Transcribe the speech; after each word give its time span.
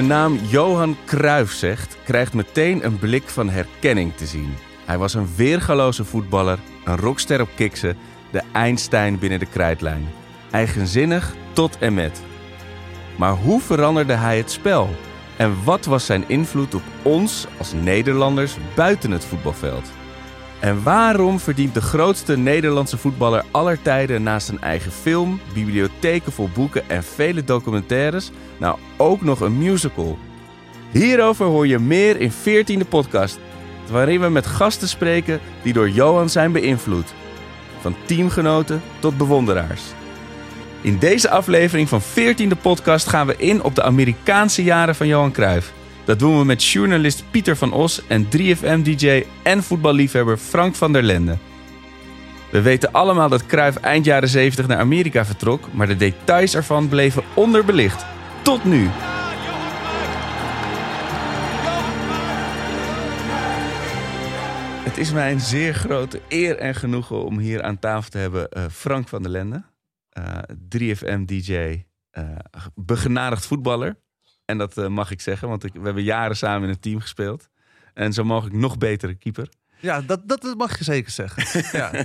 de 0.00 0.06
naam 0.06 0.38
Johan 0.48 0.96
Cruijff 1.06 1.52
zegt, 1.52 1.96
krijgt 2.04 2.32
meteen 2.32 2.84
een 2.84 2.98
blik 2.98 3.28
van 3.28 3.50
herkenning 3.50 4.14
te 4.14 4.26
zien. 4.26 4.54
Hij 4.84 4.98
was 4.98 5.14
een 5.14 5.28
weergaloze 5.36 6.04
voetballer, 6.04 6.58
een 6.84 6.96
rockster 6.96 7.40
op 7.40 7.48
kiksen, 7.56 7.96
de 8.30 8.42
Einstein 8.52 9.18
binnen 9.18 9.38
de 9.38 9.46
krijtlijn. 9.46 10.08
Eigenzinnig 10.50 11.34
tot 11.52 11.78
en 11.78 11.94
met. 11.94 12.22
Maar 13.16 13.32
hoe 13.32 13.60
veranderde 13.60 14.12
hij 14.12 14.36
het 14.36 14.50
spel? 14.50 14.88
En 15.36 15.64
wat 15.64 15.84
was 15.84 16.06
zijn 16.06 16.28
invloed 16.28 16.74
op 16.74 16.82
ons 17.02 17.46
als 17.58 17.72
Nederlanders 17.72 18.56
buiten 18.74 19.10
het 19.10 19.24
voetbalveld? 19.24 19.99
En 20.60 20.82
waarom 20.82 21.38
verdient 21.38 21.74
de 21.74 21.80
grootste 21.80 22.36
Nederlandse 22.36 22.98
voetballer 22.98 23.44
aller 23.50 23.82
tijden 23.82 24.22
naast 24.22 24.48
een 24.48 24.60
eigen 24.60 24.92
film, 24.92 25.40
bibliotheken 25.54 26.32
vol 26.32 26.48
boeken 26.54 26.88
en 26.88 27.04
vele 27.04 27.44
documentaires 27.44 28.30
nou 28.58 28.78
ook 28.96 29.22
nog 29.22 29.40
een 29.40 29.58
musical? 29.58 30.18
Hierover 30.90 31.46
hoor 31.46 31.66
je 31.66 31.78
meer 31.78 32.20
in 32.20 32.32
14e 32.32 32.88
podcast, 32.88 33.38
waarin 33.90 34.20
we 34.20 34.28
met 34.28 34.46
gasten 34.46 34.88
spreken 34.88 35.40
die 35.62 35.72
door 35.72 35.90
Johan 35.90 36.28
zijn 36.28 36.52
beïnvloed. 36.52 37.14
Van 37.80 37.94
teamgenoten 38.06 38.82
tot 38.98 39.16
bewonderaars. 39.16 39.82
In 40.80 40.98
deze 40.98 41.30
aflevering 41.30 41.88
van 41.88 42.02
14e 42.02 42.60
podcast 42.62 43.08
gaan 43.08 43.26
we 43.26 43.36
in 43.36 43.62
op 43.62 43.74
de 43.74 43.82
Amerikaanse 43.82 44.62
jaren 44.62 44.94
van 44.94 45.06
Johan 45.06 45.32
Cruijff. 45.32 45.72
Dat 46.04 46.18
doen 46.18 46.38
we 46.38 46.44
met 46.44 46.64
journalist 46.64 47.24
Pieter 47.30 47.56
van 47.56 47.72
Os 47.72 48.06
en 48.06 48.24
3FM-dj 48.24 49.22
en 49.42 49.62
voetballiefhebber 49.62 50.36
Frank 50.36 50.74
van 50.74 50.92
der 50.92 51.02
Lende. 51.02 51.36
We 52.50 52.60
weten 52.60 52.92
allemaal 52.92 53.28
dat 53.28 53.46
Cruijff 53.46 53.76
eind 53.76 54.04
jaren 54.04 54.28
70 54.28 54.66
naar 54.66 54.78
Amerika 54.78 55.24
vertrok, 55.24 55.72
maar 55.72 55.86
de 55.86 55.96
details 55.96 56.54
ervan 56.54 56.88
bleven 56.88 57.22
onderbelicht. 57.34 58.04
Tot 58.42 58.64
nu. 58.64 58.88
Het 64.84 64.98
is 64.98 65.12
mij 65.12 65.32
een 65.32 65.40
zeer 65.40 65.74
grote 65.74 66.20
eer 66.28 66.56
en 66.56 66.74
genoegen 66.74 67.24
om 67.24 67.38
hier 67.38 67.62
aan 67.62 67.78
tafel 67.78 68.10
te 68.10 68.18
hebben 68.18 68.48
eh, 68.48 68.64
Frank 68.70 69.08
van 69.08 69.22
der 69.22 69.30
Lende. 69.30 69.64
eh, 70.08 70.38
3FM-dj, 70.78 71.52
eh 72.10 72.24
begenadigd 72.74 73.46
voetballer. 73.46 73.96
En 74.50 74.58
dat 74.58 74.78
eh, 74.78 74.86
mag 74.86 75.10
ik 75.10 75.20
zeggen, 75.20 75.48
want 75.48 75.64
ik, 75.64 75.72
we 75.72 75.80
hebben 75.84 76.02
jaren 76.02 76.36
samen 76.36 76.62
in 76.62 76.68
een 76.74 76.80
team 76.80 77.00
gespeeld. 77.00 77.48
En 77.94 78.12
zo 78.12 78.24
mogelijk 78.24 78.56
nog 78.56 78.78
betere 78.78 79.14
keeper. 79.14 79.48
Ja, 79.82 80.00
dat, 80.00 80.20
dat 80.28 80.54
mag 80.56 80.78
je 80.78 80.84
zeker 80.84 81.10
zeggen. 81.10 81.62
Ja. 81.78 82.04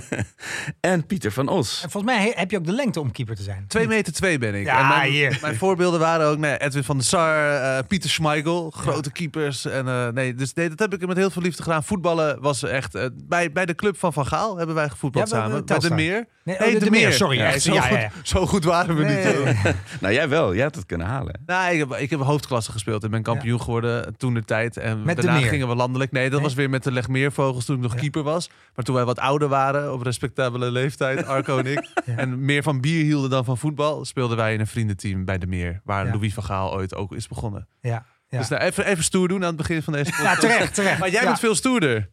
En 0.80 1.06
Pieter 1.06 1.32
van 1.32 1.48
Os. 1.48 1.82
En 1.82 1.90
volgens 1.90 2.12
mij 2.12 2.22
he- 2.24 2.32
heb 2.34 2.50
je 2.50 2.56
ook 2.58 2.64
de 2.64 2.72
lengte 2.72 3.00
om 3.00 3.10
keeper 3.12 3.36
te 3.36 3.42
zijn. 3.42 3.64
2 3.68 3.86
meter 3.88 4.12
2 4.12 4.38
ben 4.38 4.54
ik. 4.54 4.64
Ja, 4.66 4.80
en 4.80 4.88
mijn, 4.88 5.10
hier. 5.12 5.38
mijn 5.40 5.56
voorbeelden 5.56 6.00
waren 6.00 6.26
ook 6.26 6.38
nee, 6.38 6.58
Edwin 6.58 6.84
van 6.84 6.96
der 6.96 7.06
Sar, 7.06 7.60
eh, 7.60 7.86
Pieter 7.86 8.10
Schmeichel, 8.10 8.70
grote 8.70 9.12
keepers. 9.12 9.64
En, 9.64 9.88
eh, 9.88 10.08
nee, 10.08 10.34
dus 10.34 10.52
nee, 10.54 10.68
dat 10.68 10.78
heb 10.78 10.94
ik 10.94 11.06
met 11.06 11.16
heel 11.16 11.30
veel 11.30 11.42
liefde 11.42 11.62
gedaan. 11.62 11.84
Voetballen 11.84 12.40
was 12.40 12.62
echt... 12.62 12.98
bij, 13.28 13.52
bij 13.52 13.66
de 13.66 13.74
club 13.74 13.98
van 13.98 14.12
Van 14.12 14.26
Gaal 14.26 14.56
hebben 14.56 14.74
wij 14.74 14.88
gevoetbald 14.88 15.28
Ja, 15.30 15.34
bij- 15.34 15.42
samen. 15.48 15.64
bij 15.66 15.78
de. 15.78 15.94
Meer. 15.94 16.26
Nee, 16.46 16.56
Nee, 16.58 16.68
oh, 16.68 16.78
de, 16.78 16.84
de 16.84 16.90
meer. 16.90 17.00
meer. 17.00 17.12
Sorry. 17.12 17.36
Ja, 17.38 17.44
echt, 17.52 17.62
zo, 17.62 17.74
ja, 17.74 17.80
goed, 17.80 17.90
ja, 17.96 18.00
ja. 18.02 18.10
zo 18.22 18.46
goed 18.46 18.64
waren 18.64 18.96
we 18.96 19.04
Nee, 19.04 19.36
niet. 19.36 19.74
Nou, 20.00 20.14
jij 20.14 20.28
wel. 20.28 20.54
Jij 20.54 20.62
had 20.64 20.74
het 20.74 20.86
kunnen 20.86 21.06
halen. 21.06 21.40
Nou, 21.46 21.72
ik 21.72 21.78
heb, 21.78 21.92
ik 21.94 22.10
heb 22.10 22.20
hoofdklasse 22.20 22.72
gespeeld 22.72 23.04
en 23.04 23.10
ben 23.10 23.22
kampioen 23.22 23.60
geworden 23.60 24.16
toen 24.16 24.34
de 24.34 24.44
tijd. 24.44 24.76
En 24.76 25.02
Met 25.02 25.16
de 25.16 25.22
daarna 25.22 25.40
Meer? 25.40 25.48
gingen 25.48 25.68
we 25.68 25.74
landelijk. 25.74 26.12
Nee, 26.12 26.24
dat 26.24 26.32
Nee? 26.32 26.42
was 26.42 26.54
weer 26.54 26.70
met 26.70 26.84
de 26.84 26.92
Legmeervogels 26.92 27.64
toen 27.64 27.76
ik 27.76 27.82
nog 27.82 27.92
Ja. 27.94 27.98
keeper 28.00 28.22
was. 28.22 28.50
Maar 28.74 28.84
toen 28.84 28.94
wij 28.94 29.04
wat 29.04 29.18
ouder 29.18 29.48
waren, 29.48 29.92
op 29.92 30.02
respectabele 30.02 30.70
leeftijd, 30.70 31.26
Arco 31.26 31.58
en 31.58 31.66
ik. 31.66 31.88
Ja. 32.04 32.16
En 32.16 32.44
meer 32.44 32.62
van 32.62 32.80
bier 32.80 33.04
hielden 33.04 33.30
dan 33.30 33.44
van 33.44 33.58
voetbal, 33.58 34.04
speelden 34.04 34.36
wij 34.36 34.54
in 34.54 34.60
een 34.60 34.66
vriendenteam 34.66 35.24
bij 35.24 35.38
de 35.38 35.46
Meer. 35.46 35.80
Waar 35.84 36.06
Ja. 36.06 36.12
Louis 36.12 36.34
van 36.34 36.42
Gaal 36.44 36.72
ooit 36.74 36.94
ook 36.94 37.12
is 37.14 37.28
begonnen. 37.28 37.68
Ja, 37.80 38.04
ja. 38.28 38.38
Dus 38.38 38.48
nou, 38.48 38.62
even, 38.62 38.86
even 38.86 39.04
stoer 39.04 39.28
doen 39.28 39.40
aan 39.40 39.46
het 39.46 39.56
begin 39.56 39.82
van 39.82 39.92
deze 39.92 40.10
Ja, 40.10 40.16
podcast. 40.16 40.40
terecht, 40.40 40.74
terecht. 40.74 40.98
Maar 40.98 41.10
jij 41.10 41.20
Ja. 41.20 41.26
bent 41.26 41.38
veel 41.38 41.54
stoerder. 41.54 42.10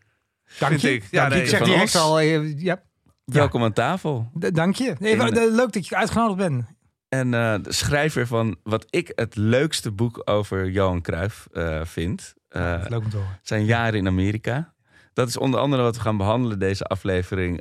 Dank 0.59 0.77
je. 0.77 0.93
ik. 0.93 1.03
Ja, 1.11 1.27
nee, 1.27 1.41
ik 1.41 1.47
zeg 1.47 1.59
van 1.59 1.67
direct 1.69 1.95
al, 1.95 2.19
eh, 2.19 2.59
ja, 2.59 2.81
Welkom 3.25 3.63
aan 3.63 3.73
tafel. 3.73 4.31
d- 4.39 4.55
dank 4.55 4.75
je. 4.75 4.95
Nee, 4.99 5.17
leuk 5.51 5.73
dat 5.73 5.87
je 5.87 5.95
uitgenodigd 5.95 6.37
bent. 6.37 6.65
En 7.09 7.33
eh, 7.33 7.55
de 7.61 7.73
schrijver 7.73 8.27
van 8.27 8.57
wat 8.63 8.85
ik 8.89 9.11
het 9.15 9.35
leukste 9.35 9.91
boek 9.91 10.21
over 10.25 10.69
Johan 10.69 11.01
Cruijff 11.01 11.47
eh, 11.51 11.81
vind. 11.85 12.33
eh, 12.49 12.83
leuk 12.87 12.99
om 13.03 13.09
te 13.09 13.17
horen. 13.17 13.39
zijn 13.41 13.65
jaren 13.65 13.99
in 13.99 14.07
Amerika. 14.07 14.73
Dat 15.13 15.27
is 15.27 15.37
onder 15.37 15.59
andere 15.59 15.81
wat 15.83 15.95
we 15.95 16.01
gaan 16.01 16.17
behandelen 16.17 16.59
deze 16.59 16.83
aflevering. 16.83 17.59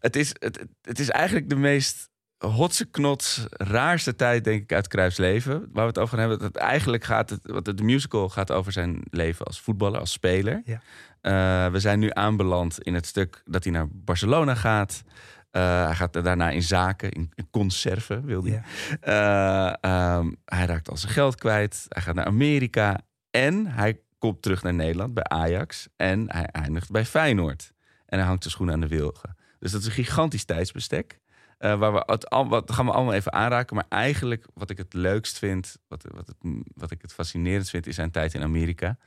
Het, 0.00 0.16
is, 0.16 0.34
het, 0.38 0.64
het 0.82 0.98
is 0.98 1.10
eigenlijk 1.10 1.48
de 1.48 1.56
meest 1.56 2.10
hotse 2.38 2.84
knots, 2.90 3.44
raarste 3.50 4.16
tijd, 4.16 4.44
denk 4.44 4.62
ik, 4.62 4.72
uit 4.72 4.88
Cruijffs 4.88 5.18
leven. 5.18 5.52
Waar 5.72 5.82
we 5.82 5.88
het 5.88 5.98
over 5.98 6.18
gaan 6.18 6.28
hebben. 6.28 6.46
Het 6.46 6.56
eigenlijk 6.56 7.04
gaat 7.04 7.30
het, 7.30 7.40
wat 7.42 7.64
de 7.64 7.82
musical 7.82 8.28
gaat 8.28 8.50
over 8.52 8.72
zijn 8.72 9.02
leven 9.10 9.46
als 9.46 9.60
voetballer, 9.60 10.00
als 10.00 10.12
speler. 10.12 10.62
Ja. 10.64 10.80
Eh, 11.22 11.66
we 11.68 11.80
zijn 11.80 11.98
nu 11.98 12.10
aanbeland 12.12 12.80
in 12.80 12.94
het 12.94 13.06
stuk 13.06 13.42
dat 13.44 13.64
hij 13.64 13.72
naar 13.72 13.88
Barcelona 13.90 14.54
gaat. 14.54 15.02
Eh, 15.50 15.84
hij 15.84 15.94
gaat 15.94 16.12
daarna 16.12 16.50
in 16.50 16.62
zaken, 16.62 17.10
in, 17.10 17.30
in 17.34 17.50
conserven 17.50 18.24
wil 18.24 18.44
hij. 18.44 18.62
Eh, 19.00 19.74
ehm, 19.80 20.32
hij 20.44 20.66
raakt 20.66 20.90
al 20.90 20.96
zijn 20.96 21.12
geld 21.12 21.34
kwijt. 21.36 21.86
Hij 21.88 22.02
gaat 22.02 22.14
naar 22.14 22.24
Amerika. 22.24 23.00
En 23.30 23.66
hij 23.66 24.00
komt 24.18 24.42
terug 24.42 24.62
naar 24.62 24.74
Nederland 24.74 25.14
bij 25.14 25.24
Ajax. 25.24 25.88
En 25.96 26.32
hij 26.32 26.44
eindigt 26.46 26.90
bij 26.90 27.04
Feyenoord. 27.04 27.72
En 28.06 28.18
hij 28.18 28.26
hangt 28.26 28.42
zijn 28.42 28.54
schoen 28.54 28.70
aan 28.70 28.80
de 28.80 28.88
wilgen. 28.88 29.36
Dus 29.58 29.72
dat 29.72 29.80
is 29.80 29.86
een 29.86 29.92
gigantisch 29.92 30.44
tijdsbestek. 30.44 31.20
eh, 31.58 31.78
waar 31.78 31.92
we 31.92 32.02
het, 32.06 32.30
al, 32.30 32.48
wat 32.48 32.72
gaan 32.72 32.86
we 32.86 32.92
allemaal 32.92 33.14
even 33.14 33.32
aanraken. 33.32 33.76
Maar 33.76 33.86
eigenlijk 33.88 34.46
wat 34.54 34.70
ik 34.70 34.78
het 34.78 34.92
leukst 34.92 35.38
vind, 35.38 35.76
wat, 35.88 36.04
wat, 36.14 36.26
het, 36.26 36.36
wat 36.74 36.90
ik 36.90 37.02
het 37.02 37.12
fascinerend 37.12 37.68
vind, 37.70 37.86
is 37.86 37.94
zijn 37.94 38.10
tijd 38.10 38.34
in 38.34 38.42
Amerika. 38.42 38.98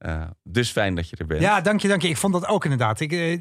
Eh, 0.00 0.22
dus 0.42 0.70
fijn 0.70 0.94
dat 0.94 1.08
je 1.08 1.16
er 1.16 1.26
bent. 1.26 1.40
Ja, 1.40 1.60
dank 1.60 1.80
je, 1.80 1.88
dank 1.88 2.02
je. 2.02 2.08
Ik 2.08 2.16
vond 2.16 2.32
dat 2.32 2.46
ook 2.46 2.64
inderdaad. 2.64 3.00
Ik, 3.00 3.12
eh, 3.12 3.32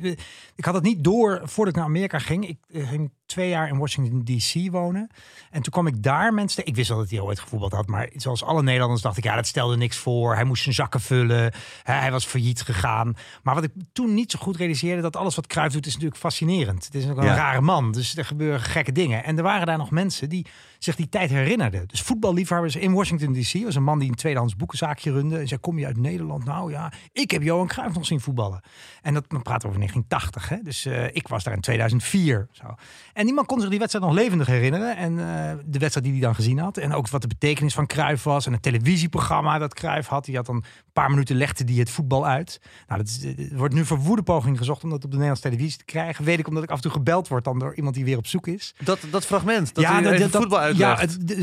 ik 0.55 0.65
had 0.65 0.73
het 0.73 0.83
niet 0.83 1.03
door 1.03 1.41
voordat 1.43 1.73
ik 1.73 1.79
naar 1.79 1.89
Amerika 1.89 2.19
ging. 2.19 2.47
Ik 2.47 2.57
eh, 2.67 2.87
ging 2.87 3.11
twee 3.25 3.49
jaar 3.49 3.67
in 3.67 3.77
Washington 3.77 4.23
D.C. 4.23 4.71
wonen. 4.71 5.09
En 5.49 5.61
toen 5.61 5.71
kwam 5.71 5.87
ik 5.87 6.03
daar 6.03 6.33
mensen... 6.33 6.65
Ik 6.65 6.75
wist 6.75 6.91
al 6.91 6.97
dat 6.97 7.09
hij 7.09 7.19
ooit 7.19 7.39
gevoetbald 7.39 7.71
had. 7.71 7.87
Maar 7.87 8.09
zoals 8.15 8.43
alle 8.43 8.63
Nederlanders 8.63 9.01
dacht 9.01 9.17
ik... 9.17 9.23
Ja, 9.23 9.35
dat 9.35 9.47
stelde 9.47 9.77
niks 9.77 9.97
voor. 9.97 10.35
Hij 10.35 10.43
moest 10.43 10.63
zijn 10.63 10.75
zakken 10.75 11.01
vullen. 11.01 11.53
Hij 11.83 12.11
was 12.11 12.25
failliet 12.25 12.61
gegaan. 12.61 13.15
Maar 13.43 13.55
wat 13.55 13.63
ik 13.63 13.71
toen 13.91 14.13
niet 14.13 14.31
zo 14.31 14.39
goed 14.39 14.57
realiseerde... 14.57 15.01
dat 15.01 15.15
alles 15.15 15.35
wat 15.35 15.47
Cruijff 15.47 15.73
doet 15.73 15.85
is 15.85 15.93
natuurlijk 15.93 16.19
fascinerend. 16.19 16.85
Het 16.85 16.95
is 16.95 17.09
ook 17.09 17.17
een 17.17 17.25
Ja. 17.25 17.35
rare 17.35 17.61
man. 17.61 17.91
Dus 17.91 18.17
er 18.17 18.25
gebeuren 18.25 18.61
gekke 18.61 18.91
dingen. 18.91 19.23
En 19.23 19.37
er 19.37 19.43
waren 19.43 19.65
daar 19.67 19.77
nog 19.77 19.91
mensen 19.91 20.29
die 20.29 20.45
zich 20.79 20.95
die 20.95 21.09
tijd 21.09 21.29
herinnerden. 21.29 21.87
Dus 21.87 22.01
voetballiefhebbers 22.01 22.75
in 22.75 22.93
Washington 22.93 23.33
D.C. 23.33 23.63
was 23.63 23.75
een 23.75 23.83
man 23.83 23.99
die 23.99 24.09
een 24.09 24.15
tweedehands 24.15 24.55
boekenzaakje 24.55 25.11
runde. 25.11 25.37
En 25.37 25.47
zei, 25.47 25.59
kom 25.59 25.79
je 25.79 25.85
uit 25.85 25.97
Nederland? 25.97 26.45
Nou 26.45 26.71
ja, 26.71 26.91
ik 27.11 27.31
heb 27.31 27.41
Johan 27.41 27.67
Cruijff 27.67 27.95
nog 27.95 28.05
zien 28.05 28.19
voetballen. 28.19 28.61
En 29.01 29.13
dat 29.13 29.25
dan 29.27 29.41
praten 29.41 29.69
we 29.69 29.75
over 29.75 29.79
1980. 29.79 30.49
Hè? 30.49 30.57
Dus 30.63 30.85
eh, 30.85 31.15
ik 31.15 31.27
was 31.27 31.43
daar 31.43 31.53
in 31.53 31.61
2004. 31.61 32.47
Zo. 32.51 32.75
En 33.13 33.25
die 33.25 33.33
man 33.33 33.45
kon 33.45 33.59
zich 33.59 33.69
die 33.69 33.79
wedstrijd 33.79 34.05
nog 34.05 34.13
levendig 34.15 34.47
herinneren. 34.47 34.97
En 34.97 35.11
eh, 35.19 35.51
de 35.65 35.79
wedstrijd 35.79 36.03
die 36.05 36.11
hij 36.11 36.21
dan 36.21 36.35
gezien 36.35 36.59
had. 36.59 36.77
En 36.77 36.93
ook 36.93 37.09
wat 37.09 37.21
de 37.21 37.27
betekenis 37.27 37.73
van 37.73 37.85
Cruijff 37.87 38.23
was. 38.23 38.45
En 38.45 38.53
het 38.53 38.61
televisieprogramma 38.61 39.57
dat 39.57 39.73
Cruijff 39.73 40.07
had. 40.07 40.25
Die 40.25 40.35
had 40.35 40.45
dan 40.45 40.55
een 40.55 40.63
paar 40.93 41.09
minuten 41.09 41.35
legde 41.35 41.63
die 41.63 41.79
het 41.79 41.89
voetbal 41.89 42.25
uit. 42.27 42.61
Nou, 42.87 42.99
dat 43.03 43.09
is, 43.09 43.23
er 43.51 43.57
wordt 43.57 43.73
nu 43.73 43.85
voor 43.85 43.97
woede 43.97 44.23
poging 44.23 44.57
gezocht 44.57 44.83
om 44.83 44.89
dat 44.89 45.03
op 45.03 45.11
de 45.11 45.17
Nederlandse 45.17 45.49
televisie 45.49 45.77
te 45.77 45.85
krijgen. 45.85 46.25
Weet 46.25 46.39
ik 46.39 46.47
omdat 46.47 46.63
ik 46.63 46.69
af 46.69 46.75
en 46.75 46.81
toe 46.81 46.91
gebeld 46.91 47.27
word 47.27 47.43
dan 47.43 47.59
door 47.59 47.75
iemand 47.75 47.95
die 47.95 48.05
weer 48.05 48.17
op 48.17 48.27
zoek 48.27 48.47
is. 48.47 48.73
Dat, 48.83 48.99
dat 49.11 49.25
fragment, 49.25 49.75
dat 49.75 49.83
ja, 49.83 50.01
dat- 50.01 50.29
voetbal 50.31 50.68
ja, 50.77 50.99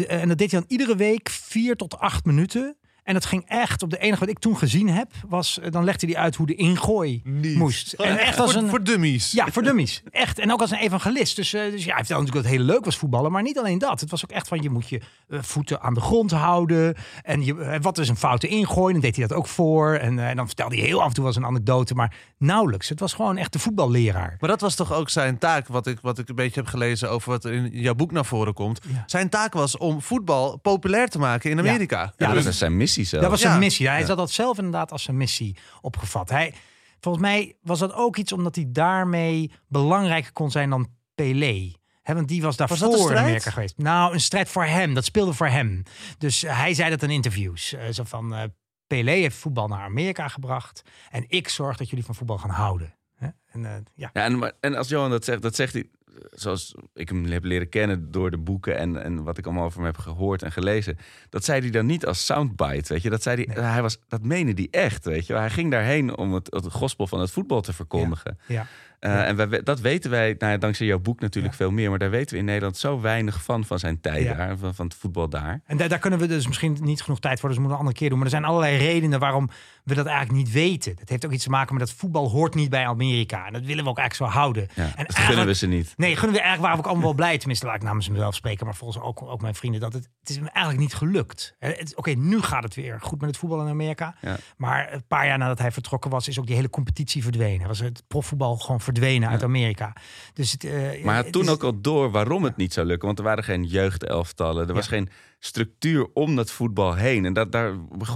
en 0.06 0.28
dat 0.28 0.38
deed 0.38 0.50
hij 0.50 0.60
dan 0.60 0.68
iedere 0.68 0.96
week 0.96 1.28
vier 1.28 1.76
tot 1.76 1.98
acht 1.98 2.24
minuten. 2.24 2.76
En 3.06 3.14
dat 3.14 3.24
ging 3.26 3.44
echt 3.46 3.82
op 3.82 3.90
de 3.90 3.98
enige 3.98 4.20
wat 4.20 4.28
ik 4.28 4.38
toen 4.38 4.56
gezien 4.58 4.88
heb, 4.88 5.10
was 5.28 5.58
eh, 5.60 5.70
dan 5.70 5.84
legde 5.84 6.06
hij 6.06 6.16
uit 6.16 6.36
hoe 6.36 6.46
de 6.46 6.54
ingooi 6.54 7.20
Niet. 7.24 7.56
moest. 7.56 7.94
Gewoon 7.96 8.10
En 8.12 8.18
echt 8.18 8.38
als 8.40 8.52
voor, 8.52 8.62
een 8.62 8.68
voor 8.68 8.82
dummies. 8.82 9.32
ja, 9.32 9.46
voor 9.50 9.62
dummies. 9.62 10.02
Echt. 10.10 10.38
En 10.38 10.52
ook 10.52 10.60
als 10.60 10.70
een 10.70 10.78
evangelist. 10.78 11.36
Dus, 11.36 11.52
eh, 11.52 11.60
dus 11.70 11.84
ja, 11.84 11.94
hij 11.94 11.96
vertelde 12.04 12.22
natuurlijk 12.24 12.32
dat 12.32 12.44
het 12.44 12.52
heel 12.52 12.74
leuk 12.74 12.84
was 12.84 12.96
voetballen. 12.96 13.32
Maar 13.32 13.42
niet 13.42 13.58
alleen 13.58 13.78
dat. 13.78 14.00
Het 14.00 14.10
was 14.10 14.24
ook 14.24 14.30
echt 14.30 14.48
van 14.48 14.62
je 14.62 14.70
moet 14.70 14.88
je 14.88 15.00
eh, 15.28 15.38
voeten 15.42 15.80
aan 15.80 15.94
de 15.94 16.00
grond 16.00 16.30
houden. 16.30 16.94
En 17.22 17.44
je, 17.44 17.78
wat 17.80 17.98
is 17.98 18.08
een 18.08 18.16
foute 18.16 18.48
ingooi? 18.48 18.92
Dan 18.92 19.02
deed 19.02 19.16
hij 19.16 19.26
dat 19.26 19.36
ook 19.36 19.46
voor. 19.46 19.94
En, 19.94 20.18
en 20.18 20.36
dan 20.36 20.46
vertelde 20.46 20.76
hij 20.76 20.84
heel 20.86 21.00
af 21.02 21.08
en 21.08 21.14
toe 21.14 21.24
was 21.24 21.36
een 21.36 21.44
anekdote. 21.46 21.94
Maar 21.94 22.14
nauwelijks. 22.38 22.88
Het 22.88 23.00
was 23.00 23.12
gewoon 23.14 23.36
echt 23.36 23.52
de 23.52 23.58
voetballeraar. 23.58 24.36
Maar 24.40 24.50
dat 24.50 24.60
was 24.60 24.74
toch 24.74 24.92
ook 24.92 25.10
zijn 25.10 25.38
taak, 25.38 25.66
wat 25.68 25.86
ik, 25.86 25.98
wat 26.02 26.18
ik 26.18 26.28
een 26.28 26.34
beetje 26.34 26.60
heb 26.60 26.68
gelezen 26.68 27.10
over 27.10 27.30
wat 27.30 27.44
er 27.44 27.52
in 27.52 27.68
jouw 27.72 27.94
boek 27.94 28.12
naar 28.12 28.24
voren 28.24 28.54
komt. 28.54 28.80
Ja. 28.92 29.02
Zijn 29.06 29.28
taak 29.28 29.52
was 29.52 29.76
om 29.76 30.02
voetbal 30.02 30.56
populair 30.56 31.08
te 31.08 31.18
maken 31.18 31.50
in 31.50 31.58
Amerika. 31.58 31.98
Ja, 32.00 32.12
Ja, 32.16 32.26
dat 32.26 32.34
dus- 32.36 32.46
is 32.46 32.58
zijn 32.58 32.76
missie 32.76 32.95
zelf. 33.04 33.22
Dat 33.22 33.30
was 33.30 33.40
zijn 33.40 33.52
Ja. 33.52 33.58
missie. 33.58 33.88
Hij 33.88 34.00
Ja. 34.00 34.06
zat 34.06 34.16
dat 34.16 34.30
zelf 34.30 34.56
inderdaad 34.56 34.92
als 34.92 35.02
zijn 35.02 35.16
missie 35.16 35.56
opgevat. 35.80 36.28
Hij, 36.30 36.54
volgens 37.00 37.24
mij 37.24 37.56
was 37.62 37.78
dat 37.78 37.92
ook 37.94 38.16
iets 38.16 38.32
omdat 38.32 38.54
hij 38.54 38.64
daarmee 38.68 39.52
belangrijker 39.68 40.32
kon 40.32 40.50
zijn 40.50 40.70
dan 40.70 40.88
Pelé. 41.14 41.72
Hè, 42.02 42.14
want 42.14 42.28
die 42.28 42.42
was 42.42 42.56
daarvoor 42.56 43.10
een 43.10 43.16
in? 43.16 43.22
Amerika 43.22 43.50
geweest. 43.50 43.78
Nou, 43.78 44.12
een 44.12 44.20
strijd 44.20 44.48
voor 44.48 44.64
hem. 44.64 44.94
Dat 44.94 45.04
speelde 45.04 45.32
voor 45.32 45.48
hem. 45.48 45.82
Dus 46.18 46.42
eh, 46.44 46.58
hij 46.58 46.74
zei 46.74 46.90
dat 46.90 47.02
in 47.02 47.10
interviews. 47.10 47.72
eh, 47.72 47.88
zo 47.90 48.04
van, 48.04 48.34
eh, 48.34 48.42
Pelé 48.86 49.10
heeft 49.10 49.36
voetbal 49.36 49.68
naar 49.68 49.80
Amerika 49.84 50.28
gebracht. 50.28 50.82
En 51.10 51.24
ik 51.28 51.48
zorg 51.48 51.76
dat 51.76 51.88
jullie 51.90 52.04
van 52.04 52.14
voetbal 52.14 52.38
gaan 52.38 52.50
houden. 52.50 52.94
Hè? 53.14 53.28
En, 53.50 53.60
uh, 53.60 53.70
ja. 53.94 54.10
ja 54.12 54.24
en, 54.24 54.54
en 54.60 54.74
als 54.74 54.88
Johan 54.88 55.10
dat 55.10 55.24
zegt, 55.24 55.42
dat 55.42 55.54
zegt 55.56 55.72
hij 55.72 55.90
zoals 56.30 56.74
ik 56.94 57.08
hem 57.08 57.24
heb 57.24 57.44
leren 57.44 57.68
kennen 57.68 58.10
door 58.10 58.30
de 58.30 58.38
boeken 58.38 58.76
en, 58.76 59.02
en 59.02 59.22
wat 59.22 59.38
ik 59.38 59.44
allemaal 59.44 59.64
over 59.64 59.78
hem 59.78 59.86
heb 59.86 59.98
gehoord 59.98 60.42
en 60.42 60.52
gelezen. 60.52 60.98
Dat 61.30 61.44
zei 61.44 61.60
hij 61.60 61.70
dan 61.70 61.86
niet 61.86 62.06
als 62.06 62.26
soundbite, 62.26 62.92
weet 62.92 63.02
je. 63.02 63.10
Dat, 63.10 63.22
zei 63.22 63.44
hij, 63.44 63.64
hij 63.64 63.82
was, 63.82 63.98
dat 64.08 64.22
meende 64.22 64.52
hij 64.52 64.82
echt, 64.82 65.04
weet 65.04 65.26
je. 65.26 65.34
Hij 65.34 65.50
ging 65.50 65.70
daarheen 65.70 66.16
om 66.16 66.34
het, 66.34 66.46
het 66.50 66.72
gospel 66.72 67.06
van 67.06 67.20
het 67.20 67.30
voetbal 67.30 67.60
te 67.60 67.72
verkondigen. 67.72 68.38
Ja. 68.46 68.54
ja. 68.54 68.66
Uh, 69.00 69.28
En 69.28 69.36
wij, 69.36 69.62
dat 69.62 69.80
weten 69.80 70.10
wij, 70.10 70.34
nou 70.38 70.52
ja, 70.52 70.58
dankzij 70.58 70.86
jouw 70.86 70.98
boek 70.98 71.20
natuurlijk 71.20 71.54
veel 71.54 71.70
meer. 71.70 71.90
Maar 71.90 71.98
daar 71.98 72.10
weten 72.10 72.32
we 72.32 72.38
in 72.38 72.44
Nederland 72.44 72.76
zo 72.76 73.00
weinig 73.00 73.42
van, 73.42 73.64
van 73.64 73.78
zijn 73.78 74.00
tijd 74.00 74.36
daar, 74.36 74.58
van, 74.58 74.74
van 74.74 74.86
het 74.86 74.94
voetbal 74.94 75.28
daar. 75.28 75.60
En 75.66 75.76
daar, 75.76 75.88
daar 75.88 75.98
kunnen 75.98 76.18
we 76.18 76.26
dus 76.26 76.46
misschien 76.46 76.76
niet 76.80 77.02
genoeg 77.02 77.20
tijd 77.20 77.40
voor, 77.40 77.48
dus 77.48 77.58
we 77.58 77.64
moeten 77.64 77.80
een 77.80 77.86
andere 77.86 78.00
keer 78.00 78.08
doen. 78.08 78.18
Maar 78.18 78.26
er 78.26 78.32
zijn 78.38 78.44
allerlei 78.44 78.76
redenen 78.76 79.18
waarom 79.18 79.50
we 79.84 79.94
dat 79.94 80.06
eigenlijk 80.06 80.38
niet 80.38 80.52
weten. 80.52 80.96
Dat 80.96 81.08
heeft 81.08 81.26
ook 81.26 81.32
iets 81.32 81.44
te 81.44 81.50
maken 81.50 81.74
met 81.76 81.86
dat 81.86 81.96
voetbal 81.96 82.30
hoort 82.30 82.54
niet 82.54 82.70
bij 82.70 82.86
Amerika. 82.86 83.46
En 83.46 83.52
dat 83.52 83.64
willen 83.64 83.84
we 83.84 83.90
ook 83.90 83.98
eigenlijk 83.98 84.32
zo 84.32 84.38
houden. 84.38 84.68
En 84.74 85.04
dat 85.06 85.18
gunnen 85.18 85.46
we 85.46 85.54
ze 85.54 85.66
niet. 85.66 85.94
Nee, 85.96 86.16
gunnen 86.16 86.36
we 86.36 86.42
eigenlijk 86.42 86.72
we 86.72 86.78
ook 86.78 86.86
allemaal 86.86 87.04
wel 87.04 87.14
blij. 87.14 87.38
Tenminste, 87.38 87.66
laat 87.66 87.76
ik 87.76 87.82
namens 87.82 88.08
mezelf 88.08 88.34
spreken, 88.34 88.66
maar 88.66 88.74
volgens 88.74 89.04
ook, 89.04 89.22
ook 89.22 89.40
mijn 89.40 89.54
vrienden, 89.54 89.80
dat 89.80 89.92
het, 89.92 90.08
het 90.20 90.30
is 90.30 90.36
eigenlijk 90.36 90.78
niet 90.78 90.94
gelukt. 90.94 91.56
Oké, 91.94 92.10
nu 92.10 92.40
gaat 92.40 92.62
het 92.62 92.74
weer 92.74 93.00
goed 93.00 93.20
met 93.20 93.28
het 93.28 93.38
voetbal 93.38 93.60
in 93.60 93.68
Amerika. 93.68 94.14
Maar 94.56 94.92
een 94.92 95.06
paar 95.06 95.26
jaar 95.26 95.38
nadat 95.38 95.58
hij 95.58 95.72
vertrokken 95.72 96.10
was, 96.10 96.28
is 96.28 96.38
ook 96.38 96.46
die 96.46 96.56
hele 96.56 96.70
competitie 96.70 97.22
verdwenen. 97.22 97.66
Was 97.66 97.78
het 97.78 98.02
profvoetbal 98.08 98.56
gewoon 98.56 98.80
verdwenen 98.86 99.28
uit 99.28 99.42
Amerika. 99.42 99.92
Dus 100.34 100.52
het, 100.52 100.64
uh, 100.64 100.72
maar 101.04 101.14
hij 101.14 101.22
had 101.22 101.32
toen 101.32 101.48
ook 101.48 101.62
al 101.62 101.80
door 101.80 102.10
waarom 102.10 102.44
het 102.44 102.56
niet 102.56 102.72
zou 102.72 102.86
lukken. 102.86 103.06
Want 103.06 103.18
er 103.18 103.24
waren 103.24 103.44
geen 103.44 103.64
jeugdelftallen. 103.64 104.68
Er 104.68 104.74
was 104.74 104.88
geen 104.88 105.08
structuur 105.46 106.08
om 106.14 106.36
dat 106.36 106.50
voetbal 106.50 106.94
heen. 106.94 107.24
En 107.24 107.32
dat, 107.32 107.52
daar 107.52 107.72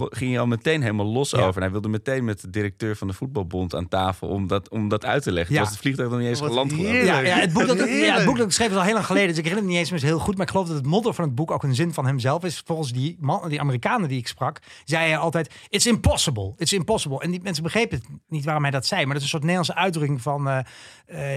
ging 0.09 0.32
je 0.32 0.38
al 0.38 0.47
meteen 0.47 0.81
helemaal 0.81 1.06
los 1.06 1.35
over. 1.35 1.55
En 1.55 1.62
hij 1.62 1.71
wilde 1.71 1.88
meteen 1.88 2.25
met 2.25 2.41
de 2.41 2.50
directeur 2.50 2.97
van 2.97 3.06
de 3.06 3.12
voetbalbond 3.12 3.75
aan 3.75 3.88
tafel 3.88 4.29
om 4.29 4.47
dat, 4.47 4.69
om 4.69 4.88
dat 4.88 5.05
uit 5.05 5.23
te 5.23 5.32
leggen. 5.32 5.55
Ja. 5.55 5.61
was 5.61 5.71
het 5.71 5.79
vliegtuig 5.79 6.11
nog 6.11 6.19
niet 6.19 6.29
eens 6.29 6.41
geland. 6.41 6.73
Ja, 6.77 7.19
ja, 7.19 7.38
het 7.38 7.53
boek 7.53 7.67
dat, 7.67 7.79
ja, 7.79 8.17
het 8.17 8.25
boek 8.25 8.37
dat 8.37 8.47
ik 8.47 8.53
schreef 8.53 8.71
is 8.71 8.77
al 8.77 8.82
heel 8.82 8.93
lang 8.93 9.06
geleden. 9.06 9.29
Dus 9.29 9.38
ik 9.38 9.44
herinner 9.44 9.69
het 9.69 9.79
niet 9.79 9.91
eens 9.91 10.03
meer 10.03 10.11
heel 10.11 10.19
goed. 10.19 10.37
Maar 10.37 10.47
ik 10.47 10.53
geloof 10.53 10.67
dat 10.67 10.77
het 10.77 10.87
motto 10.87 11.12
van 11.12 11.25
het 11.25 11.35
boek 11.35 11.50
ook 11.50 11.62
een 11.62 11.75
zin 11.75 11.93
van 11.93 12.06
hemzelf 12.06 12.44
is. 12.44 12.62
Volgens 12.65 12.93
die, 12.93 13.17
man, 13.21 13.49
die 13.49 13.61
Amerikanen 13.61 14.09
die 14.09 14.19
ik 14.19 14.29
sprak, 14.29 14.59
zei 14.85 15.06
hij 15.06 15.19
altijd: 15.19 15.55
It's 15.69 15.87
impossible. 15.87 16.53
It's 16.56 16.73
impossible. 16.73 17.21
En 17.21 17.31
die 17.31 17.41
mensen 17.43 17.62
begrepen 17.62 17.99
het 17.99 18.06
niet 18.29 18.44
waarom 18.44 18.62
hij 18.62 18.73
dat 18.73 18.87
zei. 18.87 19.05
Maar 19.05 19.15
dat 19.15 19.23
is 19.25 19.32
een 19.32 19.41
soort 19.41 19.43
Nederlandse 19.43 19.75
uitdrukking 19.75 20.23
van: 20.23 20.49
uh, 20.49 20.59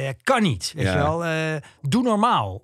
uh, 0.05 0.09
kan 0.23 0.41
niet. 0.41 0.73
Weet 0.75 0.85
je 0.85 0.93
wel? 0.93 1.25
Uh, 1.25 1.55
doe 1.81 2.03
normaal. 2.03 2.61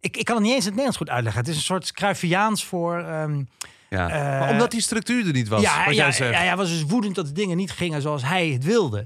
Ik, 0.00 0.16
ik 0.16 0.24
kan 0.24 0.34
het 0.36 0.44
niet 0.44 0.54
eens 0.54 0.66
in 0.66 0.72
het 0.72 0.80
Nederlands 0.80 0.96
goed 0.96 1.10
uitleggen. 1.10 1.40
Het 1.40 1.50
is 1.50 1.56
een 1.56 1.62
soort 1.62 1.92
Cruyffiaans 1.92 2.64
voor... 2.64 2.98
Um, 2.98 3.48
ja. 3.88 4.08
Uh, 4.08 4.40
maar 4.40 4.50
omdat 4.50 4.70
die 4.70 4.80
structuur 4.80 5.26
er 5.26 5.32
niet 5.32 5.48
was, 5.48 5.62
ja, 5.62 5.84
wat 5.84 5.94
ja, 5.94 6.02
jij 6.02 6.12
zegt. 6.12 6.32
Ja, 6.32 6.38
hij 6.38 6.56
was 6.56 6.68
dus 6.68 6.82
woedend 6.82 7.14
dat 7.14 7.26
de 7.26 7.32
dingen 7.32 7.56
niet 7.56 7.70
gingen 7.70 8.02
zoals 8.02 8.24
hij 8.24 8.48
het 8.48 8.64
wilde. 8.64 8.98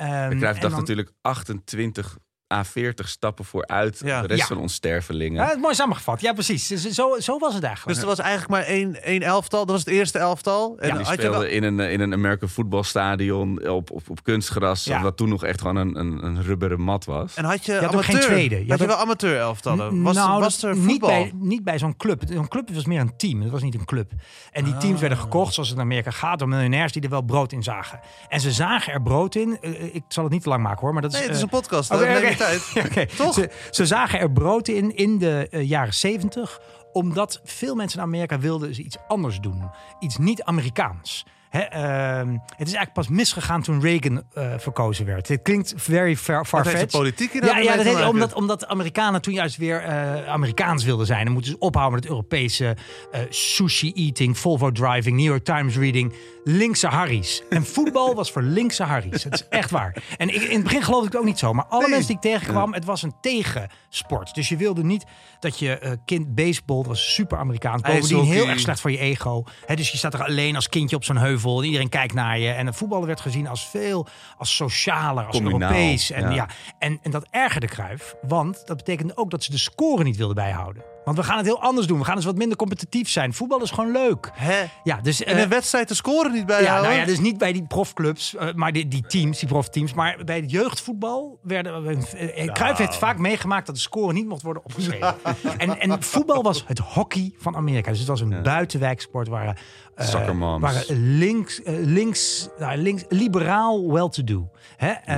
Um, 0.00 0.38
Cruijff 0.38 0.60
dacht 0.60 0.76
natuurlijk 0.76 1.12
28 1.20 2.18
A40 2.54 3.04
stappen 3.08 3.44
vooruit 3.44 4.00
Ja. 4.04 4.20
de 4.20 4.26
rest 4.26 4.40
Ja. 4.40 4.46
van 4.46 4.58
ons 4.58 4.74
stervelingen. 4.74 5.46
Ja, 5.46 5.56
mooi 5.56 5.74
samengevat. 5.74 6.20
Ja, 6.20 6.32
precies. 6.32 6.66
Zo, 6.68 7.16
zo 7.20 7.38
was 7.38 7.54
het 7.54 7.62
eigenlijk. 7.62 7.94
Dus 7.94 8.02
er 8.02 8.08
was 8.08 8.18
eigenlijk 8.18 8.50
maar 8.50 8.62
één, 8.62 9.02
één 9.02 9.22
elftal. 9.22 9.60
Dat 9.60 9.70
was 9.70 9.84
het 9.84 9.88
eerste 9.94 10.18
elftal. 10.18 10.76
En 10.78 10.90
En 10.90 10.96
die 10.96 11.04
had 11.06 11.14
je 11.14 11.20
speelde 11.20 11.38
wel, 11.38 11.46
in 11.46 11.62
een, 11.62 11.80
eh, 11.80 11.92
in 11.92 12.00
een 12.00 12.12
American 12.12 12.48
voetbalstadion 12.48 13.68
op, 13.68 13.90
op, 13.90 14.10
op 14.10 14.22
kunstgras. 14.24 14.84
Ja. 14.84 15.02
Wat 15.02 15.16
toen 15.16 15.28
nog 15.28 15.44
echt 15.44 15.60
gewoon 15.60 15.76
een, 15.76 15.98
een, 15.98 16.24
een 16.24 16.42
rubberen 16.42 16.80
mat 16.80 17.04
was. 17.04 17.34
en 17.34 17.44
had 17.44 17.64
je, 17.64 17.72
had 17.72 17.84
ook 17.84 17.90
amateur. 17.92 18.12
geen 18.14 18.22
tweede. 18.30 18.54
Je 18.54 18.60
had 18.60 18.70
had 18.70 18.80
je 18.80 18.86
wel 18.86 18.96
amateur 18.96 19.38
elftallen? 19.38 20.02
Was, 20.02 20.14
nou, 20.16 20.40
was 20.40 20.62
er 20.62 20.76
niet 20.76 20.84
voetbal? 20.90 21.08
bij, 21.08 21.32
niet 21.34 21.64
bij 21.64 21.78
zo'n 21.78 21.96
club. 21.96 22.22
Een 22.30 22.48
club 22.48 22.70
was 22.74 22.84
meer 22.84 23.00
een 23.00 23.16
team. 23.16 23.40
Het 23.42 23.50
was 23.50 23.62
niet 23.62 23.74
een 23.74 23.84
club. 23.84 24.12
En 24.52 24.64
die 24.64 24.76
teams 24.76 24.94
Ah. 24.94 25.00
werden 25.00 25.18
gekocht, 25.18 25.54
zoals 25.54 25.68
het 25.68 25.78
in 25.78 25.84
Amerika 25.84 26.10
gaat, 26.10 26.38
door 26.38 26.48
miljonairs 26.48 26.92
die 26.92 27.02
er 27.02 27.08
wel 27.10 27.22
brood 27.22 27.52
in 27.52 27.62
zagen. 27.62 28.00
En 28.28 28.40
ze 28.40 28.52
zagen 28.52 28.92
er 28.92 29.02
brood 29.02 29.34
in. 29.34 29.58
Eh, 29.60 29.94
ik 29.94 30.02
zal 30.08 30.24
het 30.24 30.32
niet 30.32 30.42
te 30.42 30.48
lang 30.48 30.62
maken 30.62 30.80
hoor, 30.80 30.92
maar 30.92 31.02
dat 31.02 31.12
is. 31.12 31.18
Nee, 31.18 31.26
het 31.26 31.36
is 31.36 31.42
eh, 31.42 31.48
een 31.52 31.58
podcast. 31.60 31.90
Toch? 33.16 33.34
Ze, 33.34 33.50
ze 33.70 33.86
zagen 33.86 34.18
er 34.18 34.32
brood 34.32 34.68
in 34.68 34.96
in 34.96 35.18
de 35.18 35.48
eh, 35.50 35.68
jaren 35.68 35.94
70, 35.94 36.60
omdat 36.92 37.40
veel 37.44 37.74
mensen 37.74 37.98
in 37.98 38.04
Amerika 38.04 38.38
wilden 38.38 38.74
ze 38.74 38.82
iets 38.82 38.96
anders 39.08 39.40
doen. 39.40 39.70
Iets 40.00 40.16
niet 40.16 40.42
Amerikaans. 40.42 41.26
Ehm, 41.64 42.28
het 42.30 42.68
is 42.68 42.74
eigenlijk 42.74 42.92
pas 42.92 43.08
misgegaan 43.08 43.62
toen 43.62 43.80
Reagan 43.80 44.22
eh, 44.34 44.52
verkozen 44.58 45.06
werd. 45.06 45.28
Het 45.28 45.42
klinkt 45.42 45.72
very 45.76 46.16
far, 46.16 46.46
heeft 46.50 46.80
de 46.80 46.98
politiek 46.98 47.32
Ja, 47.32 47.40
nou 47.40 47.62
ja 47.62 47.74
mee 47.74 47.84
dat 47.84 47.96
heet, 47.96 48.06
omdat, 48.06 48.32
omdat 48.32 48.60
de 48.60 48.68
Amerikanen 48.68 49.22
toen 49.22 49.34
juist 49.34 49.56
weer 49.56 49.82
eh, 49.82 50.28
Amerikaans 50.28 50.84
wilden 50.84 51.06
zijn. 51.06 51.24
Dan 51.24 51.32
moeten 51.32 51.50
ze 51.50 51.58
ophouden 51.58 51.94
met 51.94 52.02
het 52.02 52.12
Europese 52.12 52.76
eh, 53.12 53.20
sushi 53.28 53.92
eating, 53.92 54.38
Volvo 54.38 54.72
driving, 54.72 55.16
New 55.16 55.26
York 55.26 55.44
Times 55.44 55.76
reading. 55.76 56.14
Linkse 56.44 56.86
Harry's. 56.86 57.42
En 57.50 57.64
voetbal 57.74 58.14
was 58.14 58.32
voor 58.32 58.42
linkse 58.42 58.82
Harry's. 58.82 59.24
Het 59.24 59.34
is 59.34 59.48
echt 59.48 59.70
waar. 59.70 60.02
En 60.16 60.28
ik, 60.34 60.42
in 60.42 60.54
het 60.54 60.62
begin 60.62 60.82
geloofde 60.82 61.06
ik 61.06 61.12
het 61.12 61.20
ook 61.20 61.26
niet 61.26 61.38
zo. 61.38 61.52
Maar 61.52 61.64
alle 61.64 61.80
Nee. 61.80 61.90
mensen 61.90 62.06
die 62.06 62.16
ik 62.16 62.22
tegenkwam, 62.22 62.74
het 62.74 62.84
was 62.84 63.02
een 63.02 63.14
tegensport. 63.20 64.34
Dus 64.34 64.48
je 64.48 64.56
wilde 64.56 64.84
niet 64.84 65.04
dat 65.40 65.58
je 65.58 65.98
kind 66.04 66.34
baseball, 66.34 66.76
dat 66.76 66.86
was 66.86 67.14
super 67.14 67.38
Amerikaans. 67.38 67.82
Bovendien 67.82 68.24
heel 68.24 68.48
erg 68.48 68.60
slecht 68.60 68.80
voor 68.80 68.90
je 68.90 68.98
ego. 68.98 69.44
Dus 69.74 69.90
je 69.90 69.96
staat 69.98 70.14
er 70.14 70.24
alleen 70.24 70.54
als 70.54 70.68
kindje 70.68 70.96
op 70.96 71.04
zo'n 71.04 71.16
heuvel. 71.16 71.45
En 71.46 71.64
iedereen 71.64 71.88
kijkt 71.88 72.14
naar 72.14 72.38
je. 72.38 72.50
En 72.50 72.66
het 72.66 72.76
voetballen 72.76 73.06
werd 73.06 73.20
gezien 73.20 73.46
als 73.46 73.66
veel 73.68 74.06
als 74.38 74.56
socialer, 74.56 75.26
als 75.26 75.40
Europees. 75.40 76.10
En, 76.10 76.22
ja. 76.22 76.30
ja. 76.30 76.48
En, 76.78 76.98
en 77.02 77.10
dat 77.10 77.26
ergerde 77.30 77.66
Cruijff. 77.66 78.14
Want 78.22 78.66
dat 78.66 78.76
betekende 78.76 79.16
ook 79.16 79.30
dat 79.30 79.44
ze 79.44 79.50
de 79.50 79.58
score 79.58 80.02
niet 80.02 80.16
wilden 80.16 80.36
bijhouden. 80.36 80.95
Want 81.06 81.18
we 81.18 81.24
gaan 81.24 81.36
het 81.36 81.46
heel 81.46 81.62
anders 81.62 81.86
doen. 81.86 81.98
We 81.98 82.04
gaan 82.04 82.16
eens 82.16 82.24
wat 82.24 82.36
minder 82.36 82.56
competitief 82.56 83.08
zijn. 83.08 83.34
Voetbal 83.34 83.62
is 83.62 83.70
gewoon 83.70 83.92
leuk. 83.92 84.30
Hè? 84.32 84.64
Ja, 84.84 85.00
dus... 85.00 85.24
En 85.24 85.36
eh, 85.36 85.42
een 85.42 85.48
wedstrijd 85.48 85.88
te 85.88 85.94
scoren 85.94 86.32
niet 86.32 86.40
ja, 86.40 86.46
bijhouden? 86.46 86.88
nou 86.88 87.00
ja, 87.00 87.06
dus 87.06 87.18
niet 87.18 87.38
bij 87.38 87.52
die 87.52 87.66
profclubs, 87.66 88.34
eh, 88.36 88.54
maar 88.54 88.72
die, 88.72 88.88
die 88.88 89.06
teams, 89.06 89.38
die 89.38 89.48
profteams. 89.48 89.94
Maar 89.94 90.18
bij 90.24 90.36
het 90.36 90.50
jeugdvoetbal 90.50 91.38
werden... 91.42 91.84
Uh, 91.84 91.96
Nou. 92.36 92.52
Cruijff 92.52 92.78
heeft 92.78 92.96
vaak 92.96 93.18
meegemaakt 93.18 93.66
dat 93.66 93.74
de 93.74 93.80
score 93.80 94.12
niet 94.12 94.26
mocht 94.26 94.42
worden 94.42 94.64
opgeschreven. 94.64 95.14
en, 95.58 95.80
en 95.80 96.02
voetbal 96.02 96.42
was 96.42 96.64
het 96.66 96.78
hockey 96.78 97.34
van 97.38 97.56
Amerika. 97.56 97.90
Dus 97.90 97.98
het 97.98 98.08
was 98.08 98.20
een 98.20 98.42
buitenwijksport 98.42 99.28
waar... 99.28 99.58
eh. 99.94 100.60
Waar 100.60 100.84
links, 100.88 101.62
eh, 101.62 101.74
links, 101.78 102.48
nou, 102.58 102.76
links, 102.76 103.04
liberaal 103.08 103.92
well-to-do. 103.92 104.50
Hè? 104.76 104.90
Eh 104.90 105.16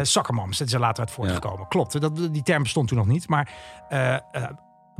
dat 0.59 0.61
is 0.61 0.73
er 0.73 0.81
later 0.81 1.05
uit 1.05 1.11
voortgekomen. 1.11 1.69
Klopt, 1.69 2.01
dat, 2.01 2.17
die 2.17 2.43
term 2.43 2.63
bestond 2.63 2.89
toen 2.89 2.99
nog 2.99 3.07
niet. 3.07 3.29
Maar 3.29 3.53
eh, 3.89 4.15
eh, 4.15 4.21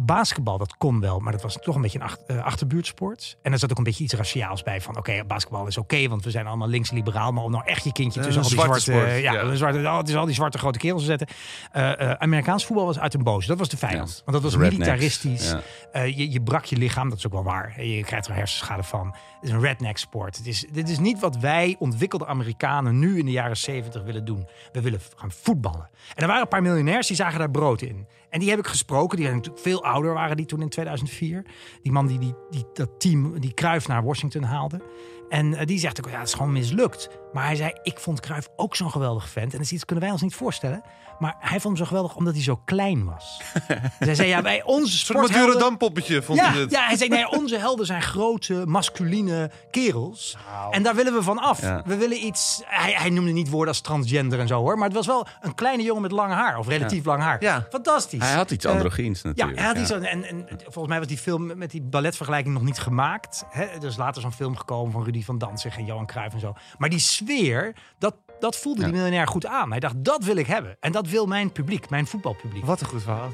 basketbal, 0.01 0.59
dat 0.59 0.77
kon 0.77 1.01
wel, 1.01 1.19
maar 1.19 1.33
dat 1.33 1.43
was 1.43 1.59
toch 1.61 1.75
een 1.75 1.81
beetje 1.81 2.01
een 2.01 2.37
eh, 2.37 2.45
achterbuurtsport. 2.45 3.39
En 3.43 3.53
er 3.53 3.59
zat 3.59 3.71
ook 3.71 3.79
een 3.79 3.85
beetje 3.85 4.05
iets 4.05 4.15
raciaals 4.15 4.63
bij 4.63 4.81
van, 4.81 4.97
oké, 4.97 5.25
basketbal 5.27 5.67
is 5.67 5.79
oké, 5.79 6.09
want 6.09 6.25
we 6.25 6.31
zijn 6.31 6.47
allemaal 6.47 6.69
links-liberaal, 6.69 7.33
maar 7.33 7.45
om 7.45 7.51
nou 7.51 7.65
echt 7.67 7.85
je 7.85 7.93
kindje 7.93 8.21
tussen 8.21 8.43
al 8.43 8.49
die 8.49 8.59
zwarte 8.59 8.93
ja, 9.21 9.55
zwarte, 9.55 9.79
oh, 9.79 9.97
het 9.97 10.09
is 10.09 10.17
al 10.17 10.27
die 10.27 10.35
zwarte 10.35 10.59
grote 10.59 10.79
kerels 10.79 11.01
te 11.01 11.07
zetten. 11.07 11.27
Eh, 11.73 12.01
eh, 12.01 12.11
Amerikaans 12.11 12.67
voetbal 12.67 12.87
was 12.87 12.99
uit 12.99 13.15
een 13.15 13.23
boos. 13.23 13.47
Dat 13.47 13.59
was 13.59 13.69
de 13.69 13.77
vijand. 13.77 14.09
Ja. 14.09 14.23
Want 14.25 14.43
dat 14.43 14.53
was 14.53 14.53
Rednecks, 14.53 14.77
militaristisch. 14.77 15.55
ja. 15.93 16.03
Je, 16.03 16.31
je 16.31 16.43
brak 16.43 16.65
je 16.65 16.77
lichaam, 16.77 17.09
dat 17.09 17.19
is 17.19 17.27
ook 17.27 17.33
wel 17.33 17.45
waar. 17.45 17.85
Je 17.85 18.05
krijgt 18.05 18.27
er 18.27 18.35
hersenschade 18.35 18.83
van. 18.83 19.07
Het 19.07 19.49
is 19.49 19.51
een 19.51 19.61
redneck 19.61 19.97
sport. 19.97 20.37
Het 20.37 20.47
is, 20.47 20.67
dit 20.73 20.89
is 20.89 20.99
niet 20.99 21.21
wat 21.21 21.37
wij 21.37 21.77
ontwikkelde 21.79 22.27
Amerikanen 22.27 22.99
nu 22.99 23.19
in 23.19 23.25
de 23.25 23.31
jaren 23.31 23.57
70 23.57 24.03
willen 24.03 24.25
doen. 24.25 24.49
We 24.73 24.81
willen 24.81 25.01
gaan 25.17 25.31
voetballen. 25.31 25.89
En 26.15 26.23
er 26.23 26.27
waren 26.27 26.43
een 26.43 26.49
paar 26.49 26.63
miljonairs 26.63 27.07
die 27.07 27.17
zagen 27.17 27.39
daar 27.39 27.51
brood 27.51 27.83
in. 27.83 28.07
En 28.31 28.41
die 28.41 28.51
heb 28.51 28.59
ik 28.59 28.67
gesproken. 28.67 29.17
Die 29.17 29.25
waren 29.25 29.41
natuurlijk 29.41 29.65
veel 29.65 29.85
ouder 29.85 30.15
waren 30.15 30.37
die 30.37 30.47
toen 30.47 30.61
in 30.61 30.69
2004. 30.69 31.45
Die 31.83 31.93
man 31.93 32.07
die, 32.07 32.19
die, 32.51 32.65
dat 32.73 33.01
team, 33.01 33.41
die 33.41 33.55
Cruijff 33.55 33.89
naar 33.89 34.05
Washington 34.05 34.43
haalde. 34.43 34.81
En 35.29 35.55
eh, 35.55 35.67
die 35.67 35.79
zegt 35.79 35.99
ook, 36.05 36.13
ja, 36.13 36.19
het 36.19 36.29
is 36.29 36.35
gewoon 36.35 36.53
mislukt. 36.53 37.09
Maar 37.33 37.45
hij 37.45 37.57
zei, 37.57 37.73
ik 37.83 37.99
vond 37.99 38.21
Cruijff 38.21 38.49
ook 38.57 38.77
zo'n 38.77 38.91
geweldig 38.91 39.29
vent. 39.29 39.53
En 39.53 39.59
dat 39.59 39.67
is 39.67 39.73
iets 39.73 39.85
kunnen 39.85 40.05
wij 40.05 40.13
ons 40.13 40.23
niet 40.23 40.35
voorstellen. 40.35 40.83
Maar 41.19 41.37
hij 41.39 41.61
vond 41.61 41.65
hem 41.65 41.77
zo 41.77 41.85
geweldig 41.85 42.15
omdat 42.17 42.35
hij 42.35 42.43
zo 42.43 42.61
klein 42.65 43.05
was. 43.05 43.41
dus 43.99 44.07
hij 44.07 44.15
zei, 44.15 44.29
ja, 44.29 44.43
wij 44.43 44.63
onze 44.63 44.93
Een 44.93 44.99
sporthelden... 44.99 45.41
Madurodam 45.41 45.77
poppetje 45.77 46.23
vond 46.23 46.39
Ja, 46.39 46.51
hij 46.51 46.61
het. 46.61 46.71
ja, 46.71 46.87
hij 46.87 46.97
zei, 46.97 47.09
nee, 47.09 47.31
onze 47.41 47.57
helden 47.59 47.87
zijn 47.87 48.03
grote, 48.03 48.63
masculine 48.67 49.51
kerels. 49.71 50.37
En 50.71 50.83
daar 50.83 50.95
willen 50.95 51.13
we 51.15 51.23
van 51.23 51.39
af. 51.39 51.61
Ja. 51.61 51.83
We 51.85 51.97
willen 51.97 52.25
iets... 52.25 52.63
Hij, 52.65 52.93
hij 52.93 53.11
noemde 53.11 53.33
niet 53.33 53.49
woorden 53.51 53.69
als 53.69 53.81
transgender 53.81 54.39
en 54.41 54.47
zo, 54.47 54.61
hoor. 54.61 54.77
Maar 54.79 54.87
het 54.89 54.97
was 54.97 55.07
wel 55.07 55.27
een 55.41 55.55
kleine 55.55 55.83
jongen 55.83 56.03
met 56.03 56.13
lang 56.13 56.33
haar. 56.33 56.59
Of 56.59 56.69
relatief 56.69 57.05
lang 57.05 57.23
haar. 57.23 57.43
Ja. 57.43 57.67
Fantastisch. 57.71 58.23
Hij 58.23 58.35
had 58.35 58.51
iets 58.51 58.65
Eh, 58.65 58.71
androgyns 58.73 59.23
ja, 59.23 59.29
natuurlijk. 59.29 59.59
hij 59.59 59.67
had 59.67 59.79
iets 59.79 59.91
en 59.91 60.47
volgens 60.63 60.87
mij 60.89 60.99
was 60.99 61.07
die 61.07 61.19
film 61.19 61.59
met 61.59 61.71
die 61.71 61.83
balletvergelijking 61.83 62.55
nog 62.55 62.63
niet 62.63 62.79
gemaakt. 62.79 63.45
Hè? 63.51 63.63
Er 63.65 63.85
is 63.85 63.97
later 63.97 64.23
zo'n 64.23 64.33
film 64.33 64.57
gekomen 64.57 64.93
van 64.93 65.05
Rudy 65.05 65.25
van 65.25 65.39
Danzig 65.39 65.77
en 65.77 65.85
Johan 65.85 66.07
Cruijff 66.07 66.35
en 66.35 66.41
zo. 66.41 66.55
Maar 66.79 66.89
die 66.89 66.99
sfeer, 66.99 67.75
dat, 67.99 68.15
dat 68.41 68.57
voelde 68.57 68.83
die 68.85 68.93
miljonair 68.93 69.27
goed 69.27 69.47
aan. 69.47 69.71
Hij 69.71 69.81
dacht, 69.81 70.05
dat 70.05 70.25
wil 70.25 70.37
ik 70.37 70.47
hebben. 70.47 70.77
En 70.81 70.93
dat 70.93 71.09
wil 71.09 71.27
mijn 71.27 71.53
publiek, 71.53 71.91
mijn 71.91 72.07
voetbalpubliek. 72.07 72.65
Wat 72.65 72.81
een 72.81 72.87
goed 72.87 73.03
verhaal. 73.03 73.31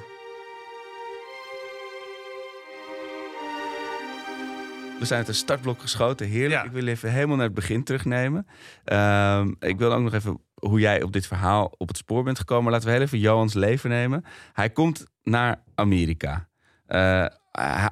We 4.99 5.05
zijn 5.05 5.19
uit 5.19 5.29
een 5.29 5.35
startblok 5.35 5.81
geschoten. 5.81 6.27
Heerlijk. 6.27 6.61
Ja. 6.61 6.65
Ik 6.65 6.73
wil 6.73 6.87
even 6.87 7.13
helemaal 7.13 7.37
naar 7.37 7.45
het 7.45 7.55
begin 7.55 7.85
terugnemen. 7.85 8.47
Ehm, 8.85 9.53
ik 9.59 9.79
wil 9.79 9.93
ook 9.93 10.03
nog 10.03 10.15
even 10.15 10.41
hoe 10.55 10.81
jij 10.81 11.03
op 11.03 11.13
dit 11.13 11.27
verhaal 11.27 11.75
op 11.77 11.89
het 11.89 11.97
spoor 11.97 12.23
bent 12.25 12.39
gekomen. 12.39 12.73
Laten 12.73 12.87
we 12.87 12.95
heel 12.95 13.03
even 13.03 13.19
Johans 13.19 13.55
leven 13.55 13.91
nemen. 13.91 14.25
Hij 14.53 14.71
komt 14.71 15.07
naar 15.23 15.63
Amerika. 15.75 16.49
Eh, 16.87 17.27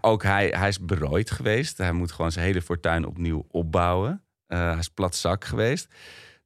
ook 0.01 0.23
hij, 0.23 0.49
hij 0.49 0.69
is 0.69 0.85
berooid 0.85 1.31
geweest. 1.31 1.79
Hij 1.79 1.93
moet 1.93 2.13
gewoon 2.13 2.33
zijn 2.33 2.45
hele 2.45 2.63
fortuin 2.63 3.07
opnieuw 3.07 3.47
opbouwen. 3.51 4.23
Eh, 4.47 4.59
hij 4.59 4.79
is 4.79 4.89
plat 4.89 5.17
zak 5.17 5.45
geweest. 5.45 5.89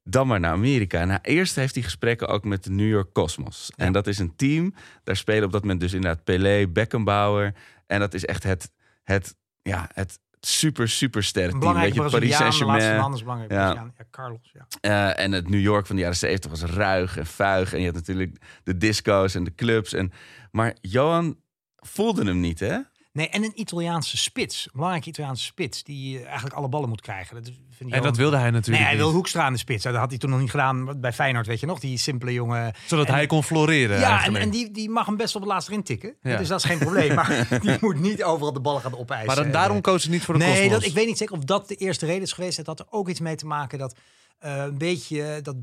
Dan 0.08 0.26
maar 0.26 0.40
naar 0.40 0.52
Amerika. 0.52 1.00
En 1.00 1.20
eerst 1.22 1.56
heeft 1.56 1.74
hij 1.74 1.84
gesprekken 1.84 2.28
ook 2.28 2.44
met 2.44 2.64
de 2.64 2.70
New 2.70 2.88
York 2.88 3.12
Cosmos. 3.12 3.70
En 3.76 3.92
dat 3.92 4.06
is 4.06 4.18
een 4.18 4.36
team. 4.36 4.74
Daar 5.04 5.16
spelen 5.16 5.44
op 5.44 5.52
dat 5.52 5.62
moment 5.62 5.80
dus 5.80 5.92
inderdaad 5.92 6.24
Pelé, 6.24 6.68
Beckenbauer. 6.68 7.54
En 7.86 8.00
dat 8.00 8.14
is 8.14 8.24
echt 8.24 8.42
het, 8.42 8.70
het, 9.02 9.36
ja, 9.62 9.88
het 9.92 10.18
super, 10.40 10.88
super 10.88 11.22
sterk 11.22 11.52
Een 11.52 11.60
team. 11.60 11.74
Weet 11.74 11.92
belangrijke 11.92 12.16
je, 12.16 12.18
Paris 12.18 12.36
Saint-Germain. 12.36 13.46
Ja. 13.48 13.92
Carlos, 14.10 14.52
ja. 14.52 14.66
Eh, 14.80 15.24
en 15.24 15.32
het 15.32 15.48
New 15.48 15.60
York 15.60 15.86
van 15.86 15.96
de 15.96 16.02
jaren 16.02 16.16
70 16.16 16.50
was 16.50 16.62
ruig 16.62 17.16
en 17.16 17.26
vuig. 17.26 17.72
En 17.72 17.78
je 17.78 17.86
had 17.86 17.94
natuurlijk 17.94 18.36
de 18.62 18.76
disco's 18.76 19.34
en 19.34 19.44
de 19.44 19.54
clubs. 19.54 19.92
En, 19.92 20.12
maar 20.50 20.76
Johan 20.80 21.36
voelde 21.76 22.24
hem 22.24 22.40
niet, 22.40 22.60
hè? 22.60 22.78
Nee, 23.16 23.28
en 23.28 23.44
een 23.44 23.52
Italiaanse 23.60 24.16
spits. 24.16 24.64
Een 24.64 24.70
belangrijke 24.74 25.08
Italiaanse 25.08 25.44
spits. 25.44 25.82
Die 25.84 26.18
eh, 26.18 26.24
eigenlijk 26.24 26.54
alle 26.54 26.68
ballen 26.68 26.88
moet 26.88 27.00
krijgen. 27.00 27.34
Dat 27.36 27.44
vind 27.70 27.90
ik 27.90 27.96
En 27.96 28.02
dat 28.02 28.16
wilde 28.16 28.36
hij 28.36 28.50
natuurlijk 28.50 28.78
Nee, 28.84 28.86
hij 28.94 28.96
wil. 28.96 29.10
Hoekstra 29.12 29.42
aan 29.42 29.52
de 29.52 29.58
spits. 29.58 29.82
Dat 29.82 29.94
had 29.94 30.10
hij 30.10 30.18
toen 30.18 30.30
nog 30.30 30.40
niet 30.40 30.50
gedaan 30.50 31.00
bij 31.00 31.12
Feyenoord, 31.12 31.46
weet 31.46 31.60
je 31.60 31.66
nog? 31.66 31.80
Die 31.80 31.98
simpele 31.98 32.32
jongen. 32.32 32.72
Zodat 32.86 33.06
En- 33.06 33.14
hij 33.14 33.26
kon 33.26 33.42
floreren 33.42 33.98
Ja, 33.98 34.04
en, 34.06 34.10
eigenlijk. 34.12 34.44
en 34.44 34.50
die, 34.50 34.70
die 34.70 34.90
mag 34.90 35.06
hem 35.06 35.16
best 35.16 35.34
op 35.34 35.40
het 35.40 35.50
laatst 35.50 35.68
erin 35.68 35.82
tikken. 35.82 36.16
Ja. 36.22 36.36
Dus 36.36 36.48
dat 36.48 36.58
is 36.58 36.64
geen 36.64 36.78
probleem. 36.78 37.14
Maar 37.14 37.46
die 37.62 37.76
moet 37.80 38.00
niet 38.00 38.24
overal 38.24 38.52
de 38.52 38.60
ballen 38.60 38.80
gaan 38.80 38.98
opeisen. 38.98 39.26
maar 39.26 39.36
dan, 39.36 39.44
En, 39.44 39.52
daarom 39.52 39.76
eh, 39.76 39.82
koos 39.82 40.02
hij 40.02 40.12
niet 40.12 40.22
voor 40.24 40.34
de 40.38 40.40
Nee, 40.44 40.52
Cosmos. 40.52 40.72
dat, 40.72 40.84
ik 40.84 40.94
weet 40.94 41.06
niet 41.06 41.18
zeker 41.18 41.36
of 41.36 41.44
dat 41.44 41.68
de 41.68 41.74
eerste 41.74 42.06
reden 42.06 42.22
is 42.22 42.32
geweest. 42.32 42.56
Het 42.56 42.66
had 42.66 42.80
er 42.80 42.86
ook 42.90 43.08
iets 43.08 43.20
mee 43.20 43.36
te 43.36 43.46
maken 43.46 43.78
dat 43.78 43.96
eh, 44.38 44.56
een 44.56 44.78
beetje 44.78 45.40
dat 45.42 45.56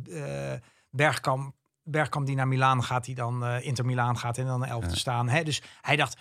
Bergkamp, 0.89 1.53
Bergkamp 1.83 2.25
die 2.25 2.35
naar 2.35 2.47
Milaan 2.47 2.83
gaat, 2.83 3.05
die 3.05 3.15
dan 3.15 3.45
eh 3.45 3.65
Inter 3.65 3.85
Milaan 3.85 4.17
gaat 4.17 4.37
en 4.37 4.45
dan 4.45 4.59
naar 4.59 4.69
elf 4.69 4.85
te 4.87 4.97
staan. 4.97 5.29
Hè? 5.29 5.43
Dus 5.43 5.61
hij 5.81 5.95
dacht, 5.95 6.17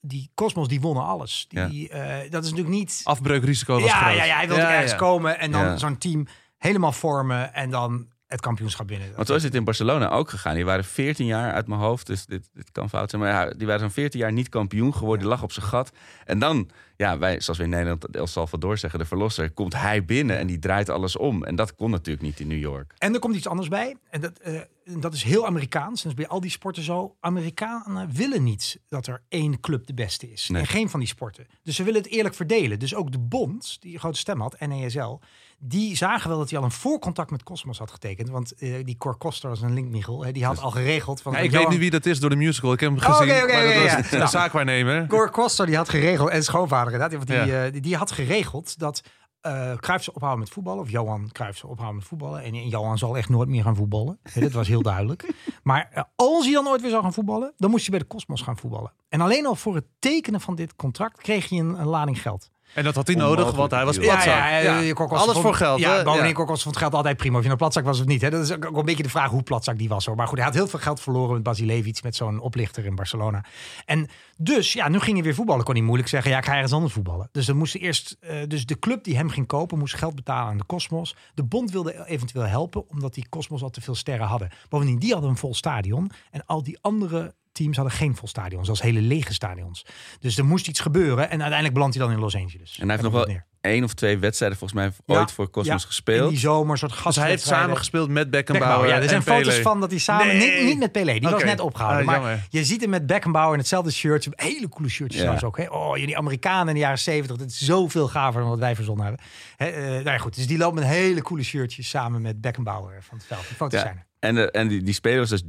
die 0.00 0.30
Cosmos 0.34 0.68
die 0.68 0.80
wonnen 0.80 1.04
alles. 1.04 1.46
Die, 1.48 1.88
eh, 1.88 2.30
dat 2.30 2.44
is 2.44 2.50
natuurlijk 2.50 2.76
niet... 2.76 3.00
Afbreukrisico 3.04 3.74
was 3.74 3.90
ja, 3.90 3.96
groot. 3.96 4.16
ja, 4.16 4.24
ja, 4.24 4.36
hij 4.36 4.48
wilde 4.48 4.62
ergens 4.62 4.96
komen 4.96 5.38
en 5.38 5.50
dan 5.50 5.78
zo'n 5.78 5.98
team 5.98 6.26
helemaal 6.58 6.92
vormen 6.92 7.54
en 7.54 7.70
dan 7.70 8.08
het 8.30 8.40
kampioenschap 8.40 8.86
binnen. 8.86 9.12
Want 9.14 9.26
zo 9.26 9.34
is 9.34 9.42
het 9.42 9.54
in 9.54 9.64
Barcelona 9.64 10.08
ook 10.08 10.30
gegaan. 10.30 10.54
Die 10.54 10.64
waren 10.64 10.84
14 10.84 11.26
jaar 11.26 11.52
uit 11.52 11.66
mijn 11.66 11.80
hoofd, 11.80 12.06
dus 12.06 12.26
dit, 12.26 12.48
dit 12.52 12.72
kan 12.72 12.88
fout 12.88 13.10
zijn. 13.10 13.22
Maar 13.22 13.30
ja, 13.30 13.54
die 13.54 13.66
waren 13.66 13.80
zo'n 13.80 13.90
14 13.90 14.20
jaar 14.20 14.32
niet 14.32 14.48
kampioen 14.48 14.94
geworden. 14.94 15.18
Die 15.18 15.28
lag 15.28 15.42
op 15.42 15.52
zijn 15.52 15.66
gat. 15.66 15.90
En 16.24 16.38
dan, 16.38 16.70
ja, 16.96 17.18
wij, 17.18 17.40
zoals 17.40 17.58
we 17.58 17.64
in 17.64 17.70
Nederland 17.70 18.16
El 18.16 18.26
Salvador 18.26 18.78
zeggen, 18.78 18.98
de 18.98 19.04
verlosser, 19.04 19.50
komt 19.50 19.74
hij 19.74 20.04
binnen 20.04 20.38
en 20.38 20.46
die 20.46 20.58
draait 20.58 20.88
alles 20.88 21.16
om. 21.16 21.44
En 21.44 21.54
dat 21.54 21.74
kon 21.74 21.90
natuurlijk 21.90 22.26
niet 22.26 22.40
in 22.40 22.46
New 22.46 22.58
York. 22.58 22.94
En 22.98 23.14
er 23.14 23.20
komt 23.20 23.36
iets 23.36 23.48
anders 23.48 23.68
bij. 23.68 23.96
En 24.10 24.20
dat, 24.20 24.38
eh, 24.38 24.54
en 24.84 25.00
dat 25.00 25.14
is 25.14 25.22
heel 25.22 25.46
Amerikaans. 25.46 26.04
En 26.04 26.10
dat 26.10 26.18
is 26.18 26.24
bij 26.24 26.34
al 26.34 26.40
die 26.40 26.50
sporten 26.50 26.82
zo. 26.82 27.16
Amerikanen 27.20 28.12
willen 28.12 28.42
niet 28.42 28.80
dat 28.88 29.06
er 29.06 29.22
één 29.28 29.60
club 29.60 29.86
de 29.86 29.94
beste 29.94 30.32
is. 30.32 30.48
Nee. 30.48 30.60
In 30.60 30.66
geen 30.66 30.90
van 30.90 31.00
die 31.00 31.08
sporten. 31.08 31.46
Dus 31.62 31.76
ze 31.76 31.82
willen 31.82 32.02
het 32.02 32.10
eerlijk 32.10 32.34
verdelen. 32.34 32.78
Dus 32.78 32.94
ook 32.94 33.12
de 33.12 33.18
bond, 33.18 33.76
die 33.80 33.92
een 33.92 33.98
grote 33.98 34.18
stem 34.18 34.40
had, 34.40 34.60
NESL... 34.60 35.18
die 35.62 35.96
zagen 35.96 36.28
wel 36.28 36.38
dat 36.38 36.50
hij 36.50 36.58
al 36.58 36.64
een 36.64 36.70
voorcontact 36.70 37.30
met 37.30 37.42
Cosmos 37.42 37.78
had 37.78 37.90
getekend. 37.90 38.28
Want 38.28 38.52
eh, 38.54 38.84
die 38.84 38.96
Cor 38.96 39.16
Koster 39.16 39.48
was 39.48 39.60
een 39.62 39.74
linkmichel. 39.74 40.24
Hè, 40.24 40.32
die 40.32 40.44
had 40.44 40.60
al 40.60 40.70
geregeld... 40.70 41.22
Van 41.22 41.32
Ja, 41.32 41.38
ik 41.38 41.50
Johan- 41.50 41.64
weet 41.64 41.74
nu 41.74 41.80
wie 41.80 41.90
dat 41.90 42.06
is 42.06 42.20
door 42.20 42.30
de 42.30 42.36
musical. 42.36 42.72
Ik 42.72 42.80
heb 42.80 42.90
hem 42.90 42.98
Oh, 42.98 43.16
gezien. 43.16 43.32
oké, 43.34 43.42
oké, 43.42 43.52
maar 43.52 43.64
dat 43.64 43.74
was 43.82 43.92
ja. 43.92 43.98
een 43.98 44.18
Nou. 44.18 44.30
zaakwaarnemer. 44.30 45.06
Cor 45.06 45.30
Koster 45.30 45.66
die 45.66 45.76
had 45.76 45.88
geregeld, 45.88 46.28
en 46.30 46.42
schoonvader 46.44 46.92
inderdaad, 46.92 47.26
die, 47.26 47.36
Ja. 47.36 47.64
eh, 47.64 47.72
die, 47.72 47.80
die 47.80 47.96
had 47.96 48.12
geregeld 48.12 48.78
dat 48.78 49.02
eh 49.40 49.72
Cruijff 49.76 50.04
zou 50.04 50.16
ophouden 50.16 50.40
met 50.40 50.50
voetballen. 50.50 50.80
Of 50.82 50.90
Johan 50.90 51.28
Cruijff 51.32 51.58
zou 51.58 51.72
ophouden 51.72 51.98
met 51.98 52.06
voetballen. 52.08 52.42
En, 52.42 52.54
en 52.54 52.68
Johan 52.68 52.98
zal 52.98 53.16
echt 53.16 53.28
nooit 53.28 53.48
meer 53.48 53.62
gaan 53.62 53.76
voetballen. 53.76 54.18
Dat 54.34 54.52
was 54.52 54.68
heel 54.68 54.82
duidelijk. 54.82 55.32
Maar 55.62 55.88
eh, 55.92 56.02
als 56.16 56.44
hij 56.44 56.54
dan 56.54 56.68
ooit 56.68 56.80
weer 56.80 56.90
zou 56.90 57.02
gaan 57.02 57.12
voetballen, 57.12 57.52
dan 57.56 57.70
moest 57.70 57.82
hij 57.86 57.90
bij 57.90 57.98
de 58.08 58.14
Cosmos 58.14 58.42
gaan 58.42 58.56
voetballen. 58.56 58.92
En 59.08 59.20
alleen 59.20 59.46
al 59.46 59.54
voor 59.54 59.74
het 59.74 59.84
tekenen 59.98 60.40
van 60.40 60.54
dit 60.54 60.76
contract 60.76 61.18
kreeg 61.22 61.48
hij 61.48 61.58
een, 61.58 61.80
een 61.80 61.86
lading 61.86 62.22
geld. 62.22 62.50
En 62.74 62.84
dat 62.84 62.94
had 62.94 63.06
hij 63.06 63.16
nodig, 63.16 63.50
want 63.50 63.70
hij 63.70 63.84
was 63.84 63.98
platzak. 63.98 64.24
Ja, 64.24 64.80
Alles 64.96 65.24
vond- 65.24 65.36
voor 65.44 65.54
geld. 65.54 65.80
Ja, 65.80 66.02
bovendien 66.02 66.34
Koster 66.34 66.58
vond 66.62 66.76
geld 66.76 66.94
altijd 66.94 67.16
prima. 67.16 67.34
Of 67.36 67.40
je 67.40 67.46
nou 67.46 67.58
platzak 67.58 67.84
was 67.84 68.00
of 68.00 68.06
niet. 68.06 68.20
Hè? 68.20 68.30
Dat 68.30 68.42
is 68.42 68.52
ook 68.52 68.76
een 68.76 68.84
beetje 68.84 69.02
de 69.02 69.08
vraag 69.08 69.30
hoe 69.30 69.42
platzak 69.42 69.78
die 69.78 69.88
was. 69.88 70.06
Hoor. 70.06 70.16
Maar 70.16 70.26
goed, 70.28 70.36
hij 70.36 70.46
had 70.46 70.54
heel 70.54 70.66
veel 70.66 70.78
geld 70.78 71.00
verloren 71.00 71.34
met 71.34 71.42
Basilevic, 71.42 72.02
met 72.02 72.16
zo'n 72.16 72.38
oplichter 72.40 72.84
in 72.84 72.94
Barcelona. 72.94 73.44
En 73.84 74.08
dus, 74.36 74.72
ja, 74.72 74.88
nu 74.88 74.98
ging 75.00 75.14
hij 75.16 75.24
weer 75.24 75.34
voetballen. 75.34 75.64
Kon 75.64 75.74
hij 75.74 75.82
moeilijk 75.84 76.08
zeggen, 76.08 76.30
ja, 76.30 76.38
ik 76.38 76.44
ga 76.44 76.52
ergens 76.54 76.72
anders 76.72 76.92
voetballen. 76.92 77.28
Dus 77.32 77.46
dan 77.46 77.56
moest 77.56 77.74
eerst, 77.74 78.16
eh, 78.20 78.36
dus 78.48 78.66
de 78.66 78.78
club 78.78 79.04
die 79.04 79.16
hem 79.16 79.28
ging 79.30 79.46
kopen, 79.46 79.78
moest 79.78 79.94
geld 79.94 80.14
betalen 80.14 80.50
aan 80.50 80.58
de 80.58 80.66
Cosmos. 80.66 81.16
De 81.34 81.42
bond 81.44 81.70
wilde 81.70 82.06
eventueel 82.06 82.46
helpen, 82.46 82.88
omdat 82.88 83.14
die 83.14 83.26
Cosmos 83.28 83.62
al 83.62 83.70
te 83.70 83.80
veel 83.80 83.94
sterren 83.94 84.26
hadden. 84.26 84.48
Bovendien, 84.68 84.98
die 84.98 85.12
hadden 85.12 85.30
een 85.30 85.36
vol 85.36 85.54
stadion. 85.54 86.10
En 86.30 86.42
al 86.46 86.62
die 86.62 86.78
andere 86.80 87.34
teams 87.62 87.76
hadden 87.76 87.94
geen 87.94 88.16
vol 88.16 88.28
stadion, 88.28 88.64
zelfs 88.64 88.82
hele 88.82 89.00
lege 89.00 89.34
stadions. 89.34 89.84
Dus 90.20 90.38
er 90.38 90.44
moest 90.44 90.68
iets 90.68 90.80
gebeuren. 90.80 91.24
En 91.24 91.38
uiteindelijk 91.38 91.72
belandt 91.72 91.96
hij 91.96 92.04
dan 92.04 92.14
in 92.14 92.20
Los 92.20 92.36
Angeles. 92.36 92.78
En 92.78 92.88
hij 92.88 92.90
heeft 92.90 93.02
nog 93.12 93.24
wel 93.26 93.36
één 93.60 93.84
of 93.84 93.94
twee 93.94 94.18
wedstrijden 94.18 94.58
volgens 94.58 94.80
mij 94.80 94.92
Ja, 95.06 95.20
ooit 95.20 95.32
voor 95.32 95.50
Cosmos 95.50 95.82
ja, 95.82 95.88
gespeeld. 95.88 96.24
In 96.24 96.28
die 96.28 96.38
zomer, 96.38 96.78
soort 96.78 97.04
Dus 97.04 97.16
hij 97.16 97.28
heeft 97.28 97.42
samen 97.42 97.76
gespeeld 97.76 98.08
met 98.08 98.30
Beckenbauer. 98.30 98.86
Ja, 98.86 98.96
er 98.96 99.08
zijn 99.08 99.22
foto's 99.22 99.48
Pele. 99.48 99.62
van 99.62 99.80
dat 99.80 99.90
hij 99.90 99.98
samen... 99.98 100.26
Nee. 100.26 100.54
Niet, 100.54 100.64
niet 100.64 100.78
met 100.78 100.92
Pelé, 100.92 101.18
die 101.18 101.28
was 101.28 101.44
net 101.44 101.60
opgehouden. 101.60 102.08
Ah, 102.08 102.22
maar 102.22 102.46
je 102.50 102.64
ziet 102.64 102.80
hem 102.80 102.90
met 102.90 103.06
Beckenbauer 103.06 103.52
in 103.52 103.58
hetzelfde 103.58 103.90
shirtje. 103.90 104.30
Hele 104.34 104.68
coole 104.68 104.88
shirtjes 104.88 105.22
Ja. 105.22 105.38
ook. 105.44 105.56
Hè? 105.56 105.70
Oh, 105.70 105.96
jullie 105.96 106.16
Amerikanen 106.16 106.68
in 106.68 106.74
de 106.74 106.80
jaren 106.80 106.98
70. 106.98 107.36
Dat 107.36 107.48
is 107.48 107.58
zoveel 107.58 108.08
gaver 108.08 108.40
dan 108.40 108.50
wat 108.50 108.58
wij 108.58 108.74
verzonnen 108.74 109.06
hebben. 109.06 109.24
Hè, 109.56 109.70
nou 109.90 110.04
ja, 110.04 110.18
goed, 110.18 110.36
dus 110.36 110.46
die 110.46 110.58
loopt 110.58 110.74
met 110.74 110.84
hele 110.84 111.22
coole 111.22 111.42
shirtjes 111.42 111.88
samen 111.88 112.22
met 112.22 112.40
Beckenbauer 112.40 113.02
van 113.02 113.18
het 113.18 113.26
veld. 113.26 113.46
Die 113.46 113.56
foto's 113.56 113.80
zijn 113.80 113.96
er. 113.96 114.06
En, 114.18 114.34
de, 114.34 114.50
en 114.50 114.68
die, 114.68 114.82
die 114.82 114.94
speler 114.94 115.18
was 115.18 115.28
dus 115.28 115.42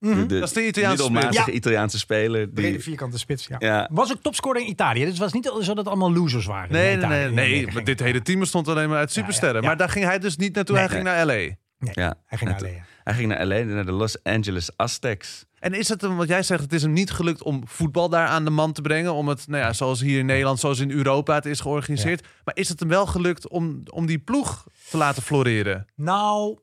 Cinaglia. 0.00 0.26
de, 0.26 0.38
Dat 0.38 0.48
is 0.48 0.54
de 0.54 0.66
Italiaanse 0.66 1.02
middelmatige 1.02 1.42
spits. 1.42 1.56
Italiaanse 1.56 1.98
speler. 1.98 2.54
Die, 2.54 2.80
vierkante 2.80 3.18
spits, 3.18 3.46
ja. 3.46 3.56
Ja. 3.58 3.88
Was 3.92 4.12
ook 4.12 4.22
topscorer 4.22 4.62
in 4.62 4.68
Italië. 4.68 5.00
Dus 5.00 5.08
het 5.08 5.18
was 5.18 5.32
niet 5.32 5.44
zo 5.44 5.56
dat 5.56 5.76
het 5.76 5.88
allemaal 5.88 6.12
losers 6.12 6.46
waren. 6.46 6.72
Nee, 6.72 6.92
in 6.92 6.98
nee, 6.98 7.20
Italië. 7.20 7.34
nee. 7.34 7.72
maar 7.72 7.84
dit 7.84 8.00
hele 8.00 8.22
team 8.22 8.38
bestond 8.38 8.68
alleen 8.68 8.88
maar 8.88 8.98
uit 8.98 9.12
supersterren. 9.12 9.60
ja. 9.60 9.66
Maar 9.66 9.76
daar 9.76 9.88
ging 9.88 10.04
hij 10.04 10.18
dus 10.18 10.36
niet 10.36 10.54
naartoe. 10.54 10.76
Nee. 10.76 10.84
hij 10.84 10.94
ging 10.94 11.06
naar 11.06 11.26
L.A. 11.26 11.32
Nee, 11.80 11.92
ja. 11.92 12.14
hij 12.26 12.38
ging 12.38 12.50
naar 12.50 12.60
LA. 12.62 12.84
Hij 13.04 13.14
ging 13.14 13.28
naar 13.28 13.46
LA, 13.46 13.62
naar 13.62 13.86
de 13.86 13.92
Los 13.92 14.22
Angeles 14.22 14.76
Aztecs. 14.76 15.44
En 15.58 15.74
is 15.74 15.88
het 15.88 16.00
hem, 16.00 16.16
wat 16.16 16.28
jij 16.28 16.42
zegt, 16.42 16.62
het 16.62 16.72
is 16.72 16.82
hem 16.82 16.92
niet 16.92 17.10
gelukt 17.10 17.42
om 17.42 17.62
voetbal 17.66 18.08
daar 18.08 18.26
aan 18.26 18.44
de 18.44 18.50
man 18.50 18.72
te 18.72 18.82
brengen. 18.82 19.14
Om 19.14 19.28
het, 19.28 19.46
nou 19.48 19.62
ja, 19.62 19.72
zoals 19.72 20.00
hier 20.00 20.18
in 20.18 20.26
Nederland, 20.26 20.60
zoals 20.60 20.78
in 20.78 20.90
Europa 20.90 21.34
het 21.34 21.46
is 21.46 21.60
georganiseerd. 21.60 22.26
Maar 22.44 22.56
is 22.56 22.68
het 22.68 22.80
hem 22.80 22.88
wel 22.88 23.06
gelukt 23.06 23.48
om, 23.48 23.82
om 23.90 24.06
die 24.06 24.18
ploeg 24.18 24.66
te 24.90 24.96
laten 24.96 25.22
floreren? 25.22 25.86
Nou, 25.96 26.58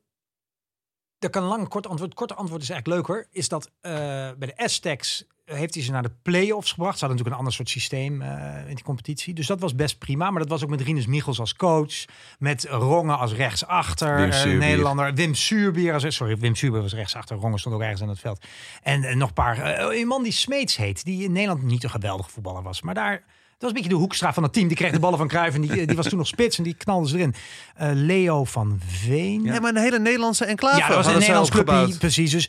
dat 1.18 1.30
kan 1.30 1.42
een 1.42 1.48
lang 1.48 1.68
kort 1.68 1.86
antwoord. 1.86 2.14
Korte 2.14 2.34
antwoord 2.34 2.62
is 2.62 2.70
eigenlijk 2.70 3.08
leuker. 3.08 3.26
Is 3.30 3.48
dat 3.48 3.70
eh, 3.80 3.92
bij 4.38 4.46
de 4.46 4.56
Aztecs 4.56 5.26
heeft 5.44 5.74
hij 5.74 5.82
ze 5.82 5.90
naar 5.90 6.02
de 6.02 6.12
play-offs 6.22 6.70
gebracht. 6.70 6.98
Ze 6.98 7.04
hadden 7.04 7.24
natuurlijk 7.24 7.34
een 7.34 7.38
ander 7.38 7.52
soort 7.52 7.68
systeem 7.68 8.22
eh, 8.22 8.68
in 8.68 8.74
die 8.74 8.84
competitie. 8.84 9.34
Dus 9.34 9.46
dat 9.46 9.60
was 9.60 9.74
best 9.74 9.98
prima. 9.98 10.30
Maar 10.30 10.40
dat 10.40 10.50
was 10.50 10.62
ook 10.62 10.70
met 10.70 10.80
Rinus 10.80 11.06
Michels 11.06 11.40
als 11.40 11.54
coach. 11.54 12.04
Met 12.38 12.64
Rongen 12.70 13.18
als 13.18 13.32
rechtsachter. 13.32 14.16
Wim 14.16 14.30
eh, 14.30 14.36
Suurbier. 14.36 14.58
Nederlander. 14.58 15.14
Wim 15.14 15.34
Suurbier. 15.34 15.92
Als, 15.92 16.14
sorry, 16.16 16.36
Wim 16.36 16.54
Suurbier 16.54 16.82
was 16.82 16.94
rechtsachter. 16.94 17.36
Rongen 17.36 17.58
stond 17.58 17.74
ook 17.74 17.80
ergens 17.80 18.02
aan 18.02 18.08
het 18.08 18.18
veld. 18.18 18.44
En, 18.82 19.04
en 19.04 19.18
nog 19.18 19.28
een 19.28 19.34
paar. 19.34 19.58
eh, 19.58 20.00
een 20.00 20.06
man 20.06 20.22
die 20.22 20.32
Smeets 20.32 20.76
heet. 20.76 21.04
Die 21.04 21.24
in 21.24 21.32
Nederland 21.32 21.62
niet 21.62 21.84
een 21.84 21.90
geweldige 21.90 22.30
voetballer 22.30 22.62
was. 22.62 22.82
Maar 22.82 22.94
daar... 22.94 23.24
Dat 23.58 23.70
was 23.70 23.70
een 23.70 23.82
beetje 23.84 23.96
de 23.96 24.04
hoekstra 24.04 24.32
van 24.32 24.42
het 24.42 24.52
team. 24.52 24.68
Die 24.68 24.76
kreeg 24.76 24.92
de 24.92 24.98
ballen 24.98 25.18
van 25.18 25.28
Cruijff 25.28 25.54
en 25.54 25.60
die, 25.60 25.86
die 25.86 25.96
was 25.96 26.08
toen 26.08 26.18
nog 26.18 26.26
spits 26.26 26.58
en 26.58 26.64
die 26.64 26.74
knalde 26.74 27.08
ze 27.08 27.16
erin. 27.16 27.34
Eh, 27.74 27.90
Leo 27.92 28.44
van 28.44 28.80
Veen. 28.86 29.42
Ja, 29.42 29.60
maar 29.60 29.70
een 29.74 29.82
hele 29.82 29.98
Nederlandse 29.98 30.44
enclave 30.44 30.78
Ja, 30.78 30.86
dat 30.86 30.96
was 30.96 31.06
een 31.06 31.18
Nederlands 31.18 31.50
clubje, 31.50 31.72
opgebouwd. 31.72 31.98
precies. 31.98 32.30
Dus 32.30 32.48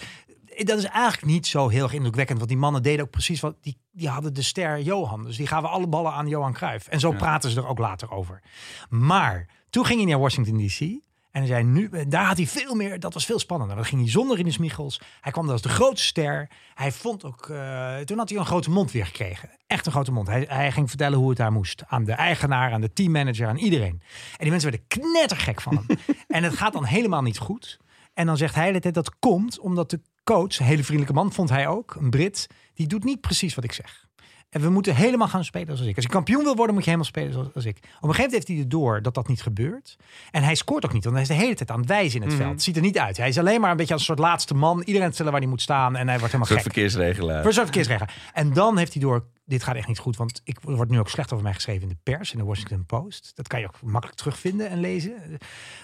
dat 0.58 0.78
is 0.78 0.84
eigenlijk 0.84 1.26
niet 1.26 1.48
zo 1.48 1.68
heel 1.68 1.84
erg 1.84 1.94
indrukwekkend. 1.94 2.38
Want 2.38 2.50
die 2.50 2.60
mannen 2.60 2.84
deden 2.84 3.06
ook 3.06 3.12
precies 3.12 3.40
wat... 3.40 3.56
Die, 3.62 3.78
die 3.92 4.10
hadden 4.10 4.34
de 4.34 4.42
ster 4.42 4.82
Johan. 4.82 5.24
Dus 5.24 5.38
die 5.38 5.48
gaven 5.48 5.70
alle 5.70 5.88
ballen 5.88 6.12
aan 6.14 6.28
Johan 6.28 6.54
Cruijff. 6.54 6.88
En 6.88 7.00
zo 7.00 7.12
praten 7.12 7.50
ze 7.50 7.60
er 7.60 7.68
ook 7.68 7.80
later 7.80 8.12
over. 8.12 8.42
Maar 8.90 9.48
toen 9.70 9.86
ging 9.86 10.00
hij 10.00 10.10
naar 10.10 10.20
Washington 10.20 10.68
D.C. 10.68 11.08
En 11.32 11.40
hij 11.40 11.48
zei 11.48 11.64
nu, 11.64 11.90
daar 12.08 12.26
had 12.26 12.38
hij 12.38 12.48
veel 12.48 12.76
meer, 12.76 13.00
dat 13.00 13.14
was 13.14 13.26
veel 13.26 13.40
spannender. 13.40 13.76
Dan 13.76 13.86
ging 13.86 14.02
hij 14.02 14.10
zonder 14.10 14.38
Rinus 14.38 14.58
Michels. 14.58 15.02
Hij 15.22 15.32
kwam 15.32 15.44
daar 15.44 15.54
als 15.54 15.62
de 15.62 15.70
grootste 15.70 16.08
ster. 16.08 16.50
Hij 16.74 16.92
vond 16.92 17.26
ook, 17.26 17.50
eh, 17.50 17.98
toen 17.98 18.18
had 18.18 18.30
hij 18.30 18.38
een 18.38 18.46
grote 18.46 18.70
mond 18.70 18.92
weer 18.92 19.06
gekregen. 19.06 19.50
Echt 19.68 19.86
een 19.86 19.92
grote 19.92 20.12
mond. 20.12 20.28
Hij, 20.28 20.46
hij 20.48 20.72
ging 20.72 20.90
vertellen 20.90 21.18
hoe 21.18 21.30
het 21.30 21.38
daar 21.38 21.52
moest. 21.52 21.84
Aan 21.88 22.04
de 22.04 22.12
eigenaar, 22.12 22.72
aan 22.72 22.82
de 22.82 22.94
teammanager, 22.94 23.48
aan 23.48 23.58
iedereen. 23.58 24.02
En 24.32 24.38
die 24.40 24.50
mensen 24.50 24.70
werden 24.70 24.88
knettergek 24.88 25.62
van 25.62 25.76
hem. 25.76 25.98
en 26.28 26.44
het 26.44 26.54
gaat 26.54 26.74
dan 26.74 26.86
helemaal 26.86 27.22
niet 27.22 27.40
goed. 27.40 27.80
En 28.14 28.26
dan 28.26 28.38
zegt 28.38 28.54
hij 28.54 28.64
de 28.64 28.70
hele 28.70 28.82
tijd 28.82 28.94
dat 28.94 29.20
komt 29.20 29.60
omdat 29.60 29.90
de 29.90 30.02
coach, 30.24 30.60
een 30.60 30.66
hele 30.66 30.84
vriendelijke 30.84 31.16
man, 31.16 31.34
vond 31.34 31.50
hij 31.50 31.68
ook, 31.68 31.96
een 31.96 32.10
Brit, 32.10 32.48
die 32.74 32.88
doet 32.88 33.04
niet 33.04 33.22
precies 33.22 33.56
wat 33.56 33.64
ik 33.64 33.72
zeg. 33.72 34.09
En 34.50 34.62
we 34.62 34.70
moeten 34.70 34.96
helemaal 34.96 35.28
gaan 35.28 35.44
spelen 35.44 35.68
zoals 35.76 35.90
ik. 35.90 35.96
Als 35.96 36.06
je 36.06 36.12
kampioen 36.12 36.44
wil 36.44 36.56
worden, 36.56 36.74
moet 36.76 36.84
je 36.84 36.90
helemaal 36.90 37.12
spelen 37.12 37.34
zoals 37.34 37.48
als 37.56 37.66
ik. 37.66 37.78
Op 37.78 37.84
een 37.84 37.90
gegeven 37.92 38.16
moment 38.16 38.32
heeft 38.34 38.48
hij 38.48 38.58
er 38.58 38.70
door 38.70 39.02
dat 39.02 39.14
dat 39.14 39.28
niet 39.28 39.42
gebeurt. 39.42 39.96
En 40.32 40.44
hij 40.44 40.56
scoort 40.56 40.86
ook 40.86 40.94
niet, 40.94 41.04
want 41.04 41.16
hij 41.16 41.24
is 41.24 41.30
de 41.32 41.36
hele 41.44 41.56
tijd 41.56 41.72
aan 41.72 41.80
het 41.80 41.88
wijzen 41.90 42.22
in 42.22 42.28
het 42.28 42.38
veld. 42.38 42.52
Het 42.52 42.64
ziet 42.64 42.76
er 42.76 42.82
niet 42.82 42.98
uit. 43.00 43.18
Hij 43.18 43.28
is 43.28 43.38
alleen 43.38 43.62
maar 43.62 43.72
een 43.72 43.78
beetje 43.78 43.94
als 43.94 44.02
een 44.02 44.08
soort 44.16 44.20
laatste 44.28 44.54
man. 44.54 44.82
Iedereen 44.82 45.14
stellen 45.14 45.32
waar 45.32 45.42
hij 45.42 45.50
moet 45.50 45.62
staan. 45.62 45.96
En 45.96 46.08
hij 46.08 46.20
wordt 46.20 46.34
Een 46.34 46.40
helemaal 46.40 46.46
soort 46.48 46.62
gek. 46.62 46.72
verkeersregelaar. 46.74 47.44
Voor 47.44 47.54
zo'n 47.54 47.64
verkeersregel. 47.64 48.06
En 48.34 48.54
dan 48.54 48.78
heeft 48.78 48.94
hij 48.94 49.02
door, 49.02 49.26
dit 49.50 49.64
gaat 49.64 49.76
echt 49.76 49.88
niet 49.88 50.00
goed, 50.00 50.18
want 50.18 50.42
ik 50.44 50.58
wordt 50.62 50.92
nu 50.92 51.00
ook 51.00 51.10
slecht 51.10 51.32
over 51.32 51.44
mij 51.44 51.54
geschreven 51.54 51.82
in 51.82 51.88
de 51.88 51.98
pers, 52.04 52.32
in 52.32 52.38
de 52.38 52.44
Washington 52.44 52.86
Post. 52.86 53.32
Dat 53.36 53.48
kan 53.48 53.60
je 53.60 53.68
ook 53.68 53.82
makkelijk 53.82 54.18
terugvinden 54.18 54.70
en 54.70 54.80
lezen. 54.80 55.14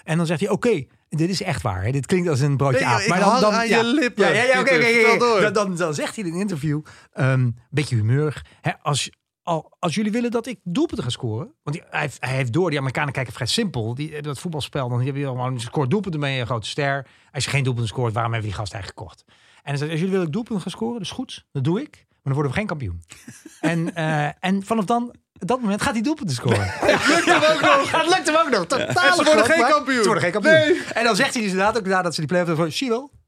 En 0.03 0.17
dan 0.17 0.25
zegt 0.25 0.39
hij, 0.39 0.50
oké, 0.50 0.86
dit 1.10 1.29
is 1.29 1.41
echt 1.41 1.62
waar. 1.62 1.84
Hè? 1.84 1.91
Dit 1.91 2.05
klinkt 2.05 2.29
als 2.29 2.39
een 2.39 2.57
broodje 2.57 2.79
Nee, 2.79 2.88
aap. 2.88 3.07
Maar 3.07 3.19
dan, 3.19 3.41
dan, 3.41 3.53
aan 3.53 3.67
ja, 3.67 3.77
je 3.77 3.84
lippen, 3.84 4.34
Ja, 4.34 4.43
ja. 4.43 4.65
Vertel 4.65 5.17
door. 5.17 5.41
Dan, 5.41 5.53
dan, 5.53 5.75
dan 5.75 5.93
zegt 5.93 6.15
hij 6.15 6.25
in 6.25 6.34
een 6.34 6.39
interview, 6.39 6.81
een 7.12 7.57
beetje 7.69 7.95
humeurig, 7.95 8.45
hè, 8.62 8.72
als, 8.81 9.10
al, 9.43 9.75
als 9.79 9.95
jullie 9.95 10.12
willen 10.12 10.31
dat 10.31 10.48
ik 10.48 10.60
doelpunten 10.63 11.03
ga 11.03 11.10
scoren. 11.10 11.53
Want 11.63 11.75
die, 11.75 11.86
hij, 11.89 12.01
heeft, 12.01 12.17
hij 12.19 12.36
heeft 12.36 12.53
door, 12.53 12.69
die 12.69 12.79
Amerikanen 12.79 13.13
kijken 13.13 13.34
vrij 13.34 13.48
simpel. 13.48 13.95
Die, 13.95 14.22
dat 14.22 14.39
voetbalspel, 14.39 14.89
dan 14.89 15.01
heb 15.01 15.15
je 15.15 15.25
gewoon 15.25 15.60
scoort 15.60 15.89
doelpunten, 15.89 16.19
ben 16.19 16.29
je 16.29 16.39
een 16.39 16.45
grote 16.45 16.67
ster. 16.67 17.07
Als 17.31 17.43
je 17.43 17.50
geen 17.50 17.63
doelpunten 17.63 17.91
scoort, 17.91 18.13
waarom 18.13 18.34
hebben 18.34 18.50
we 18.50 18.55
die 18.55 18.63
gast 18.65 18.74
eigenlijk 18.74 19.01
gekocht? 19.01 19.24
En 19.65 19.72
hij 19.72 19.77
zei, 19.77 19.91
als 19.91 20.00
jullie 20.00 20.15
willen 20.15 20.25
dat 20.25 20.27
ik 20.27 20.34
doelpunten 20.34 20.72
ga 20.72 20.77
scoren, 20.77 20.93
dat 20.93 21.01
is 21.01 21.12
goed. 21.12 21.45
Dat 21.51 21.63
doe 21.63 21.81
ik. 21.81 22.05
Maar 22.25 22.34
dan 22.34 22.44
worden 22.44 22.51
we 22.51 22.58
geen 22.58 22.67
kampioen. 22.67 23.03
en, 23.72 23.96
eh, 23.96 24.29
en 24.39 24.63
vanaf 24.63 24.86
dan, 24.86 25.15
op 25.39 25.48
dat 25.48 25.62
moment 25.62 25.82
gaat 25.82 25.94
hij 25.94 26.01
doelpunten 26.01 26.36
scoren. 26.36 26.65
Het 26.65 27.08
lukt 27.08 27.25
hem 27.25 27.55
ook 27.55 27.62
nog. 27.62 27.91
Het 27.91 28.10
lukt 28.10 28.27
hem 28.27 28.36
ook 28.36 28.50
nog. 28.50 28.65
Totaal 28.65 29.10
En 29.10 29.15
ze 29.15 29.24
worden 29.24 29.46
geen 29.46 29.67
kampioen. 29.67 29.98
Ze 29.98 30.05
worden 30.05 30.24
geen 30.24 30.32
kampioen. 30.32 30.77
En 30.94 31.03
dan 31.03 31.15
zegt 31.15 31.34
hij 31.34 31.41
dus 31.41 31.51
inderdaad 31.51 31.77
ook 31.77 31.86
nadat 31.86 32.13
ze 32.13 32.20
die 32.20 32.29
play-off 32.29 32.50
hebben. 32.50 32.74
Zie 32.74 32.88
je 32.88 32.94
wel? 32.94 33.12
Hè? 33.12 33.25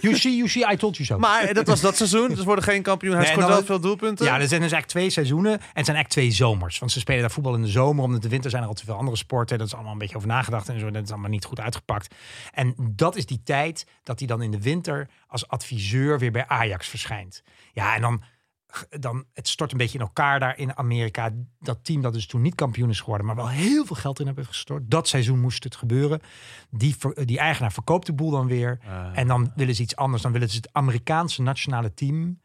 You 0.00 0.16
see, 0.16 0.36
you 0.36 0.48
see, 0.48 0.72
I 0.72 0.76
told 0.76 0.96
you 0.96 1.06
so. 1.08 1.18
Maar 1.18 1.54
dat 1.54 1.66
was 1.66 1.80
dat 1.80 1.96
seizoen. 1.96 2.28
Dus 2.28 2.44
worden 2.44 2.64
geen 2.64 2.82
kampioen. 2.82 3.12
Hij 3.14 3.22
Nee, 3.22 3.30
scoort 3.32 3.46
dan- 3.46 3.56
wel 3.56 3.64
veel 3.66 3.80
doelpunten. 3.80 4.24
Ja, 4.26 4.32
er 4.32 4.48
zijn 4.48 4.60
dus 4.60 4.72
eigenlijk 4.72 4.86
twee 4.86 5.10
seizoenen. 5.10 5.52
En 5.52 5.58
het 5.58 5.84
zijn 5.86 5.96
eigenlijk 5.96 6.08
twee 6.08 6.30
zomers. 6.30 6.78
Want 6.78 6.92
ze 6.92 6.98
spelen 7.00 7.20
daar 7.20 7.30
voetbal 7.30 7.54
in 7.54 7.62
de 7.62 7.68
zomer. 7.68 8.04
Omdat 8.04 8.22
de 8.22 8.28
winter 8.28 8.50
zijn 8.50 8.62
er 8.62 8.68
al 8.68 8.74
te 8.74 8.84
veel 8.84 8.94
andere 8.94 9.16
sporten. 9.16 9.58
Dat 9.58 9.66
is 9.66 9.74
allemaal 9.74 9.92
een 9.92 9.98
beetje 9.98 10.16
over 10.16 10.28
nagedacht 10.28 10.68
en 10.68 10.80
zo. 10.80 10.90
Dat 10.90 11.02
is 11.02 11.10
allemaal 11.10 11.30
niet 11.30 11.44
goed 11.44 11.60
uitgepakt. 11.60 12.14
En 12.52 12.74
dat 12.78 13.16
is 13.16 13.26
die 13.26 13.40
tijd 13.44 13.86
dat 14.02 14.18
hij 14.18 14.28
dan 14.28 14.42
in 14.42 14.50
de 14.50 14.60
winter 14.62 15.08
als 15.26 15.48
adviseur 15.48 16.18
weer 16.18 16.32
bij 16.32 16.44
Ajax 16.48 16.88
verschijnt. 16.88 17.42
Ja, 17.72 17.94
en 17.94 18.00
dan, 18.00 18.22
dan 18.88 19.24
het 19.32 19.48
stort 19.48 19.72
een 19.72 19.78
beetje 19.78 19.98
in 19.98 20.04
elkaar 20.04 20.40
daar 20.40 20.58
in 20.58 20.76
Amerika. 20.76 21.30
Dat 21.58 21.84
team 21.84 22.02
dat 22.02 22.12
dus 22.12 22.26
toen 22.26 22.42
niet 22.42 22.54
kampioen 22.54 22.90
is 22.90 23.00
geworden, 23.00 23.26
maar 23.26 23.36
wel 23.36 23.48
heel 23.48 23.84
veel 23.84 23.96
geld 23.96 24.20
in 24.20 24.26
hebben 24.26 24.46
gestort. 24.46 24.90
Dat 24.90 25.08
seizoen 25.08 25.40
moest 25.40 25.64
het 25.64 25.76
gebeuren. 25.76 26.20
Die, 26.70 26.96
die 27.24 27.38
eigenaar 27.38 27.72
verkoopt 27.72 28.06
de 28.06 28.12
boel 28.12 28.30
dan 28.30 28.46
weer. 28.46 28.80
En 29.12 29.26
dan 29.26 29.52
willen 29.54 29.74
ze 29.74 29.82
iets 29.82 29.96
anders. 29.96 30.22
Dan 30.22 30.32
willen 30.32 30.48
ze 30.48 30.56
het 30.56 30.68
Amerikaanse 30.72 31.42
nationale 31.42 31.94
team 31.94 32.38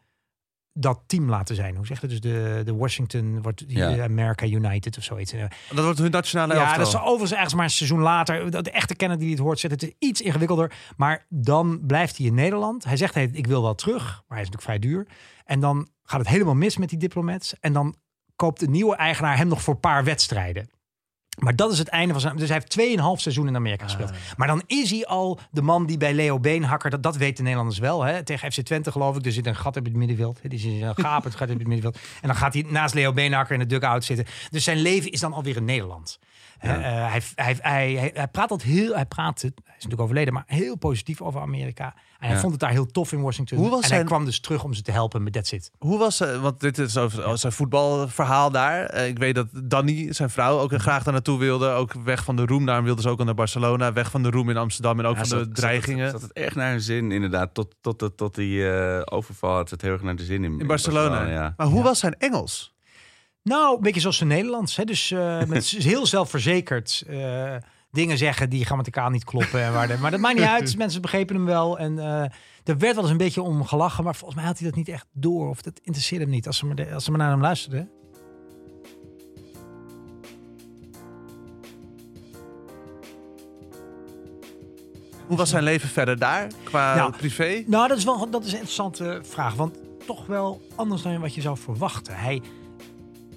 dat 0.78 1.00
team 1.06 1.28
laten 1.28 1.54
zijn. 1.56 1.76
Hoe 1.76 1.86
zeg 1.86 2.00
je 2.00 2.06
dat? 2.06 2.22
Dus 2.22 2.32
de, 2.32 2.62
de 2.64 2.74
Washington, 2.74 3.42
wordt 3.42 3.68
die 3.68 3.78
Ja. 3.78 4.02
America 4.04 4.46
United 4.46 4.98
of 4.98 5.04
zoiets. 5.04 5.32
En, 5.32 5.48
Dat 5.74 5.84
wordt 5.84 5.98
hun 5.98 6.10
nationale 6.10 6.54
ja, 6.54 6.60
elftal. 6.60 6.78
dat 6.78 6.86
is 6.88 7.00
overigens 7.00 7.32
ergens 7.32 7.54
maar 7.54 7.64
een 7.64 7.70
seizoen 7.70 8.00
later. 8.00 8.50
De, 8.50 8.62
de 8.62 8.70
echte 8.70 8.94
kenner 8.94 9.18
die 9.18 9.30
het 9.30 9.38
hoort, 9.38 9.58
zegt 9.60 9.74
het 9.74 9.82
is 9.82 9.92
iets 9.98 10.20
ingewikkelder. 10.20 10.72
Maar 10.96 11.26
dan 11.28 11.80
blijft 11.86 12.16
hij 12.16 12.26
in 12.26 12.34
Nederland. 12.34 12.84
Hij 12.84 12.96
zegt, 12.96 13.14
hey, 13.14 13.28
ik 13.32 13.46
wil 13.46 13.62
wel 13.62 13.74
terug. 13.74 14.02
Maar 14.04 14.38
hij 14.38 14.46
is 14.46 14.50
natuurlijk 14.50 14.62
vrij 14.62 14.78
duur. 14.78 15.06
En 15.44 15.60
dan 15.60 15.88
gaat 16.04 16.20
het 16.20 16.28
helemaal 16.28 16.54
mis 16.54 16.76
met 16.76 16.88
die 16.88 16.98
diplomats. 16.98 17.54
En 17.60 17.72
dan 17.72 17.94
koopt 18.36 18.60
de 18.60 18.68
nieuwe 18.68 18.96
eigenaar 18.96 19.36
hem 19.36 19.48
nog 19.48 19.62
voor 19.62 19.74
een 19.74 19.80
paar 19.80 20.04
wedstrijden. 20.04 20.70
Maar 21.36 21.56
dat 21.56 21.72
is 21.72 21.78
het 21.78 21.88
einde 21.88 22.12
van 22.12 22.20
zijn. 22.20 22.36
Dus 22.36 22.48
hij 22.48 22.62
heeft 22.74 22.98
2,5 22.98 23.02
seizoen 23.20 23.48
in 23.48 23.56
Amerika 23.56 23.84
gespeeld. 23.84 24.10
Maar 24.36 24.46
dan 24.46 24.62
is 24.66 24.90
hij 24.90 25.06
al 25.06 25.38
de 25.50 25.62
man 25.62 25.86
die 25.86 25.96
bij 25.96 26.14
Leo 26.14 26.40
Beenhakker. 26.40 26.90
Dat, 26.90 27.02
dat 27.02 27.16
weten 27.16 27.36
de 27.36 27.42
Nederlanders 27.42 27.78
wel. 27.78 28.02
Hè? 28.02 28.22
Tegen 28.22 28.52
FC 28.52 28.60
Twente, 28.60 28.92
geloof 28.92 29.16
ik. 29.16 29.26
Er 29.26 29.32
zit 29.32 29.46
een 29.46 29.56
gat 29.56 29.76
op 29.76 29.84
het 29.84 29.94
middenveld. 29.94 30.40
Er 30.42 30.52
is 30.52 30.64
een 30.64 30.94
gapend 30.96 31.34
gat 31.34 31.50
op 31.50 31.58
het 31.58 31.66
middenveld. 31.66 31.98
En 32.20 32.28
dan 32.28 32.36
gaat 32.36 32.52
hij 32.52 32.64
naast 32.68 32.94
Leo 32.94 33.12
Beenhakker 33.12 33.54
in 33.54 33.60
de 33.60 33.66
dugout 33.66 34.04
zitten. 34.04 34.26
Dus 34.50 34.64
zijn 34.64 34.78
leven 34.78 35.10
is 35.10 35.20
dan 35.20 35.32
alweer 35.32 35.56
in 35.56 35.64
Nederland. 35.64 36.18
Hè, 36.58 36.72
eh, 36.74 37.10
hij, 37.12 37.56
hij, 37.60 38.10
hij, 38.14 38.28
praat 38.28 38.50
altijd 38.50 38.70
heel. 38.70 38.94
Hij 38.94 39.06
praat, 39.06 39.40
hij 39.40 39.50
is 39.56 39.72
natuurlijk 39.74 40.00
overleden, 40.00 40.34
maar 40.34 40.44
heel 40.46 40.76
positief 40.76 41.20
over 41.22 41.40
Amerika. 41.40 41.84
En 42.18 42.26
hij 42.26 42.34
Ja. 42.34 42.40
vond 42.40 42.52
het 42.52 42.60
daar 42.60 42.70
heel 42.70 42.86
tof 42.86 43.12
in 43.12 43.22
Washington. 43.22 43.58
Hoe 43.58 43.70
was 43.70 43.80
en 43.80 43.86
zijn- 43.86 43.98
hij 44.00 44.08
kwam 44.08 44.24
dus 44.24 44.40
terug 44.40 44.64
om 44.64 44.72
ze 44.74 44.82
te 44.82 44.90
helpen 44.90 45.22
met 45.22 45.32
That's 45.32 45.52
It. 45.52 45.70
Hoe 45.78 45.98
was 45.98 46.16
ze? 46.16 46.40
Want 46.40 46.60
dit 46.60 46.78
is 46.78 46.96
over 46.96 47.38
zijn 47.38 47.52
voetbalverhaal 47.52 48.50
daar. 48.50 48.84
Eh, 48.84 49.06
Ik 49.08 49.18
weet 49.18 49.34
dat 49.34 49.46
Danny, 49.64 50.12
zijn 50.12 50.30
vrouw, 50.30 50.58
ook 50.58 50.72
graag 50.80 51.02
daar 51.02 51.12
naartoe 51.12 51.38
wilde. 51.38 51.68
Ook 51.68 51.92
weg 51.92 52.24
van 52.24 52.36
de 52.36 52.44
roem. 52.46 52.66
Daarom 52.66 52.84
wilde 52.84 53.02
ze 53.02 53.08
ook 53.08 53.18
al 53.18 53.24
naar 53.24 53.34
Barcelona. 53.34 53.92
Weg 53.92 54.10
van 54.10 54.22
de 54.22 54.30
roem 54.30 54.50
in 54.50 54.56
Amsterdam. 54.56 54.98
En 54.98 55.06
ook 55.06 55.16
Ja, 55.16 55.24
van 55.24 55.38
de 55.38 55.48
dreigingen. 55.48 56.10
Zat, 56.10 56.20
zat 56.20 56.28
het 56.28 56.38
echt 56.38 56.54
naar 56.54 56.70
hun 56.70 56.80
zin, 56.80 57.12
inderdaad. 57.12 57.54
Tot, 57.54 57.74
tot, 57.80 57.98
tot, 57.98 58.16
tot 58.16 58.34
die 58.34 58.70
eh, 58.70 59.02
overval 59.04 59.54
had 59.54 59.70
het 59.70 59.82
heel 59.82 59.92
erg 59.92 60.02
naar 60.02 60.16
de 60.16 60.24
zin 60.24 60.44
in, 60.44 60.60
in 60.60 60.66
Barcelona. 60.66 61.26
ja. 61.26 61.54
Maar 61.56 61.66
hoe 61.66 61.82
was 61.82 61.98
zijn 61.98 62.14
Engels? 62.18 62.74
Nou, 63.48 63.76
een 63.76 63.82
beetje 63.82 64.00
zoals 64.00 64.18
de 64.18 64.24
Nederlands. 64.24 64.76
Hè? 64.76 64.84
Dus 64.84 65.10
eh, 65.10 65.42
met 65.54 65.66
heel 65.66 66.06
zelfverzekerd 66.06 67.04
eh, 67.08 67.54
dingen 67.90 68.18
zeggen 68.18 68.50
die 68.50 68.64
grammaticaal 68.64 69.10
niet 69.10 69.24
kloppen. 69.24 69.62
En 69.62 69.72
waar 69.72 69.88
de, 69.88 69.96
maar 69.98 70.10
dat 70.10 70.20
maakt 70.20 70.34
niet 70.38 70.44
uit. 70.44 70.76
Mensen 70.78 71.00
begrepen 71.00 71.36
hem 71.36 71.44
wel. 71.44 71.78
En 71.78 71.98
eh, 71.98 72.22
er 72.64 72.78
werd 72.78 72.94
wel 72.94 73.02
eens 73.02 73.10
een 73.10 73.16
beetje 73.16 73.42
om 73.42 73.64
gelachen. 73.64 74.04
Maar 74.04 74.14
volgens 74.14 74.38
mij 74.40 74.48
had 74.48 74.58
hij 74.58 74.66
dat 74.68 74.76
niet 74.76 74.88
echt 74.88 75.06
door. 75.12 75.48
Of 75.48 75.62
dat 75.62 75.80
interesseerde 75.82 76.24
hem 76.24 76.32
niet 76.32 76.46
als 76.46 76.56
ze 76.56 76.66
maar, 76.66 76.74
de- 76.76 76.94
als 76.94 77.04
ze 77.04 77.10
maar 77.10 77.18
naar 77.20 77.30
hem 77.30 77.40
luisterden. 77.40 77.90
Hoe 85.26 85.36
was 85.36 85.50
zijn 85.50 85.62
leven 85.62 85.88
verder 85.88 86.18
daar? 86.18 86.46
Qua 86.64 86.94
Nou, 86.96 87.12
privé? 87.16 87.64
Nou, 87.66 87.88
dat 87.88 87.98
is 87.98 88.04
wel 88.04 88.30
dat 88.30 88.40
is 88.44 88.48
een 88.52 88.54
interessante 88.54 89.20
vraag. 89.22 89.54
Want 89.54 89.78
toch 90.06 90.26
wel 90.26 90.60
anders 90.74 91.02
dan 91.02 91.20
wat 91.20 91.34
je 91.34 91.40
zou 91.40 91.56
verwachten. 91.56 92.16
Hij 92.16 92.42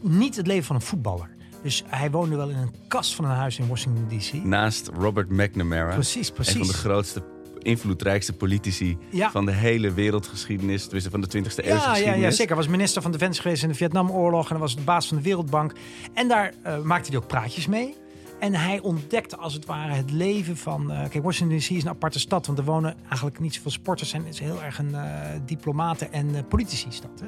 niet 0.01 0.35
het 0.35 0.47
leven 0.47 0.63
van 0.65 0.75
een 0.75 0.81
voetballer. 0.81 1.29
Dus 1.63 1.83
hij 1.88 2.12
woonde 2.12 2.35
wel 2.35 2.49
in 2.49 2.55
een 2.57 2.73
kast 2.88 3.15
van 3.15 3.25
een 3.25 3.31
huis 3.35 3.59
in 3.59 3.67
Washington 3.67 4.07
D.C. 4.19 4.33
Naast 4.43 4.89
Robert 4.97 5.29
McNamara. 5.29 5.93
Precies, 5.93 6.29
Een 6.29 6.35
van 6.35 6.45
de 6.45 6.51
precies. 6.59 6.75
grootste, 6.75 7.23
invloedrijkste 7.59 8.33
politici 8.33 8.97
Ja. 9.12 9.31
van 9.31 9.45
de 9.45 9.51
hele 9.51 9.93
wereldgeschiedenis. 9.93 10.83
Tenminste, 10.83 11.09
van 11.09 11.21
de 11.21 11.27
20e 11.27 11.33
eeuwse 11.41 11.63
Ja, 11.63 11.73
ja, 11.75 11.89
geschiedenis. 11.89 12.21
ja, 12.23 12.31
zeker. 12.31 12.47
Hij 12.55 12.63
was 12.63 12.67
minister 12.67 13.01
van 13.01 13.12
Defensie 13.12 13.41
geweest 13.41 13.63
in 13.63 13.69
de 13.69 13.75
Vietnamoorlog. 13.75 14.43
En 14.43 14.49
hij 14.49 14.59
was 14.59 14.75
de 14.75 14.81
baas 14.81 15.07
van 15.07 15.17
de 15.17 15.23
Wereldbank. 15.23 15.73
En 16.13 16.27
daar 16.27 16.53
eh, 16.62 16.81
maakte 16.81 17.09
hij 17.12 17.19
ook 17.19 17.27
praatjes 17.27 17.67
mee. 17.67 17.95
En 18.39 18.54
hij 18.54 18.80
ontdekte 18.80 19.38
als 19.38 19.54
het 19.54 19.65
ware 19.65 19.93
het 19.93 20.12
leven 20.12 20.58
van... 20.58 20.91
eh, 20.91 21.10
kijk, 21.10 21.23
Washington 21.23 21.58
D.C. 21.58 21.69
is 21.69 21.84
een 21.84 21.89
aparte 21.89 22.19
stad. 22.19 22.45
Want 22.45 22.58
er 22.58 22.65
wonen 22.65 22.95
eigenlijk 23.08 23.39
niet 23.39 23.54
zoveel 23.54 23.71
sporters. 23.71 24.13
En 24.13 24.23
het 24.23 24.34
is 24.34 24.39
heel 24.39 24.63
erg 24.63 24.80
een 24.80 24.95
eh, 24.95 25.39
diplomaten- 25.45 26.13
en 26.13 26.36
eh, 26.36 26.43
politici-stad. 26.49 27.23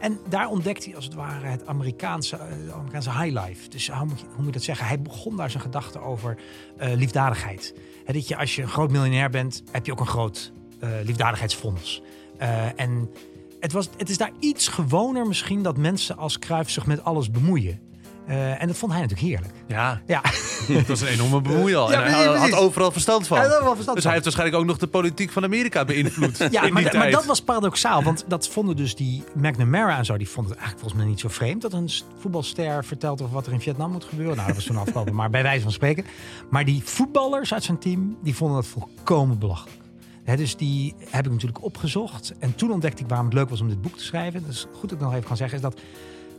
En 0.00 0.18
daar 0.28 0.48
ontdekte 0.48 0.86
hij 0.86 0.96
als 0.96 1.04
het 1.04 1.14
ware 1.14 1.46
het 1.46 1.66
Amerikaanse, 1.66 2.38
Amerikaanse 2.74 3.10
high 3.10 3.46
life. 3.46 3.68
Dus 3.68 3.90
hoe 3.90 4.06
moet, 4.06 4.20
je, 4.20 4.26
hoe 4.34 4.44
moet 4.44 4.52
dat 4.52 4.62
zeggen? 4.62 4.86
Hij 4.86 5.00
begon 5.00 5.36
daar 5.36 5.50
zijn 5.50 5.62
gedachten 5.62 6.02
over 6.02 6.38
liefdadigheid. 6.78 7.74
Dat 8.06 8.28
je 8.28 8.36
als 8.36 8.54
je 8.54 8.62
een 8.62 8.68
groot 8.68 8.90
miljonair 8.90 9.30
bent, 9.30 9.62
heb 9.70 9.86
je 9.86 9.92
ook 9.92 10.00
een 10.00 10.06
groot 10.06 10.52
liefdadigheidsfonds. 11.04 12.02
En 12.76 13.10
het, 13.60 13.72
was, 13.72 13.88
het 13.96 14.08
is 14.08 14.18
daar 14.18 14.32
iets 14.38 14.68
gewoner 14.68 15.26
misschien 15.26 15.62
dat 15.62 15.76
mensen 15.76 16.16
als 16.16 16.38
Cruijff 16.38 16.70
zich 16.70 16.86
met 16.86 17.04
alles 17.04 17.30
bemoeien. 17.30 17.85
Eh, 18.26 18.62
en 18.62 18.66
dat 18.66 18.76
vond 18.76 18.92
hij 18.92 19.00
natuurlijk 19.00 19.28
heerlijk. 19.28 19.54
Ja, 19.66 20.00
Ja, 20.06 20.22
dat 20.68 20.86
was 20.86 21.00
een 21.00 21.06
enorme 21.06 21.40
bemoei 21.40 21.74
al. 21.74 21.90
Ja, 21.90 22.02
en 22.02 22.12
hij 22.12 22.28
precies, 22.28 22.50
had 22.50 22.60
overal 22.60 22.90
verstand 22.90 23.26
van. 23.26 23.36
Hij 23.36 23.46
had 23.46 23.56
er 23.56 23.64
wel 23.64 23.74
verstand 23.74 23.96
dus 23.96 24.04
van. 24.04 24.12
hij 24.12 24.22
heeft 24.22 24.24
waarschijnlijk 24.24 24.58
ook 24.58 24.68
nog 24.68 24.78
de 24.78 24.86
politiek 24.86 25.30
van 25.30 25.44
Amerika 25.44 25.84
beïnvloed. 25.84 26.36
Ja, 26.50 26.68
maar, 26.68 26.96
maar 26.96 27.10
dat 27.10 27.24
was 27.24 27.42
paradoxaal. 27.42 28.02
Want 28.02 28.24
dat 28.28 28.48
vonden 28.48 28.76
dus 28.76 28.94
die 28.94 29.24
McNamara 29.34 29.98
en 29.98 30.04
zo. 30.04 30.16
Die 30.16 30.28
vonden 30.28 30.52
het 30.52 30.60
eigenlijk 30.60 30.80
volgens 30.80 31.02
mij 31.02 31.10
niet 31.10 31.20
zo 31.20 31.28
vreemd. 31.28 31.62
Dat 31.62 31.72
een 31.72 31.90
voetbalster 32.18 32.84
vertelt 32.84 33.22
over 33.22 33.34
wat 33.34 33.46
er 33.46 33.52
in 33.52 33.60
Vietnam 33.60 33.90
moet 33.92 34.04
gebeuren. 34.04 34.34
Nou, 34.36 34.46
dat 34.46 34.56
was 34.56 34.64
toen 34.64 34.76
afgelopen. 34.76 35.14
Maar 35.14 35.30
bij 35.30 35.42
wijze 35.42 35.62
van 35.62 35.72
spreken. 35.72 36.04
Maar 36.50 36.64
die 36.64 36.82
voetballers 36.84 37.54
uit 37.54 37.64
zijn 37.64 37.78
team. 37.78 38.16
Die 38.22 38.34
vonden 38.34 38.56
dat 38.56 38.66
volkomen 38.66 39.38
belachelijk. 39.38 39.80
Dus 40.24 40.56
die 40.56 40.94
heb 41.10 41.24
ik 41.26 41.32
natuurlijk 41.32 41.64
opgezocht. 41.64 42.34
En 42.38 42.54
toen 42.54 42.70
ontdekte 42.72 43.02
ik 43.02 43.08
waarom 43.08 43.26
het 43.26 43.34
leuk 43.34 43.48
was 43.48 43.60
om 43.60 43.68
dit 43.68 43.82
boek 43.82 43.96
te 43.96 44.04
schrijven. 44.04 44.44
Dus 44.46 44.66
goed 44.72 44.88
dat 44.88 44.98
ik 44.98 45.04
nog 45.04 45.14
even 45.14 45.26
kan 45.26 45.36
zeggen. 45.36 45.56
Is 45.56 45.62
dat 45.62 45.80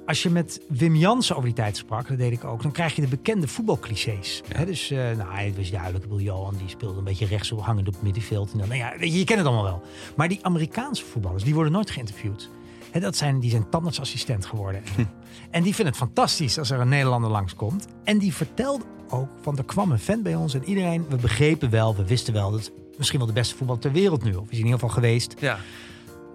als 0.08 0.24
je 0.24 0.30
met 0.30 0.62
Wim 0.68 0.96
Jansen 0.96 1.36
over 1.36 1.48
die 1.48 1.58
tijd 1.58 1.78
sprak, 1.78 2.08
dat 2.08 2.18
deed 2.18 2.32
ik 2.32 2.44
ook, 2.44 2.62
dan 2.62 2.72
krijg 2.72 2.96
je 2.96 3.02
de 3.02 3.08
bekende 3.08 3.48
voetbalclichés. 3.48 4.42
Hè, 4.48 4.66
dus 4.66 4.92
uh, 4.92 4.98
nou, 4.98 5.34
het 5.34 5.58
was 5.58 5.70
duidelijk. 5.70 6.04
Ik 6.04 6.10
bedoel, 6.10 6.26
Johan 6.26 6.56
die 6.58 6.70
speelde 6.70 6.98
een 6.98 7.04
beetje 7.04 7.26
rechts 7.26 7.50
hangend 7.50 7.88
op 7.88 7.94
het 7.94 8.04
middenveld. 8.04 8.52
En 8.52 8.58
dan, 8.58 8.68
nou 8.68 8.80
ja, 8.80 8.94
je, 9.00 9.12
je 9.12 9.24
kent 9.24 9.40
het 9.40 9.48
allemaal 9.48 9.64
wel. 9.64 9.82
Maar 10.16 10.28
die 10.28 10.40
Amerikaanse 10.42 11.06
voetballers, 11.06 11.44
die 11.44 11.54
worden 11.54 11.72
nooit 11.72 11.90
geïnterviewd. 11.90 12.50
Dat 13.00 13.16
zijn, 13.16 13.40
die 13.40 13.50
zijn 13.50 13.70
tandartsassistent 13.70 14.46
geworden. 14.46 14.84
en 15.52 15.64
die 15.64 15.76
vinden 15.76 15.94
het 15.94 16.04
fantastisch 16.04 16.58
als 16.58 16.70
er 16.70 16.80
een 16.80 16.90
Nederlander 16.90 17.30
langskomt. 17.30 17.88
En 18.04 18.18
die 18.18 18.34
vertelde 18.34 18.84
ook, 19.10 19.30
van 19.42 19.58
er 19.58 19.66
kwam 19.66 19.92
een 19.92 20.00
fan 20.00 20.22
bij 20.22 20.36
ons 20.36 20.54
en 20.54 20.64
iedereen, 20.64 21.06
we 21.10 21.16
begrepen 21.16 21.70
wel, 21.70 21.96
we 21.96 22.06
wisten 22.06 22.34
wel 22.34 22.52
dat 22.52 22.72
misschien 22.98 23.20
wel 23.20 23.28
de 23.28 23.34
beste 23.34 23.56
voetbal 23.56 23.78
ter 23.78 23.92
wereld 23.92 24.24
nu. 24.24 24.36
Of 24.36 24.44
is 24.44 24.58
in 24.58 24.58
ieder 24.58 24.74
geval 24.74 24.90
geweest. 24.90 25.36
Ja. 25.40 25.58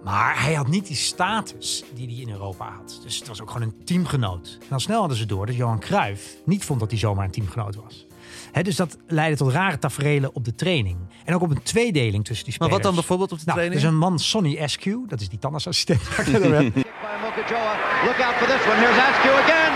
Maar 0.03 0.41
hij 0.41 0.53
had 0.53 0.67
niet 0.67 0.87
die 0.87 0.95
status 0.95 1.83
die 1.93 2.07
hij 2.07 2.15
in 2.15 2.29
Europa 2.29 2.69
had. 2.77 2.99
Dus 3.03 3.19
het 3.19 3.27
was 3.27 3.41
ook 3.41 3.51
gewoon 3.51 3.67
een 3.67 3.83
teamgenoot. 3.85 4.57
En 4.61 4.73
al 4.73 4.79
snel 4.79 4.99
hadden 4.99 5.17
ze 5.17 5.25
door 5.25 5.45
dat 5.45 5.55
Johan 5.55 5.79
Cruijff 5.79 6.35
niet 6.45 6.65
vond 6.65 6.79
dat 6.79 6.89
hij 6.89 6.99
zomaar 6.99 7.25
een 7.25 7.31
teamgenoot 7.31 7.75
was. 7.75 8.05
He, 8.51 8.61
dus 8.63 8.75
dat 8.75 8.97
leidde 9.07 9.37
tot 9.37 9.51
rare 9.51 9.79
taferelen 9.79 10.35
op 10.35 10.45
de 10.45 10.55
training. 10.55 10.97
En 11.25 11.33
ook 11.35 11.41
op 11.41 11.49
een 11.49 11.63
tweedeling 11.63 12.25
tussen 12.25 12.45
die 12.45 12.55
Maar 12.59 12.67
spelers. 12.67 12.71
wat 12.71 12.83
dan 12.83 12.93
bijvoorbeeld 12.95 13.31
op 13.31 13.37
de 13.37 13.43
nou, 13.45 13.57
training? 13.57 13.81
Er 13.81 13.87
is 13.87 13.93
een 13.93 13.99
man, 13.99 14.19
Sonny 14.19 14.57
Eskew. 14.57 15.09
Dat 15.09 15.21
is 15.21 15.29
die 15.29 15.39
tandartsassistent 15.39 16.03
waar 16.09 16.19
ik 16.27 16.33
het 16.33 16.35
over 16.35 16.55
heb. 16.55 16.73
By 16.73 16.81
Mokajoa. 17.21 17.73
Look 18.05 18.19
out 18.25 18.35
for 18.35 18.47
this 18.47 18.63
one. 18.71 18.79
Here's 18.83 18.97
Askew 19.07 19.35
again. 19.43 19.73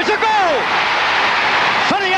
It's 0.00 0.10
a 0.10 0.18
goal! 0.26 1.05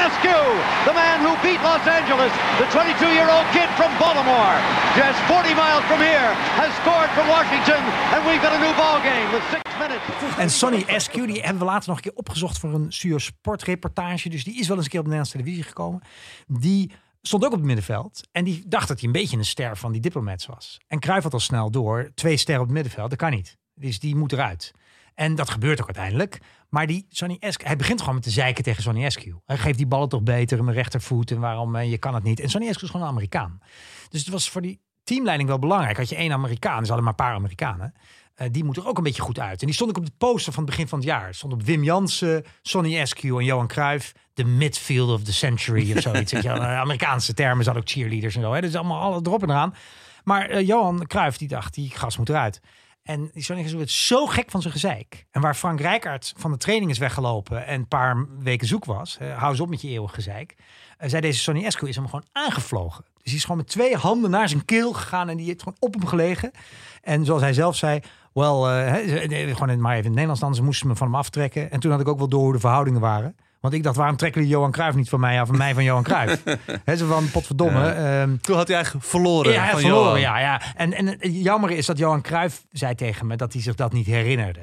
Askew, 0.09 0.45
the 0.89 0.95
man 1.05 1.19
who 1.27 1.33
beat 1.47 1.61
Los 1.71 1.85
Angeles, 1.99 2.33
the 2.61 2.67
22-year-old 2.77 3.47
kid 3.57 3.69
from 3.79 3.91
Baltimore, 4.05 4.57
just 5.03 5.19
40 5.29 5.55
miles 5.63 5.85
from 5.91 6.01
here, 6.11 6.31
has 6.61 6.71
scored 6.81 7.11
for 7.17 7.25
Washington, 7.35 7.81
and 8.13 8.21
we've 8.27 8.43
got 8.47 8.53
a 8.59 8.61
new 8.67 8.75
ball 8.81 8.99
game 9.11 9.29
with 9.35 9.45
six 9.55 9.63
minutes. 9.83 10.05
En 10.39 10.51
Sonny 10.51 10.83
Eskew, 10.87 11.27
die 11.27 11.41
hebben 11.41 11.59
we 11.59 11.65
later 11.65 11.89
nog 11.89 11.97
een 11.97 12.03
keer 12.03 12.15
opgezocht 12.15 12.59
voor 12.59 12.75
een 12.75 12.93
Stuur 12.93 13.21
Sportreportage. 13.21 14.29
Dus 14.29 14.45
die 14.45 14.59
is 14.59 14.69
wel 14.69 14.77
eens 14.77 14.85
een 14.85 14.91
keer 14.91 15.01
op 15.01 15.07
de 15.07 15.13
Nederlandse 15.13 15.39
televisie 15.39 15.63
gekomen. 15.63 16.01
Die 16.47 16.93
stond 17.23 17.45
ook 17.45 17.53
op 17.53 17.57
het 17.57 17.67
middenveld. 17.67 18.29
En 18.33 18.45
die 18.45 18.63
dacht 18.67 18.89
dat 18.89 18.99
hij 18.99 19.07
een 19.07 19.21
beetje 19.21 19.37
een 19.37 19.45
ster 19.45 19.77
van 19.77 19.93
die 19.93 20.01
diplomats 20.01 20.47
was. 20.47 20.81
En 20.87 20.99
Cruijff 20.99 21.23
had 21.23 21.33
al 21.33 21.41
snel 21.41 21.71
door. 21.71 22.11
Twee 22.15 22.37
sterren 22.37 22.63
op 22.63 22.69
het 22.69 22.77
middenveld, 22.77 23.11
dat 23.11 23.19
kan 23.19 23.31
niet. 23.31 23.57
Dus 23.75 23.99
die 23.99 24.17
moet 24.17 24.33
eruit. 24.33 24.73
En 25.15 25.35
dat 25.35 25.51
gebeurt 25.51 25.81
ook 25.81 25.87
uiteindelijk. 25.87 26.39
Maar 26.69 26.87
die 26.87 27.07
Sonny 27.09 27.37
Eskew, 27.41 27.67
hij 27.67 27.77
begint 27.77 28.01
gewoon 28.01 28.15
met 28.15 28.23
te 28.23 28.31
zeiken 28.31 28.65
tegen 28.65 28.83
Sonny 28.83 29.05
Eskew. 29.05 29.35
Hij 29.47 29.57
geeft 29.59 29.77
die 29.79 29.87
ballen 29.87 30.09
toch 30.09 30.23
beter 30.23 30.65
mijn 30.65 30.77
rechtervoet 30.77 31.31
en 31.31 31.41
waarom 31.41 31.77
eh, 31.77 31.91
je 31.91 31.99
kan 31.99 32.15
het 32.15 32.23
niet. 32.23 32.41
En 32.41 32.49
Sonny 32.49 32.69
Eskew 32.69 32.85
is 32.85 32.91
gewoon 32.91 33.07
een 33.07 33.13
Amerikaan. 33.13 33.61
Dus 34.09 34.21
het 34.21 34.29
was 34.29 34.51
voor 34.51 34.63
die 34.63 34.81
teamleiding 35.05 35.49
wel 35.49 35.59
belangrijk. 35.59 35.97
Had 35.97 36.09
je 36.09 36.17
één 36.17 36.33
Amerikaan, 36.33 36.83
ze 36.85 36.93
hadden 36.93 37.03
maar 37.05 37.09
een 37.19 37.25
paar 37.27 37.35
Amerikanen. 37.35 37.95
eh, 38.35 38.49
die 38.53 38.65
moet 38.65 38.77
er 38.77 38.87
ook 38.87 38.97
een 38.99 39.03
beetje 39.03 39.23
goed 39.23 39.39
uit. 39.39 39.61
En 39.61 39.67
die 39.67 39.75
stond 39.75 39.91
ook 39.91 39.97
op 39.97 40.07
de 40.07 40.13
poster 40.19 40.53
van 40.53 40.63
het 40.63 40.71
begin 40.71 40.89
van 40.89 40.99
het 40.99 41.09
jaar. 41.09 41.35
Stond 41.35 41.53
op 41.53 41.63
Wim 41.63 41.85
Jansen, 41.85 42.45
Sonny 42.63 42.99
Eskew 42.99 43.39
en 43.39 43.45
Johan 43.45 43.67
Cruijff. 43.67 44.13
De 44.35 44.45
midfield 44.45 45.11
of 45.11 45.23
the 45.23 45.33
century 45.33 45.97
of 45.97 46.03
zoiets. 46.03 46.31
Je. 46.33 46.39
Eh, 46.49 46.79
Amerikaanse 46.79 47.35
termen, 47.35 47.65
zat 47.65 47.77
ook 47.77 47.89
cheerleaders 47.89 48.35
en 48.37 48.43
zo. 48.43 48.53
Hè. 48.53 48.61
Dus 48.61 48.75
allemaal 48.75 49.01
alle 49.01 49.21
erop 49.23 49.43
en 49.43 49.51
eraan. 49.51 49.75
Maar 50.25 50.63
Johan 50.63 51.07
Cruijff 51.07 51.37
die 51.39 51.49
dacht, 51.49 51.75
die 51.75 51.91
gas 51.91 52.17
moet 52.19 52.29
eruit. 52.29 52.61
En 53.09 53.31
Eskew 53.35 53.77
werd 53.77 53.91
zo 53.91 54.27
gek 54.27 54.51
van 54.51 54.61
zijn 54.61 54.73
gezeik. 54.73 55.27
En 55.31 55.41
waar 55.41 55.55
Frank 55.55 55.81
Rijkaard 55.81 56.33
van 56.37 56.51
de 56.51 56.57
training 56.57 56.91
is 56.91 56.99
weggelopen 56.99 57.67
en 57.67 57.75
een 57.75 57.89
paar 57.89 58.27
weken 58.39 58.67
zoek 58.67 58.85
was. 58.85 59.17
eh, 59.19 59.39
hou 59.39 59.51
eens 59.51 59.61
op 59.61 59.69
met 59.69 59.81
je 59.81 59.89
eeuwig 59.89 60.15
gezeik. 60.15 60.55
eh, 60.99 61.09
zei 61.09 61.21
deze 61.21 61.39
Sonny 61.39 61.65
Eskew 61.65 61.89
is 61.89 61.97
hem 61.97 62.05
gewoon 62.05 62.25
aangevlogen. 62.33 63.05
Dus 63.15 63.25
die 63.25 63.35
is 63.35 63.43
gewoon 63.43 63.57
met 63.57 63.69
twee 63.69 63.97
handen 63.97 64.31
naar 64.31 64.49
zijn 64.49 64.65
keel 64.65 64.93
gegaan 64.93 65.29
en 65.29 65.37
die 65.37 65.47
heeft 65.47 65.63
gewoon 65.63 65.79
op 65.81 65.95
hem 65.95 66.07
gelegen. 66.07 66.51
En 67.03 67.25
zoals 67.25 67.43
hij 67.43 67.53
zelf 67.53 67.77
zei, 67.77 68.01
wel, 68.33 68.71
eh, 68.71 69.27
nee, 69.27 69.53
gewoon 69.53 69.71
in, 69.71 69.81
maar 69.81 69.93
even 69.93 70.05
in 70.05 70.19
het 70.19 70.27
Nederlands 70.27 70.57
ze 70.59 70.65
moesten 70.65 70.89
me 70.89 70.97
van 70.97 71.07
hem 71.07 71.17
aftrekken. 71.17 71.71
En 71.71 71.81
toen 71.81 71.91
had 71.91 72.01
ik 72.01 72.09
ook 72.09 72.19
wel 72.19 72.29
door 72.29 72.43
hoe 72.43 72.53
de 72.53 72.59
verhoudingen 72.59 73.01
waren. 73.01 73.37
Want 73.61 73.75
ik 73.75 73.83
dacht, 73.83 73.97
waarom 73.97 74.17
trekken 74.17 74.41
jullie 74.41 74.57
Johan 74.57 74.71
Cruijff 74.73 74.97
niet 74.97 75.09
van 75.09 75.21
mij 75.21 75.41
af 75.41 75.49
en 75.49 75.57
mij 75.57 75.75
van 75.75 75.85
Johan 75.85 76.03
Cruijff? 76.03 76.43
Hè, 76.85 76.97
zo 76.97 77.07
van, 77.07 77.31
potverdomme. 77.31 77.89
ehm, 77.89 78.37
Toen 78.41 78.57
had 78.57 78.67
hij 78.67 78.77
eigenlijk 78.77 79.07
verloren. 79.07 79.53
ja, 79.53 79.61
hij 79.63 79.71
van 79.71 79.81
verloren, 79.81 80.21
Johan. 80.21 80.21
ja, 80.21 80.39
ja. 80.41 80.63
En, 80.77 80.93
en 80.95 81.07
het 81.07 81.19
jammer 81.23 81.71
is 81.71 81.87
dat 81.87 81.99
Johan 81.99 82.23
Cruijff 82.23 82.65
zei 82.71 82.95
tegen 82.95 83.27
me 83.27 83.37
dat 83.37 83.53
hij 83.53 83.63
zich 83.63 83.75
dat 83.75 83.93
niet 83.93 84.07
herinnerde. 84.07 84.61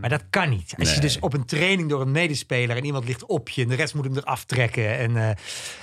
Maar 0.00 0.10
dat 0.10 0.22
kan 0.30 0.48
niet. 0.50 0.74
Als 0.78 0.94
je 0.94 1.00
dus 1.00 1.18
op 1.18 1.32
een 1.34 1.44
training 1.44 1.88
door 1.88 2.00
een 2.00 2.10
medespeler 2.10 2.76
en 2.76 2.84
iemand 2.84 3.04
ligt 3.04 3.26
op 3.26 3.48
je 3.48 3.62
en 3.62 3.68
de 3.68 3.74
rest 3.74 3.94
moet 3.94 4.04
hem 4.04 4.16
eraf 4.16 4.44
trekken. 4.44 4.98
En, 4.98 5.16
eh, 5.16 5.30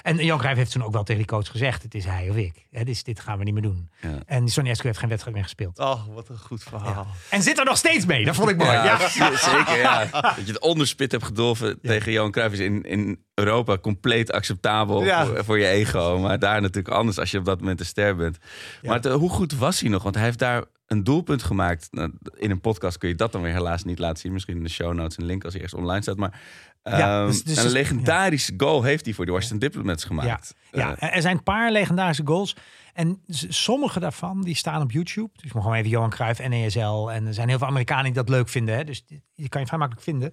en 0.01 0.25
Johan 0.25 0.39
Cruijff 0.39 0.57
heeft 0.59 0.71
toen 0.71 0.83
ook 0.83 0.93
wel 0.93 1.03
tegen 1.03 1.21
die 1.21 1.31
coach 1.31 1.47
gezegd, 1.47 1.83
het 1.83 1.95
is 1.95 2.05
hij 2.05 2.29
of 2.29 2.35
ik. 2.35 2.65
Hè, 2.71 2.83
dus 2.83 3.03
dit 3.03 3.19
gaan 3.19 3.37
we 3.37 3.43
niet 3.43 3.53
meer 3.53 3.63
doen. 3.63 3.89
Ja. 4.01 4.17
En 4.25 4.47
Sonny 4.47 4.69
Eskew 4.69 4.85
heeft 4.85 4.99
geen 4.99 5.09
wedstrijd 5.09 5.35
meer 5.35 5.45
gespeeld. 5.45 5.79
Oh, 5.79 6.01
wat 6.13 6.29
een 6.29 6.37
goed 6.37 6.63
verhaal. 6.63 7.07
En 7.29 7.41
zit 7.41 7.59
er 7.59 7.65
nog 7.65 7.77
steeds 7.77 8.05
mee. 8.05 8.25
Dat 8.25 8.35
vond 8.35 8.49
ik 8.49 8.57
mooi. 8.57 8.71
Ja. 8.71 8.83
Ja, 8.83 8.97
zeker. 9.51 9.77
Ja. 9.81 10.05
Dat 10.11 10.35
je 10.45 10.51
het 10.51 10.59
onderspit 10.61 11.11
hebt 11.11 11.23
gedolven 11.23 11.79
tegen 11.81 12.11
Johan 12.11 12.31
Cruijff 12.31 12.53
is 12.53 12.59
in, 12.59 12.83
in 12.83 13.23
Europa 13.33 13.77
compleet 13.77 14.31
acceptabel 14.31 15.03
Ja. 15.03 15.25
voor, 15.25 15.45
voor 15.45 15.59
je 15.59 15.67
ego. 15.67 16.19
Maar 16.19 16.39
daar 16.39 16.61
natuurlijk 16.61 16.95
anders 16.95 17.19
als 17.19 17.31
je 17.31 17.37
op 17.37 17.45
dat 17.45 17.59
moment 17.59 17.79
een 17.79 17.85
ster 17.85 18.15
bent. 18.15 18.37
Maar 18.81 18.95
het, 18.95 19.05
eh, 19.05 19.13
hoe 19.13 19.29
goed 19.29 19.53
was 19.57 19.79
hij 19.79 19.89
nog? 19.89 20.03
Want 20.03 20.15
hij 20.15 20.23
heeft 20.23 20.39
daar 20.39 20.63
een 20.91 21.03
doelpunt 21.03 21.43
gemaakt. 21.43 21.87
Nou, 21.91 22.11
in 22.37 22.51
een 22.51 22.61
podcast 22.61 22.97
kun 22.97 23.09
je 23.09 23.15
dat 23.15 23.31
dan 23.31 23.41
weer 23.41 23.53
helaas 23.53 23.83
niet 23.83 23.99
laten 23.99 24.17
zien. 24.17 24.31
Misschien 24.33 24.57
in 24.57 24.63
de 24.63 24.69
show 24.69 24.93
notes 24.93 25.17
een 25.17 25.25
link 25.25 25.43
als 25.43 25.53
hij 25.53 25.61
ergens 25.61 25.81
online 25.81 26.01
staat. 26.01 26.17
Maar 26.17 26.39
Ja, 26.83 27.19
ehm, 27.19 27.27
dus- 27.27 27.43
dus- 27.43 27.57
een 27.57 27.63
dus- 27.63 27.71
legendarische 27.71 28.53
goal 28.57 28.83
heeft 28.83 29.05
hij 29.05 29.13
voor 29.13 29.25
de 29.25 29.31
Washington 29.31 29.59
Diplomats 29.59 30.03
gemaakt. 30.03 30.55
ja, 30.71 30.95
Eh, 30.97 31.15
er 31.15 31.21
zijn 31.21 31.37
een 31.37 31.43
paar 31.43 31.71
legendarische 31.71 32.25
goals. 32.25 32.55
En 32.93 33.21
sommige 33.49 33.99
daarvan 33.99 34.41
die 34.41 34.55
staan 34.55 34.81
op 34.81 34.91
YouTube. 34.91 35.29
Dus 35.41 35.53
maar 35.53 35.61
gewoon 35.61 35.77
even 35.77 35.89
Johan 35.89 36.09
Cruijff, 36.09 36.47
NESL. 36.47 37.11
En 37.11 37.27
er 37.27 37.33
zijn 37.33 37.49
heel 37.49 37.57
veel 37.57 37.67
Amerikanen 37.67 38.03
die 38.03 38.13
dat 38.13 38.29
leuk 38.29 38.49
vinden. 38.49 38.75
Hè? 38.75 38.83
Dus 38.83 39.05
die 39.05 39.21
die 39.35 39.49
kan 39.49 39.61
je 39.61 39.67
vrij 39.67 39.79
makkelijk 39.79 40.05
vinden. 40.07 40.31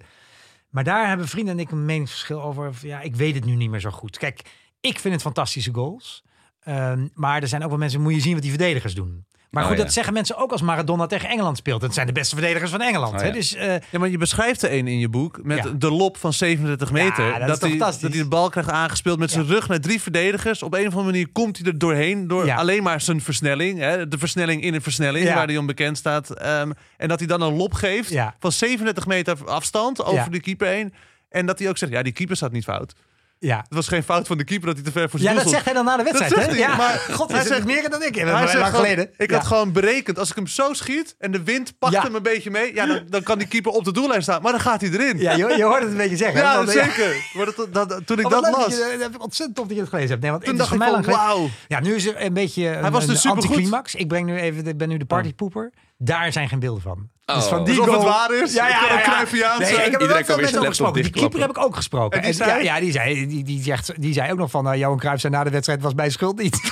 Maar 0.69 0.83
daar 0.83 1.07
hebben 1.07 1.27
vrienden 1.27 1.53
en 1.53 1.59
ik 1.59 1.71
een 1.71 1.85
meningsverschil 1.85 2.41
over. 2.43 2.73
Ja, 2.81 3.01
ik 3.01 3.15
weet 3.15 3.35
het 3.35 3.45
nu 3.45 3.55
niet 3.55 3.69
meer 3.69 3.79
zo 3.79 3.89
goed. 3.91 4.17
Kijk, 4.17 4.41
ik 4.79 4.99
vind 4.99 5.13
het 5.13 5.23
fantastische 5.23 5.73
goals. 5.73 6.23
Ehm, 6.59 7.07
maar 7.13 7.41
er 7.41 7.47
zijn 7.47 7.63
ook 7.63 7.69
wel 7.69 7.77
mensen, 7.77 8.01
moet 8.01 8.13
je 8.13 8.19
zien 8.19 8.33
wat 8.33 8.41
die 8.41 8.51
verdedigers 8.51 8.93
doen. 8.95 9.25
Maar 9.49 9.63
Oh, 9.63 9.69
goed, 9.69 9.77
ja. 9.77 9.83
dat 9.83 9.93
zeggen 9.93 10.13
mensen 10.13 10.37
ook 10.37 10.51
als 10.51 10.61
Maradona 10.61 11.05
tegen 11.05 11.29
Engeland 11.29 11.57
speelt. 11.57 11.81
Het 11.81 11.93
zijn 11.93 12.07
de 12.07 12.13
beste 12.13 12.35
verdedigers 12.35 12.71
van 12.71 12.81
Engeland. 12.81 13.13
Oh, 13.13 13.21
hè? 13.21 13.31
Dus 13.31 13.55
eh, 13.55 13.73
Ja, 13.89 13.99
maar 13.99 14.09
je 14.09 14.17
beschrijft 14.17 14.61
er 14.61 14.73
een 14.73 14.87
in 14.87 14.99
je 14.99 15.09
boek 15.09 15.39
met 15.43 15.63
Ja. 15.63 15.69
de 15.69 15.91
lop 15.91 16.17
van 16.17 16.33
37 16.33 16.91
meter. 16.91 17.25
Ja, 17.25 17.45
dat 17.45 17.61
hij, 17.61 17.69
fantastisch? 17.69 18.01
dat 18.01 18.11
hij 18.13 18.21
de 18.21 18.27
bal 18.27 18.49
krijgt 18.49 18.69
aangespeeld 18.69 19.19
met 19.19 19.31
zijn 19.31 19.45
rug 19.45 19.67
naar 19.67 19.79
drie 19.79 20.01
verdedigers. 20.01 20.63
Op 20.63 20.73
een 20.73 20.79
of 20.79 20.93
andere 20.93 21.03
manier 21.05 21.27
komt 21.31 21.57
hij 21.57 21.67
er 21.67 21.77
doorheen 21.77 22.27
door 22.27 22.45
Ja. 22.45 22.55
alleen 22.55 22.83
maar 22.83 23.01
zijn 23.01 23.21
versnelling. 23.21 23.79
Hè, 23.79 24.07
de 24.07 24.17
versnelling 24.17 24.61
in 24.63 24.73
een 24.73 24.81
versnelling, 24.81 25.25
Ja. 25.25 25.33
waar 25.35 25.47
hij 25.47 25.57
onbekend 25.57 25.97
staat. 25.97 26.29
Ehm, 26.29 26.71
en 26.97 27.07
dat 27.07 27.19
hij 27.19 27.27
dan 27.27 27.41
een 27.41 27.55
lop 27.55 27.73
geeft 27.73 28.09
Ja. 28.09 28.35
van 28.39 28.51
37 28.51 29.05
meter 29.07 29.37
afstand 29.45 30.01
over 30.03 30.13
Ja. 30.23 30.27
de 30.29 30.39
keeper 30.39 30.67
heen. 30.67 30.93
En 31.29 31.45
dat 31.45 31.59
hij 31.59 31.69
ook 31.69 31.77
zegt, 31.77 31.91
ja, 31.91 32.01
die 32.03 32.13
keeper 32.13 32.35
staat 32.35 32.51
niet 32.51 32.63
fout. 32.63 32.93
Ja. 33.39 33.57
Het 33.57 33.73
was 33.73 33.87
geen 33.87 34.03
fout 34.03 34.27
van 34.27 34.37
de 34.37 34.43
keeper 34.43 34.67
dat 34.67 34.75
hij 34.75 34.85
te 34.85 34.91
ver 34.91 35.09
voor 35.09 35.19
zijn 35.19 35.35
Ja, 35.35 35.41
dat 35.43 35.49
zegt 35.51 35.65
hij 35.65 35.73
dan 35.73 35.85
na 35.85 35.97
de 35.97 36.03
wedstrijd. 36.03 36.31
zegt 36.33 36.45
hè? 36.45 36.51
hij, 36.51 36.59
ja, 36.59 36.75
maar 36.75 36.97
God, 37.17 37.29
hij 37.31 37.39
hij 37.39 37.47
zegt 37.47 37.65
meer 37.65 37.89
dan 37.89 38.03
ik. 38.03 38.15
Hij 38.15 38.25
Hij 38.33 38.47
zegt 38.47 38.69
geleden. 38.69 39.09
Ik 39.17 39.29
Ja. 39.29 39.37
had 39.37 39.47
gewoon 39.47 39.71
berekend, 39.71 40.19
als 40.19 40.29
ik 40.29 40.35
hem 40.35 40.47
zo 40.47 40.73
schiet 40.73 41.15
en 41.19 41.31
de 41.31 41.43
wind 41.43 41.77
pakt 41.79 41.93
Ja. 41.93 42.01
hem 42.01 42.15
een 42.15 42.21
beetje 42.23 42.51
mee, 42.51 42.73
ja, 42.73 42.85
dan, 42.85 43.01
dan 43.09 43.23
kan 43.23 43.37
die 43.37 43.47
keeper 43.47 43.71
op 43.71 43.83
de 43.83 43.91
doellijn 43.91 44.21
staan. 44.21 44.41
Maar 44.41 44.51
dan 44.51 44.61
gaat 44.61 44.81
hij 44.81 44.89
erin. 44.89 45.17
Ja, 45.17 45.31
je, 45.31 45.53
je 45.57 45.63
hoort 45.63 45.81
het 45.81 45.91
een 45.91 45.97
beetje 45.97 46.17
zeggen. 46.17 46.41
Ja, 46.49 46.65
zeker. 46.65 47.15
Maar 47.33 47.45
dat, 47.45 47.73
dat, 47.89 48.01
toen 48.05 48.19
ik 48.19 48.25
Oh, 48.25 48.31
dat 48.31 48.41
las, 48.41 48.79
dat 48.79 48.99
heb 48.99 49.15
ik 49.15 49.23
ontzettend 49.23 49.55
tof 49.57 49.65
dat 49.67 49.75
je 49.75 49.81
het 49.81 49.89
gelezen 49.89 50.09
hebt. 50.09 50.21
Nee, 50.21 50.31
want 50.31 50.43
toen 50.43 50.57
dacht 50.57 50.73
ik 50.73 50.81
van 50.81 51.03
wauw. 51.03 51.49
Ja, 51.67 51.79
nu 51.79 51.95
is 51.95 52.05
er 52.05 52.21
een 52.21 52.33
beetje 52.33 52.67
een, 52.67 52.91
was 52.91 53.05
dus 53.05 53.23
een 53.23 53.31
anticlimax. 53.31 53.95
Ik 53.95 54.07
breng 54.07 54.25
nu 54.25 54.37
even, 54.39 54.63
de- 54.63 54.75
ben 54.75 54.89
nu 54.89 54.97
de 54.97 55.05
partypoeper. 55.05 55.71
Daar 55.97 56.31
zijn 56.31 56.49
geen 56.49 56.59
beelden 56.59 56.81
van. 56.81 57.09
Oh. 57.29 57.35
Dus 57.35 57.45
van 57.45 57.63
die 57.63 57.79
Alsof 57.79 57.93
het 57.93 58.03
goal- 58.03 58.13
waar 58.13 58.33
is. 58.33 58.53
Het 58.57 58.69
kan 58.87 58.97
ook 58.97 59.03
Cruyffiaans 59.03 59.59
Nee, 59.59 59.67
zijn. 59.73 59.85
ik 59.85 59.91
heb 59.91 60.01
er 60.01 60.01
Iedereen 60.01 60.07
wel 60.07 60.15
kan 60.15 60.25
veel 60.25 60.35
weer 60.35 60.43
mensen 60.43 60.49
zijn 60.49 60.57
over 60.59 60.67
gesproken. 60.67 61.01
Die 61.01 61.11
keeper 61.11 61.39
heb 61.39 61.49
ik 61.49 61.57
ook 61.57 61.75
gesproken. 61.75 62.21
En 62.21 62.31
die 62.31 62.39
ja, 62.39 62.45
zei? 62.45 62.63
ja, 62.63 62.79
die 62.79 62.91
zei, 62.91 63.27
die, 63.27 63.43
die, 63.43 63.63
zegt, 63.63 64.01
die 64.01 64.13
zei 64.13 64.31
ook 64.31 64.37
nog 64.37 64.51
van... 64.51 64.71
eh, 64.71 64.79
Johan 64.79 64.97
Cruijff 64.99 65.21
zei 65.21 65.33
na 65.33 65.43
de 65.43 65.49
wedstrijd 65.49 65.81
was 65.81 65.93
mijn 65.93 66.11
schuld 66.11 66.37
niet. 66.41 66.71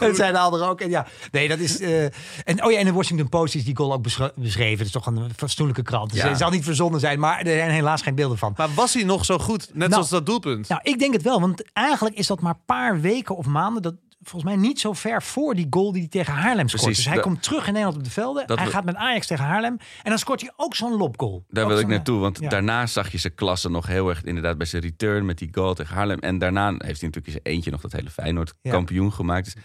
dat 0.00 0.16
zei 0.16 0.32
de 0.32 0.38
ander 0.38 0.68
ook. 0.68 0.80
En 0.80 0.90
ja, 0.90 1.06
nee, 1.32 1.48
dat 1.48 1.58
is... 1.58 1.80
eh, 1.80 2.04
en, 2.44 2.64
oh 2.64 2.72
ja, 2.72 2.78
in 2.78 2.84
de 2.84 2.92
Washington 2.92 3.28
Post 3.28 3.54
is 3.54 3.64
die 3.64 3.76
goal 3.76 3.92
ook 3.92 4.02
beschre- 4.02 4.32
beschreven. 4.36 4.76
Het 4.78 4.86
is 4.86 4.92
toch 4.92 5.06
een 5.06 5.30
fatsoenlijke 5.36 5.82
krant. 5.82 6.10
Dus 6.12 6.22
Ja. 6.22 6.28
het 6.28 6.38
zal 6.38 6.50
niet 6.50 6.64
verzonnen 6.64 7.00
zijn, 7.00 7.18
maar 7.18 7.38
er 7.40 7.56
zijn 7.56 7.70
helaas 7.70 8.02
geen 8.02 8.14
beelden 8.14 8.38
van. 8.38 8.52
Maar 8.56 8.68
was 8.74 8.94
hij 8.94 9.02
nog 9.04 9.24
zo 9.24 9.38
goed? 9.38 9.60
Net 9.68 9.76
Nou, 9.76 9.90
zoals 9.90 10.08
dat 10.08 10.26
doelpunt. 10.26 10.68
Nou, 10.68 10.80
ik 10.84 10.98
denk 10.98 11.12
het 11.12 11.22
wel, 11.22 11.40
want 11.40 11.62
eigenlijk 11.72 12.16
is 12.16 12.26
dat 12.26 12.40
maar 12.40 12.52
een 12.52 12.64
paar 12.66 13.00
weken 13.00 13.36
of 13.36 13.46
maanden. 13.46 13.82
Dat 13.82 13.94
volgens 14.28 14.52
mij 14.54 14.60
niet 14.62 14.80
zo 14.80 14.92
ver 14.92 15.22
voor 15.22 15.54
die 15.54 15.66
goal 15.70 15.92
die 15.92 16.00
hij 16.00 16.10
tegen 16.10 16.32
Haarlem 16.32 16.68
scoort. 16.68 16.82
Precies, 16.84 17.04
Dus 17.04 17.12
hij 17.12 17.22
komt 17.22 17.42
terug 17.42 17.66
in 17.66 17.72
Nederland 17.72 17.96
op 17.96 18.04
de 18.04 18.10
velden. 18.10 18.42
Hij 18.46 18.64
we- 18.64 18.70
gaat 18.70 18.84
met 18.84 18.94
Ajax 18.94 19.26
tegen 19.26 19.44
Haarlem 19.44 19.76
en 20.02 20.10
dan 20.10 20.18
scoort 20.18 20.40
hij 20.40 20.52
ook 20.56 20.74
zo'n 20.74 20.96
lopgoal. 20.96 21.44
Daar 21.48 21.64
Ook 21.64 21.70
wil 21.70 21.78
ik 21.78 21.86
naartoe, 21.86 22.18
want 22.20 22.38
ja. 22.40 22.48
daarna 22.48 22.86
zag 22.86 23.12
je 23.12 23.18
zijn 23.18 23.34
klasse 23.34 23.70
nog 23.70 23.86
heel 23.86 24.08
erg 24.08 24.22
inderdaad 24.22 24.58
bij 24.58 24.66
zijn 24.66 24.82
return 24.82 25.24
met 25.26 25.38
die 25.38 25.48
goal 25.52 25.74
tegen 25.74 25.94
Haarlem. 25.94 26.18
En 26.18 26.38
daarna 26.38 26.68
heeft 26.70 27.00
hij 27.00 27.10
natuurlijk 27.10 27.28
zijn 27.28 27.40
eentje 27.42 27.70
nog 27.70 27.80
dat 27.80 27.92
hele 27.92 28.10
Feyenoord 28.10 28.54
Ja. 28.62 28.70
kampioen 28.70 29.12
gemaakt. 29.12 29.44
Dus 29.44 29.62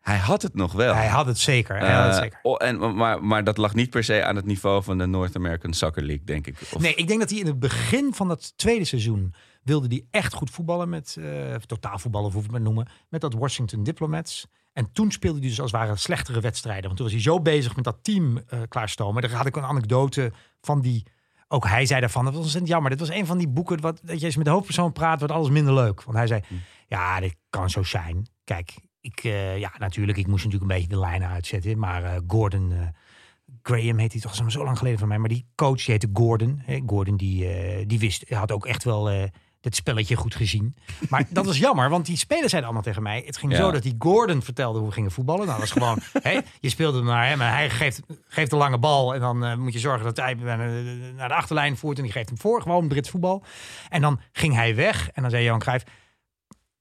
hij 0.00 0.16
had 0.18 0.42
het 0.42 0.54
nog 0.54 0.72
wel. 0.72 0.94
Hij 0.94 1.06
had 1.06 1.26
het 1.26 1.38
zeker. 1.38 1.78
Hij 1.78 1.92
had 1.92 2.04
het 2.04 2.14
Eh, 2.14 2.20
zeker. 2.22 2.38
oh, 2.42 2.56
en, 2.58 2.94
maar, 2.96 3.24
maar 3.24 3.44
dat 3.44 3.56
lag 3.56 3.74
niet 3.74 3.90
per 3.90 4.04
se 4.04 4.24
aan 4.24 4.36
het 4.36 4.44
niveau 4.46 4.82
van 4.82 4.98
de 4.98 5.06
North 5.06 5.36
American 5.36 5.72
Soccer 5.72 6.02
League, 6.02 6.24
denk 6.24 6.46
ik. 6.46 6.56
Of, 6.72 6.80
Nee, 6.80 6.94
ik 6.94 7.06
denk 7.08 7.20
dat 7.20 7.30
hij 7.30 7.38
in 7.38 7.46
het 7.46 7.58
begin 7.58 8.14
van 8.14 8.28
dat 8.28 8.52
tweede 8.56 8.84
seizoen 8.84 9.34
wilde 9.64 9.86
hij 9.88 10.04
echt 10.10 10.34
goed 10.34 10.50
voetballen 10.50 10.88
met 10.88 11.16
eh 11.20 11.54
totaal 11.54 11.98
voetballen, 11.98 12.26
of 12.26 12.32
hoe 12.32 12.42
we 12.42 12.48
het 12.48 12.56
maar 12.56 12.66
noemen, 12.66 12.88
met 13.08 13.20
dat 13.20 13.34
Washington 13.34 13.82
Diplomats. 13.82 14.46
En 14.72 14.92
toen 14.92 15.10
speelde 15.10 15.38
hij 15.38 15.48
dus 15.48 15.60
als 15.60 15.72
het 15.72 15.80
ware 15.80 15.96
slechtere 15.96 16.40
wedstrijden. 16.40 16.84
Want 16.84 16.96
toen 16.96 17.04
was 17.04 17.14
hij 17.14 17.22
zo 17.24 17.40
bezig 17.40 17.74
met 17.74 17.84
dat 17.84 17.98
team 18.02 18.38
eh, 18.48 18.60
klaarstomen. 18.68 19.22
Daar 19.22 19.30
had 19.30 19.46
ik 19.46 19.56
een 19.56 19.62
anekdote 19.64 20.32
van 20.60 20.80
die. 20.80 21.06
Ook 21.48 21.66
hij 21.68 21.86
zei 21.86 22.00
daarvan, 22.00 22.24
dat 22.24 22.32
was 22.32 22.42
ontzettend 22.42 22.72
jammer. 22.72 22.90
Dit 22.90 23.00
was 23.00 23.08
een 23.10 23.26
van 23.26 23.38
die 23.38 23.48
boeken, 23.48 23.80
wat, 23.80 24.00
dat 24.04 24.20
je 24.20 24.26
je 24.26 24.32
met 24.36 24.44
de 24.44 24.50
hoofdpersoon 24.50 24.92
praat, 24.92 25.18
wordt 25.18 25.34
alles 25.34 25.48
minder 25.48 25.74
leuk. 25.74 26.02
Want 26.02 26.16
hij 26.16 26.26
zei, 26.26 26.40
ja, 26.88 27.20
dit 27.20 27.36
kan 27.50 27.70
zo 27.70 27.82
zijn. 27.82 28.26
Kijk, 28.44 28.74
ik, 29.00 29.24
eh, 29.24 29.58
ja, 29.58 29.72
natuurlijk, 29.78 30.18
ik 30.18 30.26
moest 30.26 30.44
natuurlijk 30.44 30.70
een 30.70 30.76
beetje 30.78 30.94
de 30.94 31.00
lijnen 31.00 31.28
uitzetten. 31.28 31.78
Maar 31.78 32.04
eh, 32.04 32.20
Gordon, 32.26 32.72
eh, 32.72 32.78
Graham 33.62 33.98
heet 33.98 34.12
hij 34.12 34.20
toch 34.20 34.34
zo- 34.34 34.48
zo 34.48 34.64
lang 34.64 34.78
geleden 34.78 34.98
van 34.98 35.08
mij. 35.08 35.18
Maar 35.18 35.28
die 35.28 35.46
coach, 35.54 35.76
die 35.76 35.90
heette 35.90 36.08
Gordon. 36.12 36.60
Hè? 36.64 36.80
Gordon, 36.86 37.16
die, 37.16 37.46
eh, 37.48 37.84
die 37.86 37.98
wist, 37.98 38.30
had 38.30 38.52
ook 38.52 38.66
echt 38.66 38.84
wel 38.84 39.28
het 39.64 39.74
spelletje 39.76 40.16
goed 40.16 40.34
gezien. 40.34 40.74
Maar 41.08 41.24
dat 41.30 41.46
was 41.46 41.58
jammer, 41.58 41.90
want 41.90 42.06
die 42.06 42.16
spelers 42.16 42.50
zeiden 42.50 42.64
allemaal 42.70 42.82
tegen 42.82 43.02
mij. 43.02 43.22
Het 43.26 43.36
ging 43.36 43.52
Ja. 43.52 43.58
zo 43.58 43.70
dat 43.70 43.82
die 43.82 43.94
Gordon 43.98 44.42
vertelde 44.42 44.78
hoe 44.78 44.88
we 44.88 44.94
gingen 44.94 45.10
voetballen. 45.10 45.46
Nou, 45.46 45.60
dat 45.60 45.68
was 45.68 45.82
gewoon, 45.82 45.98
hè, 46.32 46.40
je 46.60 46.68
speelde 46.68 47.02
naar 47.02 47.26
hem 47.26 47.40
en 47.40 47.48
hij 47.48 47.70
geeft, 47.70 48.00
geeft 48.28 48.52
een 48.52 48.58
lange 48.58 48.78
bal. 48.78 49.14
En 49.14 49.20
dan 49.20 49.44
eh, 49.44 49.56
moet 49.56 49.72
je 49.72 49.78
zorgen 49.78 50.04
dat 50.04 50.16
hij 50.16 50.34
naar 50.34 51.28
de 51.28 51.34
achterlijn 51.34 51.76
voert. 51.76 51.96
En 51.96 52.02
die 52.02 52.12
geeft 52.12 52.28
hem 52.28 52.38
voor, 52.38 52.62
gewoon 52.62 52.88
Brits 52.88 53.10
voetbal. 53.10 53.42
En 53.88 54.00
dan 54.00 54.20
ging 54.32 54.54
hij 54.54 54.74
weg 54.74 55.10
en 55.12 55.22
dan 55.22 55.30
zei 55.30 55.44
Johan 55.44 55.58
Cruijff... 55.60 55.84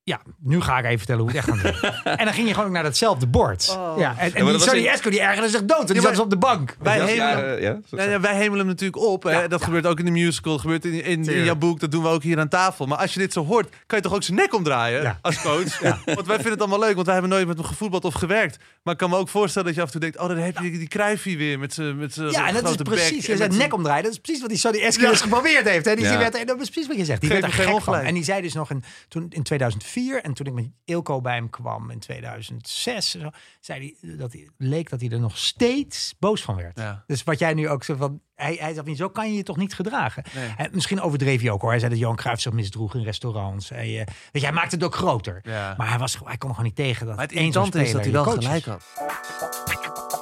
Ja, 0.05 0.21
nu 0.39 0.61
ga 0.61 0.77
ik 0.77 0.85
even 0.85 0.97
vertellen 0.97 1.21
hoe 1.21 1.31
het 1.31 1.37
echt 1.37 1.47
gaan 1.47 1.59
doen. 1.81 1.91
en 2.19 2.25
dan 2.25 2.33
ging 2.33 2.47
je 2.47 2.53
gewoon 2.53 2.67
ook 2.69 2.73
naar 2.73 2.83
datzelfde 2.83 3.27
bord. 3.27 3.77
Ja, 3.97 4.15
en, 4.17 4.33
en 4.35 4.43
maar 4.43 4.53
die 4.53 4.61
Sonny 4.61 4.79
in- 4.81 4.87
Esco 4.87 5.09
die 5.09 5.21
ergerde 5.21 5.49
zich 5.49 5.63
dood. 5.65 5.79
En 5.79 5.85
die 5.85 5.95
Ja, 5.95 6.01
zat 6.01 6.09
dus 6.11 6.19
op 6.19 6.29
de 6.29 6.37
bank. 6.37 6.75
Wij 6.79 6.97
Ja, 6.97 7.05
hemelen, 7.05 7.61
ja, 7.61 7.69
ja, 7.71 7.79
zo- 7.89 7.97
Ja, 7.97 8.03
ja, 8.03 8.19
wij 8.19 8.35
hemelen 8.35 8.57
hem 8.57 8.67
natuurlijk 8.67 9.01
op. 9.03 9.23
Hè? 9.23 9.31
Ja, 9.31 9.47
dat 9.47 9.59
ja. 9.59 9.65
gebeurt 9.65 9.85
ook 9.85 9.99
in 9.99 10.05
de 10.05 10.11
musical, 10.11 10.51
dat 10.51 10.61
gebeurt 10.61 10.85
in, 10.85 11.03
in, 11.03 11.23
in 11.25 11.43
jouw 11.43 11.55
boek. 11.55 11.79
Dat 11.79 11.91
doen 11.91 12.03
we 12.03 12.09
ook 12.09 12.23
hier 12.23 12.39
aan 12.39 12.47
tafel. 12.47 12.85
Maar 12.85 12.97
als 12.97 13.13
je 13.13 13.19
dit 13.19 13.33
zo 13.33 13.45
hoort, 13.45 13.69
kan 13.85 13.97
je 13.97 14.03
toch 14.03 14.13
ook 14.13 14.23
zijn 14.23 14.37
nek 14.37 14.53
omdraaien 14.53 15.01
Ja. 15.01 15.19
als 15.21 15.41
coach? 15.41 15.79
Want 16.05 16.05
wij 16.05 16.35
vinden 16.35 16.51
het 16.51 16.59
allemaal 16.59 16.79
leuk, 16.79 16.93
want 16.93 17.05
wij 17.05 17.15
hebben 17.15 17.31
nooit 17.33 17.47
met 17.47 17.57
hem 17.57 17.65
gevoetbald 17.65 18.05
of 18.05 18.13
gewerkt. 18.13 18.57
Maar 18.83 18.93
ik 18.93 18.99
kan 18.99 19.09
me 19.09 19.17
ook 19.17 19.29
voorstellen 19.29 19.67
dat 19.67 19.75
je 19.75 19.81
af 19.81 19.87
en 19.87 19.93
toe 19.93 20.01
denkt... 20.01 20.17
oh, 20.19 20.27
dan 20.27 20.37
heb 20.37 20.57
je 20.57 20.71
die 20.71 20.87
Cruijffie 20.87 21.37
weer 21.37 21.59
met 21.59 21.73
zijn 21.73 21.97
met 21.97 22.13
zijn 22.13 22.31
Ja, 22.31 22.47
en 22.47 22.53
dat 22.53 22.69
is 22.69 22.75
precies. 22.75 23.25
Je 23.25 23.35
met 23.37 23.57
nek 23.57 23.73
omdraaien. 23.73 24.03
Dat 24.03 24.11
is 24.11 24.19
precies 24.19 24.41
wat 24.41 24.49
die 24.49 24.59
Sonny 24.59 24.79
Esco 24.81 25.01
Ja. 25.03 25.09
dus 25.09 25.21
geprobeerd 25.21 25.69
heeft. 25.69 25.85
Hè? 25.85 25.95
Die, 25.95 26.03
Ja. 26.03 26.09
die 26.09 26.19
werd, 26.19 26.35
en 26.35 26.45
dat 26.45 26.61
is 26.61 26.69
precies 26.69 26.87
wat 26.89 26.97
je 26.97 27.05
zegt. 27.05 27.21
Die 27.21 27.29
Geef 27.29 27.39
werd 27.41 27.53
er 27.53 27.63
gek 27.63 27.81
van. 27.81 27.95
En 27.95 28.13
die 28.13 28.23
zei 28.23 28.41
dus 28.41 28.53
nog 28.53 28.69
in, 28.69 28.83
toen, 29.07 29.25
in 29.29 29.43
2004... 29.43 29.91
en 29.95 30.33
toen 30.33 30.45
ik 30.45 30.53
met 30.53 30.69
Ilko 30.85 31.21
bij 31.21 31.35
hem 31.35 31.49
kwam 31.49 31.89
in 31.89 31.99
2006... 31.99 33.15
en 33.15 33.21
Zo, 33.21 33.29
zei 33.59 33.95
hij 34.01 34.15
dat 34.17 34.33
hij 34.33 34.49
leek 34.57 34.89
dat 34.89 35.01
hij 35.01 35.09
er 35.09 35.19
nog 35.19 35.37
steeds 35.37 36.15
boos 36.19 36.41
van 36.41 36.55
werd. 36.55 36.77
Ja. 36.77 37.03
Dus 37.07 37.23
wat 37.23 37.39
jij 37.39 37.53
nu 37.53 37.69
ook 37.69 37.83
zo 37.83 37.95
van... 37.95 38.21
hij, 38.35 38.57
hij 38.59 38.73
zat 38.73 38.85
niet, 38.85 38.97
zo 38.97 39.09
kan 39.09 39.29
je 39.31 39.37
je 39.37 39.43
toch 39.43 39.57
niet 39.57 39.73
gedragen. 39.73 40.23
Nee. 40.35 40.53
En 40.57 40.69
misschien 40.73 41.01
overdreef 41.01 41.41
hij 41.41 41.51
ook 41.51 41.61
hoor. 41.61 41.69
Hij 41.69 41.79
zei 41.79 41.91
dat 41.91 41.99
Johan 41.99 42.15
Cruijff 42.15 42.41
zich 42.41 42.51
misdroeg 42.51 42.95
in 42.95 43.03
restaurants. 43.03 43.69
Hij, 43.69 43.99
eh, 43.99 44.05
weet 44.05 44.41
je, 44.41 44.47
hij 44.47 44.51
maakte 44.51 44.75
het 44.75 44.83
ook 44.83 44.95
groter. 44.95 45.39
Ja. 45.43 45.73
Maar 45.77 45.89
hij, 45.89 45.97
was, 45.97 46.17
hij 46.23 46.37
kon 46.37 46.49
er 46.49 46.55
gewoon 46.55 46.71
niet 46.75 46.75
tegen 46.75 47.05
dat 47.05 47.15
Maar 47.15 47.25
het 47.25 47.35
één 47.35 47.47
is 47.47 47.53
dat 47.91 48.03
hij 48.03 48.11
wel 48.11 48.23
gelijk 48.23 48.65
had. 48.65 50.12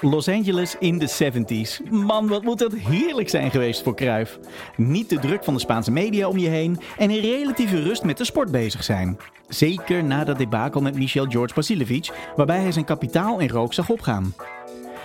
Los 0.00 0.28
Angeles 0.28 0.76
in 0.78 0.98
de 0.98 1.08
70s. 1.08 1.90
Man, 1.90 2.28
wat 2.28 2.42
moet 2.42 2.58
dat 2.58 2.72
heerlijk 2.72 3.28
zijn 3.28 3.50
geweest 3.50 3.82
voor 3.82 3.94
Cruijff. 3.94 4.38
Niet 4.76 5.08
de 5.08 5.18
druk 5.18 5.44
van 5.44 5.54
de 5.54 5.60
Spaanse 5.60 5.90
media 5.90 6.28
om 6.28 6.38
je 6.38 6.48
heen 6.48 6.80
en 6.98 7.10
in 7.10 7.20
relatieve 7.20 7.82
rust 7.82 8.04
met 8.04 8.18
de 8.18 8.24
sport 8.24 8.50
bezig 8.50 8.84
zijn. 8.84 9.18
Zeker 9.48 10.04
na 10.04 10.24
dat 10.24 10.38
debakel 10.38 10.80
met 10.80 10.94
Michel 10.94 11.26
George 11.26 11.54
Basilevic, 11.54 12.10
waarbij 12.36 12.60
hij 12.60 12.72
zijn 12.72 12.84
kapitaal 12.84 13.38
in 13.38 13.48
rook 13.48 13.74
zag 13.74 13.90
opgaan. 13.90 14.34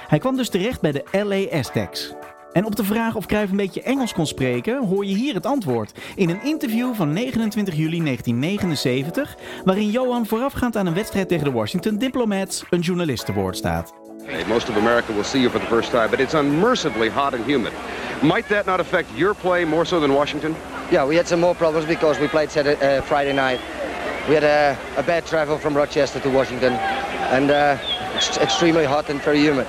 Hij 0.07 0.19
kwam 0.19 0.35
dus 0.35 0.49
terecht 0.49 0.81
bij 0.81 0.91
de 0.91 1.03
LA 1.11 1.57
Aztecs. 1.57 2.13
En 2.53 2.65
op 2.65 2.75
de 2.75 2.83
vraag 2.83 3.15
of 3.15 3.25
Cruijff 3.25 3.51
een 3.51 3.57
beetje 3.57 3.81
Engels 3.81 4.13
kon 4.13 4.27
spreken, 4.27 4.85
hoor 4.85 5.05
je 5.05 5.15
hier 5.15 5.33
het 5.33 5.45
antwoord. 5.45 5.91
In 6.15 6.29
een 6.29 6.43
interview 6.43 6.93
van 6.93 7.13
29 7.13 7.75
juli 7.75 8.03
1979, 8.03 9.35
waarin 9.65 9.89
Johan 9.89 10.25
voorafgaand 10.25 10.75
aan 10.75 10.85
een 10.85 10.93
wedstrijd 10.93 11.27
tegen 11.27 11.43
de 11.43 11.51
Washington 11.51 11.97
Diplomats 11.97 12.63
een 12.69 12.79
journalist 12.79 13.25
te 13.25 13.33
woord 13.33 13.57
staat. 13.57 13.93
Hey, 14.23 14.45
Most 14.47 14.69
of 14.69 14.77
America 14.77 15.13
will 15.13 15.23
see 15.23 15.41
you 15.41 15.51
for 15.51 15.59
the 15.59 15.67
first 15.67 15.89
time, 15.89 16.09
but 16.09 16.19
it's 16.19 16.33
unmercifully 16.33 17.09
hot 17.09 17.33
and 17.33 17.45
humid. 17.45 17.71
Might 18.21 18.47
that 18.47 18.65
not 18.65 18.79
affect 18.79 19.07
your 19.15 19.35
play 19.35 19.65
more 19.65 19.85
so 19.85 19.99
than 19.99 20.11
Washington? 20.11 20.55
Yeah, 20.91 21.07
we 21.07 21.15
had 21.15 21.27
some 21.27 21.41
more 21.41 21.55
problems 21.55 21.87
because 21.87 22.21
we 22.21 22.27
played 22.27 22.49
Saturday, 22.51 22.97
uh, 22.97 23.01
Friday 23.01 23.33
night. 23.33 23.59
We 24.27 24.33
had 24.35 24.43
a, 24.43 24.75
a 24.97 25.03
bad 25.03 25.25
travel 25.25 25.57
from 25.57 25.73
Rochester 25.75 26.19
to 26.19 26.29
Washington, 26.29 26.73
and 27.31 27.49
uh, 27.49 27.77
it's 28.15 28.37
extremely 28.37 28.85
hot 28.85 29.09
and 29.09 29.21
very 29.21 29.39
humid. 29.39 29.65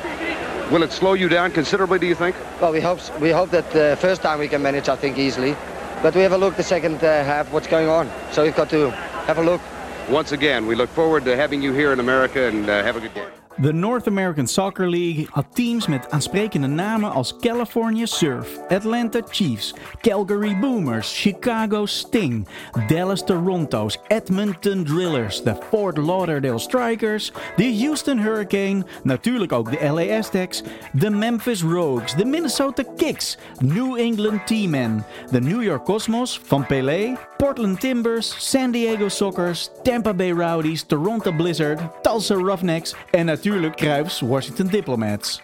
Will 0.71 0.85
it 0.85 0.93
slow 0.93 1.15
you 1.15 1.29
down 1.29 1.51
considerably, 1.51 1.99
do 1.99 2.07
you 2.07 2.15
think? 2.15 2.37
Well, 2.61 2.71
we 2.71 2.81
hope 2.81 3.01
we 3.19 3.31
hope 3.31 3.51
that 3.51 3.69
the 3.73 3.99
first 4.01 4.23
time 4.23 4.39
we 4.39 4.47
can 4.47 4.63
manage, 4.63 4.89
I 4.89 4.95
think, 4.95 5.19
easily. 5.19 5.57
But 6.01 6.15
we 6.15 6.23
have 6.23 6.33
a 6.33 6.39
look 6.39 6.57
the 6.57 6.63
second 6.63 7.03
uh, 7.03 7.25
half, 7.25 7.51
what's 7.51 7.67
going 7.67 7.89
on. 7.89 8.09
So 8.31 8.45
we've 8.45 8.55
got 8.55 8.71
to 8.71 8.91
have 9.27 9.39
a 9.39 9.43
look. 9.43 9.61
Once 10.09 10.31
again, 10.31 10.67
we 10.67 10.77
look 10.77 10.91
forward 10.91 11.25
to 11.25 11.37
having 11.37 11.61
you 11.61 11.73
here 11.73 11.93
in 11.93 11.99
America 11.99 12.47
and 12.47 12.69
uh, 12.69 12.85
have 12.85 12.97
a 12.97 13.01
good 13.01 13.15
day. 13.15 13.39
De 13.61 13.73
North 13.73 14.07
American 14.07 14.46
Soccer 14.46 14.88
League 14.88 15.27
had 15.31 15.55
teams 15.55 15.87
met 15.87 16.11
aansprekende 16.11 16.66
namen 16.66 17.12
als 17.12 17.37
California 17.37 18.07
Surf, 18.07 18.59
Atlanta 18.68 19.20
Chiefs, 19.29 19.75
Calgary 20.01 20.59
Boomers, 20.61 21.20
Chicago 21.23 21.87
Sting, 21.87 22.46
Dallas 22.88 23.25
Toronto's, 23.25 23.99
Edmonton 24.09 24.85
Drillers, 24.85 25.42
de 25.42 25.55
Fort 25.70 25.96
Lauderdale 25.96 26.59
Strikers, 26.59 27.33
de 27.57 27.79
Houston 27.79 28.18
Hurricane, 28.18 28.85
natuurlijk 29.03 29.53
ook 29.53 29.70
de 29.70 29.88
LA 29.88 30.16
Aztecs, 30.16 30.62
de 30.92 31.11
Memphis 31.11 31.62
Rogues, 31.62 32.14
de 32.14 32.25
Minnesota 32.25 32.85
Kicks, 32.96 33.38
New 33.59 33.96
England 33.96 34.46
T-Men, 34.46 35.05
de 35.31 35.40
New 35.40 35.62
York 35.62 35.85
Cosmos 35.85 36.40
van 36.44 36.66
Pelé, 36.66 37.16
Portland 37.37 37.81
Timbers, 37.81 38.51
San 38.51 38.70
Diego 38.70 39.09
Sockers, 39.09 39.70
Tampa 39.83 40.14
Bay 40.14 40.33
Rowdies, 40.33 40.83
Toronto 40.83 41.33
Blizzard, 41.33 41.81
Tulsa 42.03 42.35
Roughnecks 42.35 42.94
en 43.11 43.27
natuurlijk 43.27 43.49
Cruijffs 43.51 44.21
Washington 44.21 44.67
Diplomats. 44.67 45.43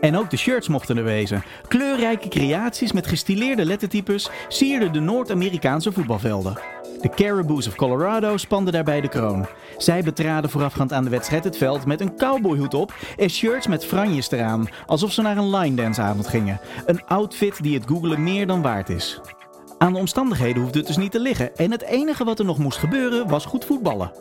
En 0.00 0.16
ook 0.16 0.30
de 0.30 0.36
shirts 0.36 0.68
mochten 0.68 0.96
er 0.96 1.04
wezen. 1.04 1.44
Kleurrijke 1.68 2.28
creaties 2.28 2.92
met 2.92 3.06
gestileerde 3.06 3.64
lettertypes 3.64 4.30
sierden 4.48 4.92
de 4.92 5.00
Noord-Amerikaanse 5.00 5.92
voetbalvelden. 5.92 6.58
De 7.00 7.08
Caribous 7.08 7.66
of 7.66 7.74
Colorado 7.74 8.36
spanden 8.36 8.72
daarbij 8.72 9.00
de 9.00 9.08
kroon. 9.08 9.46
Zij 9.76 10.02
betraden 10.02 10.50
voorafgaand 10.50 10.92
aan 10.92 11.04
de 11.04 11.10
wedstrijd 11.10 11.44
het 11.44 11.56
veld 11.56 11.86
met 11.86 12.00
een 12.00 12.16
cowboyhoed 12.16 12.74
op 12.74 12.94
en 13.16 13.30
shirts 13.30 13.66
met 13.66 13.86
franjes 13.86 14.30
eraan, 14.30 14.68
alsof 14.86 15.12
ze 15.12 15.22
naar 15.22 15.36
een 15.36 15.56
line 15.56 15.76
dance 15.76 16.00
avond 16.00 16.26
gingen. 16.26 16.60
Een 16.86 17.04
outfit 17.06 17.62
die 17.62 17.74
het 17.74 17.86
googelen 17.86 18.22
meer 18.22 18.46
dan 18.46 18.62
waard 18.62 18.88
is. 18.88 19.20
Aan 19.78 19.92
de 19.92 19.98
omstandigheden 19.98 20.62
hoefde 20.62 20.78
het 20.78 20.86
dus 20.86 20.96
niet 20.96 21.12
te 21.12 21.20
liggen 21.20 21.56
en 21.56 21.70
het 21.70 21.82
enige 21.82 22.24
wat 22.24 22.38
er 22.38 22.44
nog 22.44 22.58
moest 22.58 22.78
gebeuren 22.78 23.28
was 23.28 23.44
goed 23.44 23.64
voetballen. 23.64 24.12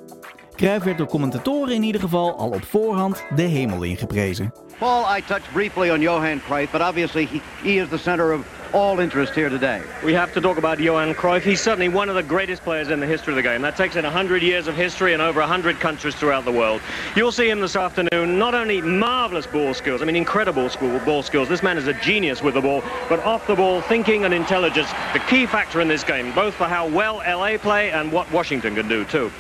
Cruijff 0.56 0.84
werd 0.84 0.98
door 0.98 1.08
commentatoren 1.08 1.74
in 1.74 1.84
ieder 1.84 2.02
geval 2.02 2.38
al 2.38 2.50
op 2.50 2.66
voorhand 2.66 3.24
de 3.36 3.42
hemel 3.42 3.84
ingeprezen. 3.84 4.54
Paul, 4.78 5.18
I 5.18 5.22
touched 5.22 5.54
briefly 5.54 5.92
on 5.92 6.02
Johan 6.02 6.42
Cruyff, 6.42 6.72
but 6.72 6.82
obviously 6.82 7.26
he, 7.26 7.42
he 7.64 7.82
is 7.82 7.90
the 7.90 7.98
center 7.98 8.34
of 8.34 8.46
all 8.74 9.00
interest 9.00 9.34
here 9.36 9.50
today. 9.50 9.82
We 10.04 10.14
have 10.14 10.34
to 10.34 10.42
talk 10.42 10.58
about 10.58 10.80
Johan 10.80 11.14
Cruyff. 11.14 11.44
He's 11.44 11.62
certainly 11.62 11.90
one 11.90 12.10
of 12.10 12.16
the 12.16 12.24
greatest 12.24 12.64
players 12.64 12.90
in 12.90 13.00
the 13.00 13.06
history 13.06 13.34
of 13.34 13.36
the 13.36 13.50
game. 13.50 13.62
That 13.62 13.76
takes 13.76 13.96
in 13.96 14.04
100 14.04 14.42
years 14.42 14.68
of 14.68 14.76
history 14.76 15.14
and 15.14 15.22
over 15.22 15.40
100 15.40 15.80
countries 15.80 16.16
throughout 16.16 16.46
the 16.46 16.52
world. 16.52 16.82
You'll 17.16 17.32
see 17.32 17.50
him 17.50 17.60
this 17.60 17.76
afternoon. 17.76 18.40
Not 18.40 18.56
only 18.56 18.82
marvelous 18.82 19.46
ball 19.48 19.74
skills, 19.74 20.02
I 20.02 20.06
mean 20.06 20.16
incredible 20.16 20.70
school 20.70 21.00
ball 21.00 21.24
skills. 21.24 21.48
This 21.48 21.64
man 21.64 21.78
is 21.78 21.88
a 21.88 21.94
genius 21.94 22.42
with 22.42 22.54
the 22.54 22.62
ball, 22.62 22.82
but 23.10 23.20
off 23.20 23.46
the 23.46 23.56
ball, 23.56 23.82
thinking 23.82 24.26
and 24.26 24.34
intelligence, 24.34 24.90
the 25.14 25.20
key 25.28 25.46
factor 25.46 25.82
in 25.82 25.88
this 25.88 26.04
game, 26.04 26.34
both 26.34 26.54
for 26.54 26.66
how 26.66 26.88
well 26.88 27.18
LA 27.18 27.58
play 27.58 27.92
and 27.92 28.12
what 28.12 28.32
Washington 28.32 28.76
can 28.76 28.88
do 28.88 29.06
too. 29.06 29.32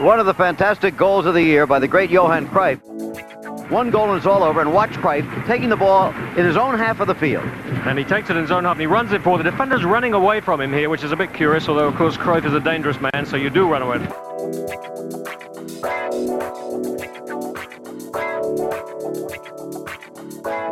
One 0.00 0.20
of 0.20 0.26
the 0.26 0.34
fantastic 0.34 0.96
goals 0.96 1.26
of 1.26 1.34
the 1.34 1.42
year 1.42 1.66
by 1.66 1.80
the 1.80 1.88
great 1.88 2.08
Johan 2.08 2.46
Cruyff. 2.46 2.78
One 3.68 3.90
goal 3.90 4.10
and 4.10 4.16
it's 4.16 4.26
all 4.26 4.44
over, 4.44 4.60
and 4.60 4.72
watch 4.72 4.92
Cruyff 4.92 5.26
taking 5.46 5.68
the 5.68 5.76
ball 5.76 6.14
in 6.36 6.46
his 6.46 6.56
own 6.56 6.78
half 6.78 7.00
of 7.00 7.08
the 7.08 7.16
field. 7.16 7.42
And 7.84 7.98
he 7.98 8.04
takes 8.04 8.30
it 8.30 8.36
in 8.36 8.42
his 8.42 8.52
own 8.52 8.62
half 8.62 8.74
and 8.74 8.80
he 8.80 8.86
runs 8.86 9.12
it 9.12 9.22
for 9.22 9.36
the 9.36 9.44
defender's 9.44 9.84
running 9.84 10.14
away 10.14 10.40
from 10.40 10.60
him 10.60 10.72
here, 10.72 10.88
which 10.88 11.02
is 11.02 11.10
a 11.10 11.16
bit 11.16 11.34
curious, 11.34 11.68
although 11.68 11.88
of 11.88 11.96
course 11.96 12.16
Cruyff 12.16 12.44
is 12.44 12.54
a 12.54 12.60
dangerous 12.60 12.96
man, 13.00 13.26
so 13.26 13.36
you 13.36 13.50
do 13.50 13.68
run 13.68 13.82
away. 13.82 13.98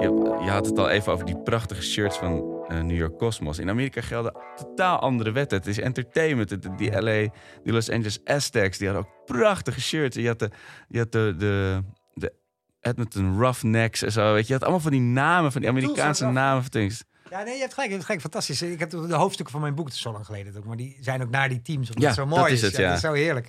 Je, 0.01 0.43
je 0.45 0.51
had 0.51 0.67
het 0.67 0.79
al 0.79 0.89
even 0.89 1.13
over 1.13 1.27
die 1.27 1.37
prachtige 1.37 1.83
shirts 1.83 2.19
van 2.19 2.56
eh, 2.69 2.81
New 2.81 2.97
York 2.97 3.19
Cosmos. 3.19 3.59
In 3.59 3.69
Amerika 3.71 4.01
gelden 4.01 4.33
totaal 4.57 4.99
andere 4.99 5.33
wetten. 5.33 5.59
Het 5.59 5.67
is 5.67 5.79
entertainment. 5.79 6.51
Het- 6.51 6.69
die 6.77 6.91
LA, 7.03 7.13
die 7.63 7.73
Los 7.73 7.91
Angeles 7.91 8.19
Aztecs, 8.25 8.79
die 8.79 8.89
hadden 8.89 9.07
ook 9.07 9.25
prachtige 9.27 9.81
shirts. 9.81 10.17
Je 10.17 10.27
had 10.27 10.39
de, 10.39 10.51
je 10.89 10.99
had 10.99 11.13
de, 11.13 11.35
de, 11.39 11.83
de 12.15 12.33
Edmonton 12.81 13.39
Roughnecks 13.41 14.03
en 14.03 14.13
zo. 14.13 14.33
Weet 14.33 14.41
je. 14.41 14.47
je 14.47 14.53
had 14.53 14.63
allemaal 14.63 14.81
van 14.81 14.91
die 14.91 15.01
namen, 15.01 15.53
van 15.53 15.61
die 15.61 15.71
Amerikaanse 15.71 16.27
namen 16.27 16.63
van 16.63 16.71
things. 16.71 17.03
Ja, 17.31 17.43
nee, 17.43 17.55
je 17.55 17.61
hebt 17.61 17.73
gelijk. 17.73 17.89
Je 17.91 17.95
hebt 17.95 18.05
gelijk. 18.07 18.21
Fantastisch. 18.23 18.63
Ik 18.63 18.79
heb 18.79 18.91
de 18.91 18.97
hoofdstukken 19.15 19.53
van 19.53 19.61
mijn 19.61 19.75
boek, 19.75 19.89
is 19.89 20.01
zo 20.01 20.13
lang 20.13 20.27
geleden 20.27 20.57
ook, 20.57 20.65
maar 20.65 20.77
die 20.77 20.97
zijn 21.01 21.23
ook 21.23 21.31
naar 21.31 21.49
die 21.49 21.63
teams. 21.63 21.89
Omdat 21.89 22.03
Ja, 22.03 22.07
het 22.09 22.17
zo 22.17 22.27
dat 22.29 22.39
mooi 22.39 22.53
is 22.53 22.63
het, 22.63 22.77
ja. 22.77 22.87
Dat 22.87 22.95
is 22.97 23.01
zo 23.01 23.13
heerlijk. 23.13 23.49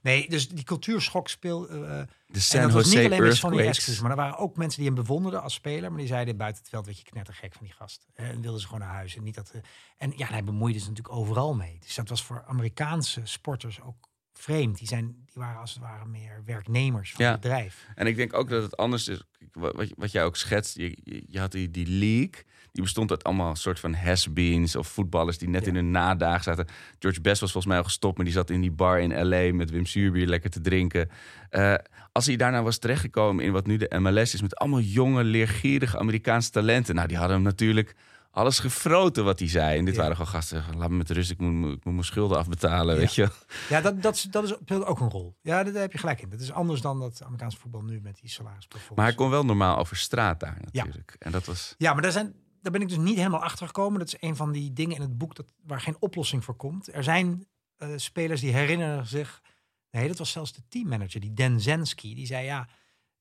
Nee, 0.00 0.28
dus 0.28 0.48
die 0.48 0.64
cultuurschok 0.64 1.28
speel. 1.28 1.68
eh, 1.68 1.78
De 1.78 2.06
en 2.32 2.40
San 2.40 2.60
dat 2.62 2.72
was 2.72 2.86
niet 2.94 3.04
alleen 3.12 3.36
van 3.36 3.52
die 3.52 3.62
extras, 3.62 4.00
maar 4.00 4.10
er 4.10 4.16
waren 4.16 4.38
ook 4.38 4.56
mensen 4.56 4.78
die 4.82 4.86
hem 4.92 5.00
bewonderden 5.02 5.42
als 5.42 5.54
speler, 5.54 5.88
maar 5.90 5.98
die 5.98 6.06
zeiden 6.08 6.36
buiten 6.36 6.60
het 6.62 6.70
veld 6.70 6.84
werd 6.86 6.98
je 6.98 7.04
knettergek 7.04 7.52
van 7.52 7.64
die 7.66 7.74
gast. 7.74 8.06
Eh, 8.14 8.28
En 8.28 8.40
wilden 8.40 8.60
ze 8.60 8.66
gewoon 8.66 8.80
naar 8.82 8.94
huis 8.94 9.16
en 9.16 9.22
niet 9.22 9.34
dat. 9.34 9.50
eh, 9.50 9.60
en 9.96 10.12
ja, 10.16 10.26
hij 10.26 10.44
bemoeide 10.44 10.78
zich 10.78 10.88
natuurlijk 10.88 11.16
overal 11.16 11.54
mee. 11.54 11.78
Dus 11.80 11.94
dat 11.94 12.08
was 12.08 12.22
voor 12.24 12.44
Amerikaanse 12.46 13.20
sporters 13.24 13.80
ook 13.80 14.08
vreemd. 14.32 14.78
Die 14.78 14.88
zijn, 14.88 15.06
die 15.06 15.34
waren 15.34 15.60
als 15.60 15.72
het 15.74 15.82
ware 15.82 16.04
meer 16.06 16.42
werknemers 16.44 17.12
van 17.12 17.24
Ja. 17.24 17.30
het 17.30 17.40
bedrijf. 17.40 17.86
En 17.94 18.06
ik 18.06 18.16
denk 18.16 18.34
ook 18.34 18.48
dat 18.48 18.62
het 18.62 18.76
anders 18.76 19.08
is. 19.08 19.22
Wat, 19.52 19.92
wat- 19.96 20.12
jij 20.12 20.24
ook 20.24 20.36
schetst, 20.36 20.76
je, 20.76 20.98
je, 21.02 21.22
je 21.26 21.38
had 21.40 21.52
die, 21.52 21.70
die 21.70 21.86
league. 21.86 22.44
Die 22.78 22.86
bestond 22.86 23.10
uit 23.10 23.24
allemaal 23.24 23.56
soort 23.56 23.80
van 23.80 23.94
has-beens 23.94 24.76
of 24.76 24.88
voetballers 24.88 25.38
die 25.38 25.48
net 25.48 25.66
in 25.66 25.74
hun 25.74 25.90
nadaag 25.90 26.42
zaten. 26.42 26.66
George 26.98 27.20
Best 27.20 27.40
was 27.40 27.52
volgens 27.52 27.66
mij 27.72 27.76
al 27.82 27.84
gestopt, 27.88 28.16
maar 28.16 28.24
die 28.24 28.34
zat 28.34 28.50
in 28.50 28.60
die 28.60 28.70
bar 28.70 29.00
in 29.00 29.28
L.A. 29.28 29.54
met 29.54 29.70
Wim 29.70 29.86
Suurbier 29.86 30.26
lekker 30.26 30.50
te 30.50 30.60
drinken. 30.60 31.08
Eh, 31.50 31.74
als 32.12 32.26
hij 32.26 32.36
daarna 32.36 32.62
was 32.62 32.78
terechtgekomen 32.78 33.44
in 33.44 33.52
wat 33.52 33.66
nu 33.66 33.76
de 33.76 33.98
MLS 33.98 34.34
is, 34.34 34.42
met 34.42 34.56
allemaal 34.56 34.80
jonge, 34.80 35.24
leergierige 35.24 35.98
Amerikaanse 35.98 36.50
talenten. 36.50 36.94
Nou, 36.94 37.08
die 37.08 37.16
hadden 37.16 37.36
hem 37.36 37.44
natuurlijk 37.44 37.94
alles 38.30 38.58
gefroten 38.58 39.24
wat 39.24 39.38
hij 39.38 39.48
zei. 39.48 39.78
En 39.78 39.84
dit 39.84 39.94
Ja. 39.94 40.00
waren 40.00 40.16
gewoon 40.16 40.32
gasten, 40.32 40.64
laat 40.76 40.90
me 40.90 40.96
met 40.96 41.10
rust, 41.10 41.30
ik 41.30 41.38
moet, 41.38 41.72
ik 41.76 41.84
moet 41.84 41.92
mijn 41.94 42.04
schulden 42.04 42.38
afbetalen, 42.38 42.96
weet 42.96 43.14
je. 43.14 43.28
Ja, 43.68 43.80
dat, 43.80 44.02
dat, 44.02 44.14
is- 44.14 44.22
dat 44.22 44.44
is, 44.44 44.50
speelt 44.50 44.84
ook 44.84 45.00
een 45.00 45.10
rol. 45.10 45.36
Ja, 45.42 45.62
daar 45.64 45.74
heb 45.82 45.92
je 45.92 45.98
gelijk 45.98 46.20
in. 46.22 46.28
Dat 46.28 46.40
is 46.40 46.52
anders 46.52 46.80
dan 46.80 46.98
dat 47.00 47.22
Amerikaanse 47.22 47.58
voetbal 47.58 47.82
nu 47.82 48.00
met 48.02 48.18
die 48.20 48.30
salarisplafonds. 48.30 48.96
Maar 48.96 49.06
hij 49.06 49.14
kon 49.14 49.30
wel 49.30 49.44
normaal 49.44 49.78
over 49.78 49.96
straat 49.96 50.40
daar 50.40 50.56
natuurlijk. 50.72 51.16
En 51.18 51.32
dat 51.32 51.44
was... 51.44 51.74
Ja, 51.78 51.92
maar 51.92 52.02
daar, 52.02 52.12
zijn, 52.12 52.34
daar 52.62 52.72
ben 52.72 52.80
ik 52.80 52.88
dus 52.88 52.98
niet 52.98 53.16
helemaal 53.16 53.42
achter 53.42 53.66
gekomen. 53.66 53.98
Dat 53.98 54.08
is 54.08 54.28
een 54.28 54.36
van 54.36 54.52
die 54.52 54.72
dingen 54.72 54.96
in 54.96 55.02
het 55.02 55.18
boek 55.18 55.34
dat, 55.34 55.52
waar 55.62 55.80
geen 55.80 55.96
oplossing 56.00 56.44
voor 56.44 56.56
komt. 56.56 56.94
Er 56.94 57.04
zijn 57.04 57.48
eh, 57.76 57.92
spelers 57.96 58.40
die 58.40 58.52
herinneren 58.52 59.06
zich. 59.06 59.42
Nee, 59.90 60.08
dat 60.08 60.18
was 60.18 60.30
zelfs 60.30 60.52
de 60.52 60.62
teammanager, 60.68 61.20
die 61.20 61.32
Den 61.32 61.60
Zensky. 61.60 62.14
Die 62.14 62.26
zei 62.26 62.44
ja, 62.44 62.68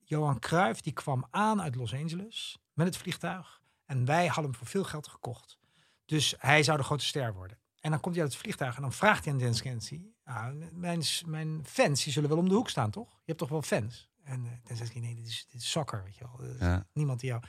Johan 0.04 0.39
Cruijff 0.39 0.82
die 0.82 0.93
kwam 0.93 1.28
aan 1.30 1.62
uit 1.62 1.76
Los 1.76 1.93
Angeles 1.93 2.58
met 2.73 2.88
het 2.88 2.97
vliegtuig. 2.97 3.62
En 3.86 4.06
wij 4.06 4.26
hadden 4.26 4.45
hem 4.45 4.56
voor 4.56 4.67
veel 4.67 4.84
geld 4.84 5.08
gekocht. 5.08 5.58
Dus 6.06 6.36
hij 6.38 6.63
zou 6.63 6.78
de 6.78 6.84
grote 6.84 7.06
ster 7.06 7.34
worden. 7.34 7.58
En 7.80 7.91
dan 7.91 8.00
komt 8.00 8.15
hij 8.15 8.23
uit 8.23 8.34
het 8.34 8.41
vliegtuig 8.41 8.76
en 8.76 8.82
dan 8.82 8.93
vraagt 8.93 9.23
hij 9.23 9.34
aan 9.34 9.39
Den 9.39 9.56
Zensky... 9.56 10.02
Ah, 10.23 10.47
mijn, 10.71 11.02
mijn 11.26 11.65
fans 11.65 12.04
die 12.04 12.13
zullen 12.13 12.30
wel 12.30 12.38
om 12.38 12.50
de 12.50 12.56
hoek 12.56 12.69
staan, 12.69 12.91
toch? 12.91 13.10
Je 13.10 13.23
hebt 13.26 13.39
toch 13.39 13.50
wel 13.50 13.62
fans? 13.62 14.10
En 14.23 14.45
uh, 14.45 14.52
Den 14.63 14.78
Zensky, 14.78 15.00
nee, 15.00 15.15
dit 15.15 15.28
is, 15.28 15.47
dit 15.52 15.62
is 15.62 15.71
soccer, 15.71 16.04
weet 16.04 16.17
je 16.17 16.26
wel. 16.26 16.56
Ja. 16.60 16.86
Niemand 16.93 17.19
die 17.19 17.30
jou... 17.30 17.43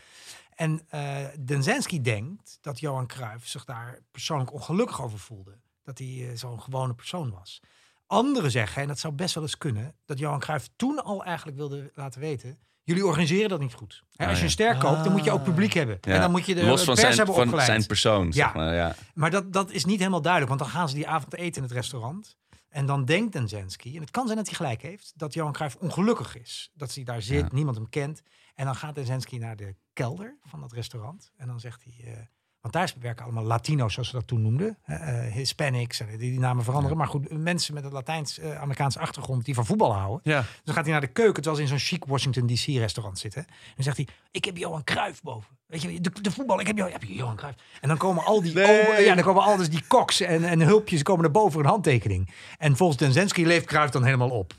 En 0.59 0.81
eh 0.88 1.25
Denzensky 1.40 2.01
denkt 2.01 2.59
dat 2.61 2.81
Johan 2.81 3.07
Cruijff 3.07 3.47
zich 3.47 3.64
daar 3.64 3.99
persoonlijk 4.11 4.53
ongelukkig 4.53 5.03
over 5.03 5.18
voelde. 5.18 5.59
Dat 5.83 5.99
hij 5.99 6.29
eh, 6.29 6.37
zo'n 6.37 6.62
gewone 6.62 6.94
persoon 6.94 7.31
was. 7.31 7.61
Anderen 8.07 8.51
zeggen, 8.51 8.83
en 8.83 8.88
dat 8.88 8.99
zou 8.99 9.12
best 9.14 9.35
wel 9.35 9.42
eens 9.42 9.59
kunnen, 9.59 9.94
dat 10.05 10.18
Johan 10.18 10.38
Cruijff 10.38 10.68
toen 10.77 11.05
al 11.05 11.25
eigenlijk 11.25 11.57
wilde 11.57 11.90
laten 11.94 12.21
weten... 12.21 12.59
Jullie 12.83 13.07
organiseren 13.07 13.49
dat 13.49 13.61
niet 13.61 13.75
goed. 13.75 14.03
Hè, 14.16 14.27
als 14.27 14.38
je 14.38 14.44
een 14.44 14.51
ster 14.51 14.77
koopt, 14.77 15.05
dan 15.05 15.12
moet 15.12 15.25
je 15.25 15.31
ook 15.31 15.44
publiek 15.44 15.73
hebben. 15.73 15.99
Ja. 16.01 16.14
En 16.14 16.21
dan 16.21 16.31
moet 16.31 16.47
je 16.47 16.55
de 16.55 16.62
Los 16.64 16.85
van 16.85 16.94
pers 16.94 17.14
zijn, 17.14 17.27
hebben 17.27 17.49
van 17.51 17.61
zijn 17.61 17.87
persoon, 17.87 18.27
Ja. 18.27 18.33
zeg 18.33 18.55
maar. 18.55 18.75
Ja. 18.75 18.94
Maar 19.14 19.31
dat, 19.31 19.53
dat 19.53 19.71
is 19.71 19.85
niet 19.85 19.99
helemaal 19.99 20.23
duidelijk, 20.23 20.53
want 20.53 20.71
dan 20.71 20.79
gaan 20.81 20.88
ze 20.88 20.94
die 20.94 21.09
avond 21.09 21.35
eten 21.35 21.57
in 21.57 21.62
het 21.62 21.73
restaurant. 21.73 22.37
En 22.68 22.87
dan 22.87 23.05
denkt 23.05 23.33
Denzensky, 23.33 23.94
en 23.94 24.01
het 24.01 24.11
kan 24.11 24.25
zijn 24.27 24.37
dat 24.38 24.47
hij 24.47 24.57
gelijk 24.57 24.83
heeft, 24.83 25.12
dat 25.16 25.35
Johan 25.35 25.53
Cruijff 25.53 25.77
ongelukkig 25.77 26.37
is. 26.37 26.71
Dat 26.75 26.94
hij 26.94 27.05
daar 27.05 27.23
zit, 27.23 27.53
niemand 27.53 27.77
hem 27.77 27.88
kent. 27.88 28.23
En 28.59 28.64
dan 28.64 28.75
gaat 28.75 28.94
Denzensky 28.94 29.37
naar 29.38 29.57
de 29.57 29.75
kelder 29.92 30.37
van 30.47 30.61
dat 30.61 30.73
restaurant. 30.73 31.33
En 31.37 31.47
dan 31.47 31.61
zegt 31.61 31.85
hij, 31.85 32.12
eh, 32.12 32.18
want 32.61 32.75
daar 32.75 32.92
werken 33.01 33.25
allemaal 33.25 33.44
Latino's, 33.44 33.92
zoals 33.92 34.09
ze 34.09 34.14
dat 34.14 34.27
toen 34.27 34.42
noemden. 34.42 34.79
eh, 34.85 35.27
eh, 35.27 35.33
Hispanics, 35.33 36.01
en 36.01 36.07
die, 36.07 36.18
die 36.18 36.38
namen 36.38 36.64
veranderen. 36.64 36.97
Maar 36.97 37.07
goed, 37.07 37.31
mensen 37.38 37.75
met 37.75 37.85
een 37.85 37.92
Latijns-Amerikaanse 37.92 38.99
achtergrond 38.99 39.44
die 39.44 39.55
van 39.55 39.66
voetbal 39.66 39.94
houden. 39.94 40.21
Ja. 40.23 40.40
Dus 40.40 40.61
dan 40.64 40.75
gaat 40.75 40.83
hij 40.85 40.92
naar 40.92 41.01
de 41.01 41.07
keuken, 41.07 41.42
terwijl 41.42 41.57
ze 41.57 41.62
in 41.62 41.68
zo'n 41.79 41.88
chic 41.88 42.05
Washington 42.05 42.47
DC 42.47 42.64
restaurant 42.66 43.18
zitten. 43.18 43.47
En 43.47 43.73
dan 43.75 43.85
zegt 43.85 43.97
hij, 43.97 44.07
ik 44.31 44.44
heb 44.44 44.57
Johan 44.57 44.85
Cruijff 44.85 45.23
boven. 45.23 45.59
Weet 45.66 45.83
je, 45.83 46.01
de, 46.01 46.11
de 46.21 46.31
voetbal, 46.31 46.61
ik 46.61 46.66
heb, 46.66 46.77
Johan, 46.77 46.92
heb 46.92 47.03
je 47.03 47.14
Johan 47.14 47.37
Cruijff. 47.37 47.59
En 47.81 47.88
dan 47.88 47.97
komen 47.97 48.25
al 48.25 48.42
die, 48.42 48.53
omen- 48.64 49.03
ja, 49.03 49.14
dan 49.14 49.25
komen 49.25 49.42
al 49.42 49.57
dus 49.57 49.71
die 49.71 49.83
koks 49.87 50.21
en, 50.21 50.44
en 50.44 50.61
hulpjes 50.61 51.03
komen 51.03 51.25
er 51.25 51.31
boven 51.31 51.61
een 51.61 51.66
handtekening. 51.66 52.31
En 52.59 52.77
volgens 52.77 52.99
Denzensky 52.99 53.42
leeft 53.42 53.66
Cruijff 53.66 53.92
dan 53.92 54.05
helemaal 54.05 54.31
op. 54.31 54.55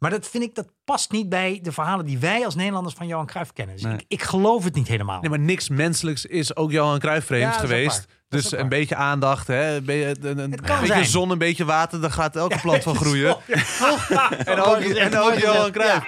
Maar 0.00 0.10
dat 0.10 0.28
vind 0.28 0.44
ik, 0.44 0.54
dat 0.54 0.66
past 0.84 1.10
niet 1.10 1.28
bij 1.28 1.58
de 1.62 1.72
verhalen 1.72 2.04
die 2.06 2.18
wij 2.18 2.44
als 2.44 2.54
Nederlanders 2.54 2.94
van 2.94 3.06
Johan 3.06 3.26
Cruijff 3.26 3.52
kennen. 3.52 3.74
Dus 3.74 3.84
Nee. 3.84 3.94
ik, 3.94 4.04
ik 4.08 4.22
geloof 4.22 4.64
het 4.64 4.74
niet 4.74 4.88
helemaal. 4.88 5.20
Nee, 5.20 5.30
maar 5.30 5.38
niks 5.38 5.68
menselijks 5.68 6.24
is 6.26 6.56
ook 6.56 6.70
Johan 6.70 6.98
Cruijff 6.98 7.26
vreemd 7.26 7.54
Ja, 7.54 7.60
geweest. 7.60 8.06
Dus 8.28 8.52
een 8.52 8.68
beetje 8.68 8.94
aandacht, 8.96 9.46
hè? 9.46 9.76
een, 9.76 9.84
beetje, 9.84 10.28
een, 10.28 10.38
een 10.38 10.50
beetje 10.50 10.86
zijn. 10.86 11.04
zon, 11.06 11.30
een 11.30 11.38
beetje 11.38 11.64
water, 11.64 12.00
daar 12.00 12.10
gaat 12.10 12.36
elke 12.36 12.58
plant 12.60 12.82
van 12.82 12.94
groeien. 12.96 13.36
en 13.46 13.62
En 14.54 14.60
ook, 14.60 14.76
en 14.78 15.18
ook 15.18 15.34
Johan 15.34 15.70
Cruijff. 15.72 16.06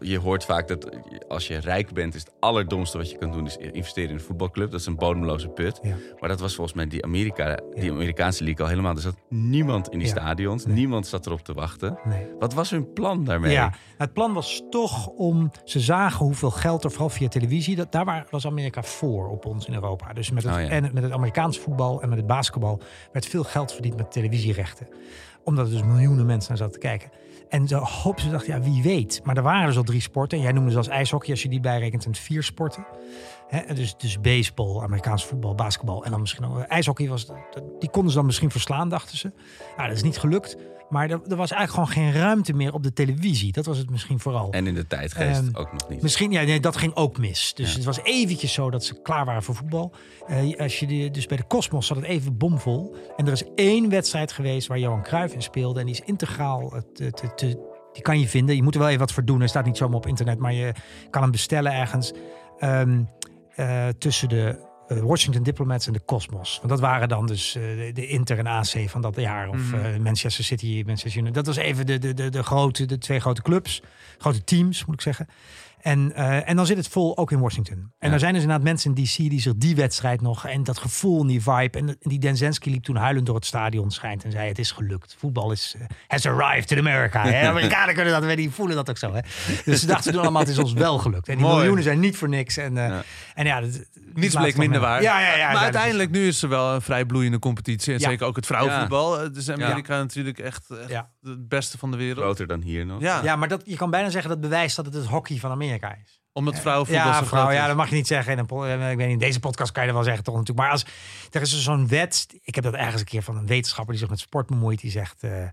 Je 0.00 0.18
hoort 0.18 0.44
vaak 0.44 0.68
dat 0.68 0.88
als 1.28 1.46
je 1.46 1.58
rijk 1.58 1.92
bent, 1.92 2.14
is 2.14 2.20
het 2.20 2.32
allerdomste 2.40 2.98
wat 2.98 3.10
je 3.10 3.18
kan 3.18 3.32
doen, 3.32 3.46
is 3.46 3.56
investeren 3.56 4.08
in 4.08 4.14
een 4.14 4.20
voetbalclub. 4.20 4.70
Dat 4.70 4.80
is 4.80 4.86
een 4.86 4.96
bodemloze 4.96 5.48
put. 5.48 5.78
Ja. 5.82 5.94
Maar 6.20 6.28
dat 6.28 6.40
was 6.40 6.54
volgens 6.54 6.76
mij 6.76 6.86
die, 6.86 7.04
Amerika, 7.04 7.58
die 7.74 7.90
Amerikaanse 7.90 8.44
league 8.44 8.62
al 8.64 8.70
helemaal. 8.70 8.94
Er 8.94 9.00
zat 9.00 9.16
niemand 9.28 9.88
in 9.88 9.98
die 9.98 10.08
Ja. 10.08 10.14
stadions. 10.14 10.66
Niemand 10.66 11.06
zat 11.06 11.26
erop 11.26 11.40
te 11.40 11.52
wachten. 11.54 11.98
Nee. 12.04 12.26
Wat 12.38 12.54
was 12.54 12.70
hun 12.70 12.92
plan 12.92 13.24
daarmee? 13.24 13.52
Ja, 13.52 13.72
het 13.96 14.12
plan 14.12 14.32
was 14.32 14.62
toch 14.70 15.06
om. 15.06 15.50
Ze 15.64 15.80
zagen 15.80 16.24
hoeveel 16.24 16.50
geld 16.50 16.84
er 16.84 16.90
vooral 16.90 17.08
via 17.08 17.28
televisie. 17.28 17.76
Dat, 17.76 17.92
daar 17.92 18.26
was 18.30 18.46
Amerika 18.46 18.82
voor 18.82 19.28
op 19.28 19.44
ons 19.46 19.66
in 19.66 19.74
Europa. 19.74 20.12
Dus 20.12 20.30
met 20.30 20.42
het, 20.42 20.52
Oh 20.52 20.72
en 20.72 20.90
met 20.92 21.02
het 21.02 21.12
Amerikaans 21.12 21.58
voetbal 21.58 22.02
en 22.02 22.08
met 22.08 22.18
het 22.18 22.26
basketbal 22.26 22.80
werd 23.12 23.26
veel 23.26 23.44
geld 23.44 23.72
verdiend 23.72 23.96
met 23.96 24.12
televisierechten. 24.12 24.88
Omdat 25.44 25.66
er 25.66 25.72
dus 25.72 25.82
miljoenen 25.82 26.26
mensen 26.26 26.48
naar 26.48 26.58
zaten 26.58 26.72
te 26.72 26.86
kijken. 26.86 27.10
En 27.50 27.68
ze 27.68 27.76
hoopten, 27.76 28.24
ze 28.24 28.30
dachten, 28.30 28.54
ja, 28.54 28.60
wie 28.60 28.82
weet. 28.82 29.20
Maar 29.24 29.36
er 29.36 29.42
waren 29.42 29.66
dus 29.66 29.76
al 29.76 29.82
drie 29.82 30.00
sporten. 30.00 30.38
En 30.38 30.44
jij 30.44 30.52
noemde 30.52 30.70
ze 30.70 30.76
als 30.76 30.88
ijshockey, 30.88 31.30
als 31.30 31.42
je 31.42 31.48
die 31.48 31.60
bijrekent, 31.60 32.04
het 32.04 32.18
vier 32.18 32.42
sporten. 32.42 32.86
Hè, 33.48 33.58
en 33.58 33.74
dus, 33.74 33.96
dus 33.96 34.20
baseball, 34.20 34.82
Amerikaans 34.82 35.26
voetbal, 35.26 35.54
basketbal 35.54 36.04
en 36.04 36.10
dan 36.10 36.20
misschien 36.20 36.44
ook 36.44 36.58
ijshockey. 36.58 37.08
Was, 37.08 37.26
die 37.78 37.90
konden 37.90 38.10
ze 38.10 38.16
dan 38.16 38.26
misschien 38.26 38.50
verslaan, 38.50 38.88
dachten 38.88 39.18
ze. 39.18 39.32
Nou, 39.76 39.88
dat 39.88 39.96
is 39.96 40.02
niet 40.02 40.18
gelukt. 40.18 40.56
Maar 40.90 41.10
er, 41.10 41.20
er 41.28 41.36
was 41.36 41.50
eigenlijk 41.50 41.90
gewoon 41.90 42.04
geen 42.12 42.20
ruimte 42.22 42.52
meer 42.52 42.72
op 42.72 42.82
de 42.82 42.92
televisie. 42.92 43.52
Dat 43.52 43.66
was 43.66 43.78
het 43.78 43.90
misschien 43.90 44.20
vooral. 44.20 44.50
En 44.50 44.66
in 44.66 44.74
de 44.74 44.86
tijdgeest 44.86 45.40
Ehm, 45.40 45.48
ook 45.56 45.72
nog 45.72 45.88
niet. 45.88 46.02
Misschien, 46.02 46.30
ja, 46.32 46.42
nee, 46.42 46.60
dat 46.60 46.76
ging 46.76 46.94
ook 46.94 47.18
mis. 47.18 47.54
Dus 47.54 47.74
het 47.74 47.84
was 47.84 47.98
eventjes 48.02 48.52
zo 48.52 48.70
dat 48.70 48.84
ze 48.84 49.00
klaar 49.02 49.24
waren 49.24 49.42
voor 49.42 49.54
voetbal. 49.54 49.92
Eh, 50.26 50.58
als 50.60 50.78
je 50.80 51.10
dus 51.10 51.26
bij 51.26 51.36
de 51.36 51.46
Cosmos 51.46 51.86
zat 51.86 51.96
het 51.96 52.06
even 52.06 52.36
bomvol. 52.36 52.94
En 53.16 53.26
er 53.26 53.32
is 53.32 53.44
één 53.54 53.88
wedstrijd 53.88 54.32
geweest 54.32 54.68
waar 54.68 54.78
Johan 54.78 55.02
Cruijff 55.02 55.34
in 55.34 55.42
speelde. 55.42 55.80
En 55.80 55.86
die 55.86 55.94
is 55.94 56.00
integraal 56.04 56.82
te, 56.94 57.10
te, 57.10 57.34
te- 57.34 57.68
die 57.92 58.02
kan 58.02 58.20
je 58.20 58.28
vinden. 58.28 58.56
Je 58.56 58.62
moet 58.62 58.74
er 58.74 58.80
wel 58.80 58.88
even 58.88 59.00
wat 59.00 59.12
voor 59.12 59.24
doen. 59.24 59.38
Hij 59.38 59.48
staat 59.48 59.64
niet 59.64 59.76
zomaar 59.76 59.96
op 59.96 60.06
internet, 60.06 60.38
maar 60.38 60.52
je 60.52 60.72
kan 61.10 61.22
hem 61.22 61.30
bestellen 61.30 61.72
ergens. 61.72 62.12
Ehm, 62.58 63.02
eh, 63.54 63.88
tussen 63.98 64.28
de 64.28 64.68
Washington 64.98 65.42
Diplomats 65.42 65.86
en 65.86 65.92
de 65.92 66.00
Cosmos. 66.04 66.56
Want 66.56 66.68
dat 66.68 66.80
waren 66.80 67.08
dan 67.08 67.26
dus 67.26 67.54
eh, 67.54 67.62
de, 67.62 67.90
de 67.94 68.06
Inter 68.06 68.38
en 68.38 68.46
AC 68.46 68.74
van 68.86 69.00
dat 69.00 69.16
jaar. 69.16 69.48
Of 69.48 69.72
eh, 69.72 69.96
Manchester 69.96 70.44
City, 70.44 70.82
Manchester 70.86 71.20
United. 71.20 71.34
Dat 71.34 71.46
was 71.46 71.56
even 71.56 71.86
de, 71.86 71.98
de, 71.98 72.14
de, 72.14 72.28
de, 72.28 72.42
grote, 72.42 72.84
de 72.84 72.98
twee 72.98 73.20
grote 73.20 73.42
clubs. 73.42 73.82
Grote 74.18 74.44
teams, 74.44 74.84
moet 74.84 74.94
ik 74.94 75.00
zeggen. 75.00 75.28
En, 75.82 76.12
eh, 76.14 76.48
en 76.48 76.56
dan 76.56 76.66
zit 76.66 76.76
het 76.76 76.88
vol 76.88 77.16
ook 77.18 77.30
in 77.32 77.40
Washington. 77.40 77.92
En 77.98 78.08
Ja. 78.08 78.12
er 78.14 78.18
zijn 78.20 78.32
dus 78.32 78.42
inderdaad 78.42 78.64
mensen 78.66 78.94
in 78.94 79.04
DC 79.04 79.16
die 79.16 79.40
zich 79.40 79.54
die 79.56 79.76
wedstrijd 79.76 80.20
nog... 80.20 80.46
en 80.46 80.64
dat 80.64 80.78
gevoel 80.78 81.20
en 81.20 81.26
die 81.26 81.42
vibe... 81.42 81.78
en 81.78 81.96
die 82.00 82.18
Denzensky 82.18 82.70
liep 82.70 82.82
toen 82.82 82.96
huilend 82.96 83.26
door 83.26 83.34
het 83.34 83.46
stadion 83.46 83.90
schijnt... 83.90 84.24
en 84.24 84.30
zei 84.30 84.48
het 84.48 84.58
is 84.58 84.70
gelukt. 84.70 85.16
Voetbal 85.18 85.52
is, 85.52 85.74
eh, 85.78 85.86
has 86.08 86.26
arrived 86.26 86.70
in 86.70 86.78
America. 86.78 87.22
Hè? 87.26 87.46
Amerikanen 87.48 87.94
kunnen 87.94 88.20
dat, 88.20 88.36
die 88.36 88.50
voelen 88.50 88.76
dat 88.76 88.90
ook 88.90 88.98
zo. 88.98 89.12
Hè? 89.14 89.20
Dus 89.64 89.80
ze 89.80 89.86
dachten 89.86 90.12
toen 90.12 90.20
allemaal, 90.22 90.40
het 90.40 90.50
is 90.50 90.58
ons 90.58 90.72
wel 90.72 90.98
gelukt. 90.98 91.28
En 91.28 91.34
die 91.36 91.44
Mooi. 91.44 91.56
miljoenen 91.56 91.84
zijn 91.84 92.00
niet 92.00 92.16
voor 92.16 92.28
niks. 92.28 92.56
En, 92.56 92.78
eh, 92.78 92.88
Ja. 92.88 93.02
en 93.34 93.46
ja, 93.46 93.60
dat- 93.60 93.84
Niets 94.14 94.34
bleek 94.34 94.56
minder 94.56 94.80
waar. 94.80 95.02
Ja, 95.02 95.20
ja, 95.20 95.36
ja. 95.36 95.46
maar 95.46 95.54
ja, 95.54 95.60
uiteindelijk, 95.62 96.10
nu 96.10 96.26
is 96.26 96.42
er 96.42 96.48
wel 96.48 96.74
een 96.74 96.82
vrij 96.82 97.04
bloeiende 97.04 97.38
competitie. 97.38 97.94
En 97.94 98.00
Ja. 98.00 98.08
zeker 98.08 98.26
ook 98.26 98.36
het 98.36 98.46
vrouwenvoetbal. 98.46 99.24
Is 99.30 99.50
Amerika 99.50 99.98
natuurlijk 99.98 100.38
echt, 100.38 100.70
echt 100.80 100.90
Ja. 100.90 101.10
Het 101.20 101.48
beste 101.48 101.78
van 101.78 101.90
de 101.90 101.96
wereld. 101.96 102.24
Groter 102.24 102.46
dan 102.46 102.62
hier 102.62 102.86
nog. 102.86 103.00
Ja, 103.00 103.22
Ja, 103.22 103.36
maar 103.36 103.48
dat, 103.48 103.62
je 103.64 103.76
kan 103.76 103.90
bijna 103.90 104.10
zeggen 104.10 104.30
dat 104.30 104.40
bewijst 104.40 104.76
dat 104.76 104.84
het 104.84 104.94
het 104.94 105.06
hockey 105.06 105.36
van 105.36 105.50
Amerika 105.50 105.96
is. 106.04 106.20
omdat 106.32 106.58
vrouwenvoetbal 106.58 107.06
Ja, 107.06 107.18
zo 107.18 107.24
vrouw, 107.24 107.42
groot 107.42 107.54
ja, 107.54 107.66
dat 107.66 107.76
mag 107.76 107.88
je 107.88 107.94
niet 107.94 108.06
zeggen. 108.06 108.32
In 108.32 108.38
een, 108.38 108.80
eh, 108.80 108.90
ik 108.90 108.96
weet 108.96 109.06
niet, 109.06 109.20
in 109.22 109.26
deze 109.26 109.40
podcast 109.40 109.72
kan 109.72 109.82
je 109.82 109.88
dat 109.88 109.96
wel 109.96 110.06
zeggen, 110.06 110.24
toch 110.24 110.34
natuurlijk. 110.34 110.66
Maar 110.66 110.70
als 110.70 110.84
er 111.30 111.40
is 111.40 111.50
dus 111.50 111.62
zo'n 111.62 111.88
wet. 111.88 112.26
Ik 112.42 112.54
heb 112.54 112.64
dat 112.64 112.74
ergens 112.74 113.00
een 113.00 113.06
keer 113.06 113.22
van 113.22 113.36
een 113.36 113.46
wetenschapper 113.46 113.92
die 113.92 114.00
zich 114.00 114.10
met 114.10 114.20
sport 114.20 114.46
bemoeit. 114.46 114.80
Die 114.80 114.90
zegt: 114.90 115.22
eh, 115.22 115.48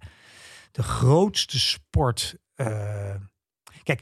de 0.72 0.84
grootste 0.84 1.60
sport. 1.60 2.36
eh, 2.56 3.16
kijk, 3.84 4.02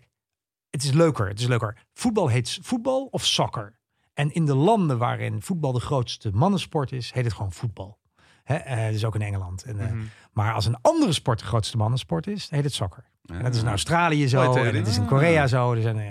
het 0.70 0.84
is 0.84 0.92
leuker. 0.92 1.28
Het 1.28 1.40
is 1.40 1.48
leuker. 1.48 1.78
Voetbal 1.94 2.28
heet 2.28 2.60
voetbal 2.62 3.08
of 3.12 3.26
soccer. 3.26 3.80
En 4.14 4.34
in 4.34 4.46
de 4.46 4.56
landen 4.56 4.98
waarin 4.98 5.42
voetbal 5.42 5.72
de 5.72 5.80
grootste 5.80 6.32
mannensport 6.34 6.92
is, 6.92 7.12
heet 7.12 7.24
het 7.26 7.34
gewoon 7.34 7.52
voetbal. 7.52 8.00
Hè, 8.46 8.92
dus 8.92 9.06
ook 9.06 9.16
in 9.16 9.22
Engeland. 9.22 9.64
En, 9.64 9.80
eh, 9.80 9.86
Mhm. 9.92 9.98
Maar 10.34 10.54
als 10.54 10.66
een 10.66 10.78
andere 10.82 11.12
sport 11.12 11.40
de 11.40 11.46
grootste 11.46 11.78
mannensport 11.78 12.28
is, 12.28 12.48
heet 12.50 12.64
het 12.64 12.74
soccer. 12.74 13.04
En 13.26 13.44
dat 13.44 13.54
is 13.54 13.58
in 13.60 13.64
Ja. 13.66 13.70
Australië 13.70 14.28
zo, 14.28 14.54
en 14.54 14.74
dat 14.74 14.88
is 14.88 14.98
in 14.98 15.06
Korea 15.06 15.48
zo. 15.48 15.74
Dus 15.76 15.86
en, 15.86 16.00
eh, 16.00 16.06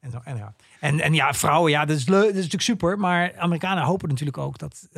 en, 0.00 0.10
zo, 0.10 0.20
en, 0.24 0.36
ja. 0.36 0.54
en, 0.80 1.00
en 1.00 1.14
ja, 1.14 1.32
vrouwen, 1.34 1.70
ja, 1.70 1.84
dat 1.84 1.96
is, 1.96 2.08
leuk, 2.08 2.20
dat 2.20 2.28
is 2.30 2.34
natuurlijk 2.34 2.62
super. 2.62 2.98
Maar 2.98 3.38
Amerikanen 3.38 3.82
hopen 3.84 4.08
natuurlijk 4.08 4.38
ook 4.38 4.58
dat 4.58 4.88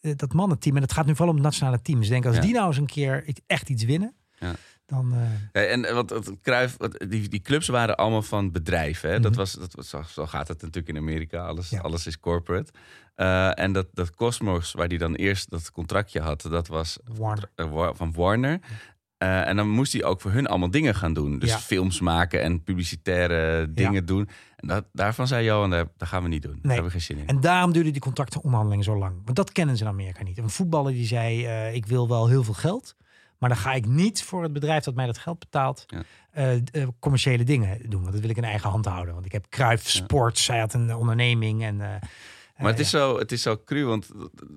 dat 0.00 0.32
mannenteam, 0.32 0.76
en 0.76 0.82
het 0.82 0.92
gaat 0.92 1.06
nu 1.06 1.10
vooral 1.12 1.28
om 1.28 1.34
het 1.34 1.44
nationale 1.44 1.82
team. 1.82 2.02
Ze 2.02 2.10
denken, 2.10 2.28
als 2.28 2.38
Ja. 2.38 2.44
die 2.44 2.54
nou 2.54 2.66
eens 2.66 2.76
een 2.76 2.86
keer 2.86 3.24
echt 3.46 3.68
iets 3.68 3.84
winnen, 3.84 4.14
Ja. 4.38 4.52
Dan... 4.90 5.12
eh, 5.12 5.62
Ja, 5.62 5.68
en 5.68 5.84
eh, 5.84 5.94
wat, 5.94 6.32
Cruijff, 6.42 6.74
wat, 6.78 7.04
die, 7.08 7.28
die 7.28 7.40
clubs 7.40 7.68
waren 7.68 7.96
allemaal 7.96 8.22
van 8.22 8.52
bedrijven. 8.52 9.10
Hè? 9.10 9.20
dat 9.20 9.30
Mhm. 9.30 9.40
was, 9.40 9.52
dat 9.52 9.86
zo, 9.86 10.02
zo 10.08 10.26
gaat 10.26 10.48
het 10.48 10.62
natuurlijk 10.62 10.88
in 10.96 11.02
Amerika. 11.02 11.46
Alles, 11.46 11.70
Ja. 11.70 11.80
alles 11.80 12.06
is 12.06 12.20
corporate. 12.20 12.72
Eh, 13.14 13.58
en 13.58 13.72
dat, 13.72 13.86
dat 13.92 14.14
Cosmos, 14.14 14.72
waar 14.72 14.88
die 14.88 14.98
dan 14.98 15.14
eerst 15.14 15.50
dat 15.50 15.72
contractje 15.72 16.20
had, 16.20 16.42
dat 16.42 16.68
was 16.68 16.98
Warner. 17.16 17.50
Wa- 17.54 17.94
van 17.94 18.12
Warner. 18.12 18.58
En 19.18 19.56
dan 19.56 19.68
moest 19.68 19.92
hij 19.92 20.04
ook 20.04 20.20
voor 20.20 20.30
hun 20.30 20.46
allemaal 20.46 20.70
dingen 20.70 20.94
gaan 20.94 21.12
doen. 21.12 21.38
Dus 21.38 21.50
Ja. 21.50 21.58
films 21.58 22.00
maken 22.00 22.42
en 22.42 22.62
publicitaire 22.62 23.72
dingen 23.72 24.06
doen. 24.06 24.28
En 24.56 24.68
dat, 24.68 24.84
daarvan 24.92 25.26
zei 25.26 25.44
Johan, 25.44 25.70
daar, 25.70 25.84
dat 25.96 26.08
gaan 26.08 26.22
we 26.22 26.28
niet 26.28 26.42
doen. 26.42 26.58
Daar 26.62 26.72
hebben 26.72 26.84
we 26.84 26.90
geen 26.90 27.00
zin 27.00 27.18
in. 27.18 27.26
En 27.26 27.40
daarom 27.40 27.72
duurden 27.72 27.92
die 27.92 28.00
contractenonderhandelingen 28.00 28.84
zo 28.84 28.98
lang. 28.98 29.14
Want 29.24 29.36
dat 29.36 29.52
kennen 29.52 29.76
ze 29.76 29.82
in 29.84 29.88
Amerika 29.90 30.22
niet. 30.22 30.38
Een 30.38 30.50
voetballer 30.50 30.92
die 30.92 31.06
zei, 31.06 31.46
ik 31.74 31.86
wil 31.86 32.08
wel 32.08 32.28
heel 32.28 32.44
veel 32.44 32.54
geld. 32.54 32.96
Maar 33.40 33.48
dan 33.48 33.58
ga 33.58 33.72
ik 33.72 33.86
niet 33.86 34.22
voor 34.22 34.42
het 34.42 34.52
bedrijf 34.52 34.84
dat 34.84 34.94
mij 34.94 35.06
dat 35.06 35.18
geld 35.18 35.38
betaalt... 35.38 35.84
Ja. 35.86 36.02
eh, 36.30 36.56
eh, 36.56 36.88
commerciële 36.98 37.44
dingen 37.44 37.90
doen. 37.90 38.00
Want 38.00 38.12
dat 38.12 38.20
wil 38.20 38.30
ik 38.30 38.36
in 38.36 38.44
eigen 38.44 38.70
hand 38.70 38.84
houden. 38.84 39.14
Want 39.14 39.26
ik 39.26 39.32
heb 39.32 39.46
Cruijff 39.48 39.88
Sports, 39.88 40.46
hij 40.46 40.58
had 40.58 40.74
een 40.74 40.94
onderneming. 40.94 41.62
En, 41.62 41.80
eh, 41.80 42.08
Maar 42.60 42.70
het 42.70 42.80
is, 42.80 42.90
zo, 42.90 43.18
het 43.18 43.32
is 43.32 43.42
zo 43.42 43.60
cru, 43.64 43.84
want 43.84 44.08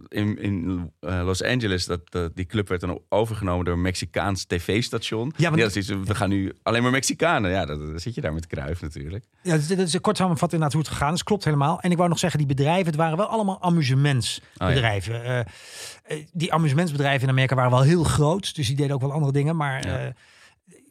in, 0.07 0.37
in 0.39 0.91
eh, 0.99 1.21
Los 1.23 1.43
Angeles, 1.43 1.85
dat, 1.85 2.01
die 2.33 2.45
club 2.45 2.67
werd 2.67 2.81
dan 2.81 3.01
overgenomen 3.09 3.65
door 3.65 3.73
een 3.73 3.81
Mexicaans 3.81 4.45
tv-station. 4.45 5.33
Ja, 5.37 5.49
want- 5.49 5.61
dat 5.61 5.75
is, 5.75 5.87
we 5.87 6.15
gaan 6.15 6.29
nu 6.29 6.53
alleen 6.63 6.81
maar 6.81 6.91
Mexicanen. 6.91 7.51
Ja, 7.51 7.65
dan 7.65 7.87
dan 7.91 7.99
zit 7.99 8.15
je 8.15 8.21
daar 8.21 8.33
met 8.33 8.47
Kruif 8.47 8.81
natuurlijk. 8.81 9.25
Ja, 9.41 9.51
dat 9.51 9.59
is, 9.59 9.67
dat 9.67 9.77
is 9.79 9.93
een 9.93 10.01
kort 10.01 10.17
samenvatting 10.17 10.61
inderdaad 10.61 10.73
hoe 10.73 10.81
het 10.89 10.99
gegaan 10.99 11.13
is. 11.13 11.23
Klopt 11.23 11.43
helemaal. 11.43 11.79
En 11.79 11.91
ik 11.91 11.97
wou 11.97 12.09
nog 12.09 12.19
zeggen, 12.19 12.39
die 12.39 12.47
bedrijven, 12.47 12.85
het 12.85 12.95
waren 12.95 13.17
wel 13.17 13.27
allemaal 13.27 13.61
amusementsbedrijven. 13.61 15.23
Eh, 15.23 15.39
eh, 15.39 16.25
die 16.33 16.53
amusementsbedrijven 16.53 17.23
in 17.23 17.29
Amerika 17.29 17.55
waren 17.55 17.71
wel 17.71 17.81
heel 17.81 18.03
groot. 18.03 18.55
Dus 18.55 18.67
die 18.67 18.75
deden 18.75 18.95
ook 18.95 19.01
wel 19.01 19.11
andere 19.11 19.31
dingen. 19.31 19.55
Maar 19.55 19.87
Ja. 19.87 20.13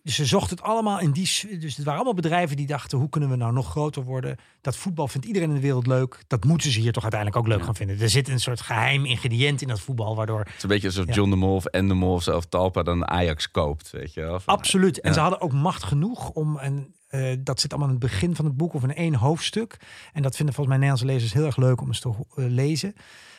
Dus 0.03 0.15
ze 0.15 0.25
zochten 0.25 0.57
het 0.57 0.65
allemaal 0.67 1.01
in 1.01 1.11
die... 1.11 1.59
Dus 1.59 1.77
het 1.77 1.85
waren 1.85 1.95
allemaal 1.95 2.15
bedrijven 2.15 2.57
die 2.57 2.67
dachten, 2.67 2.99
hoe 2.99 3.09
kunnen 3.09 3.31
we 3.31 3.37
nou 3.37 3.53
nog 3.53 3.71
groter 3.71 4.03
worden? 4.05 4.37
Dat 4.61 4.77
voetbal 4.77 5.09
vindt 5.09 5.27
iedereen 5.27 5.49
in 5.49 5.55
de 5.55 5.61
wereld 5.61 5.87
leuk. 5.87 6.19
Dat 6.27 6.45
moeten 6.45 6.71
ze 6.71 6.81
hier 6.81 6.93
toch 6.93 7.03
uiteindelijk 7.03 7.41
ook 7.43 7.49
leuk 7.49 7.59
Ja. 7.59 7.65
gaan 7.65 7.75
vinden. 7.77 8.01
Er 8.01 8.09
zit 8.09 8.29
een 8.29 8.41
soort 8.41 8.61
geheim 8.61 9.05
ingrediënt 9.05 9.63
in 9.63 9.69
dat 9.69 9.81
voetbal, 9.81 10.17
waardoor... 10.17 10.39
Het 10.39 10.55
is 10.57 10.63
een 10.63 10.69
beetje 10.69 10.87
alsof 10.87 11.07
Ja. 11.07 11.13
John 11.13 11.31
de 11.31 11.37
Mol 11.37 11.55
of 11.55 11.65
En 11.65 11.89
de 11.89 11.95
Mol 11.95 12.13
of 12.15 12.23
zelf 12.23 12.45
Talpa 12.47 12.83
dan 12.83 13.07
Ajax 13.09 13.51
koopt, 13.51 13.91
weet 13.91 14.15
je 14.15 14.21
wel. 14.21 14.41
Van- 14.41 14.55
Absoluut. 14.57 15.01
En 15.01 15.09
Ja. 15.09 15.15
ze 15.15 15.21
hadden 15.21 15.41
ook 15.41 15.53
macht 15.53 15.83
genoeg 15.85 16.31
om... 16.31 16.59
En, 16.59 16.95
Eh, 17.13 17.33
dat 17.39 17.61
zit 17.61 17.71
allemaal 17.71 17.89
in 17.91 18.01
het 18.01 18.11
begin 18.11 18.37
van 18.37 18.45
het 18.45 18.57
boek 18.57 18.75
of 18.75 18.83
in 18.83 18.95
één 18.95 19.15
hoofdstuk. 19.15 19.77
En 20.13 20.23
dat 20.23 20.37
vinden 20.37 20.55
volgens 20.55 20.77
mij 20.77 20.87
Nederlandse 20.87 21.07
lezers 21.07 21.33
heel 21.33 21.45
erg 21.47 21.57
leuk 21.57 21.81
om 21.81 21.87
eens 21.89 22.01
te 22.01 22.09
eh, 22.09 22.15
lezen. 22.35 22.95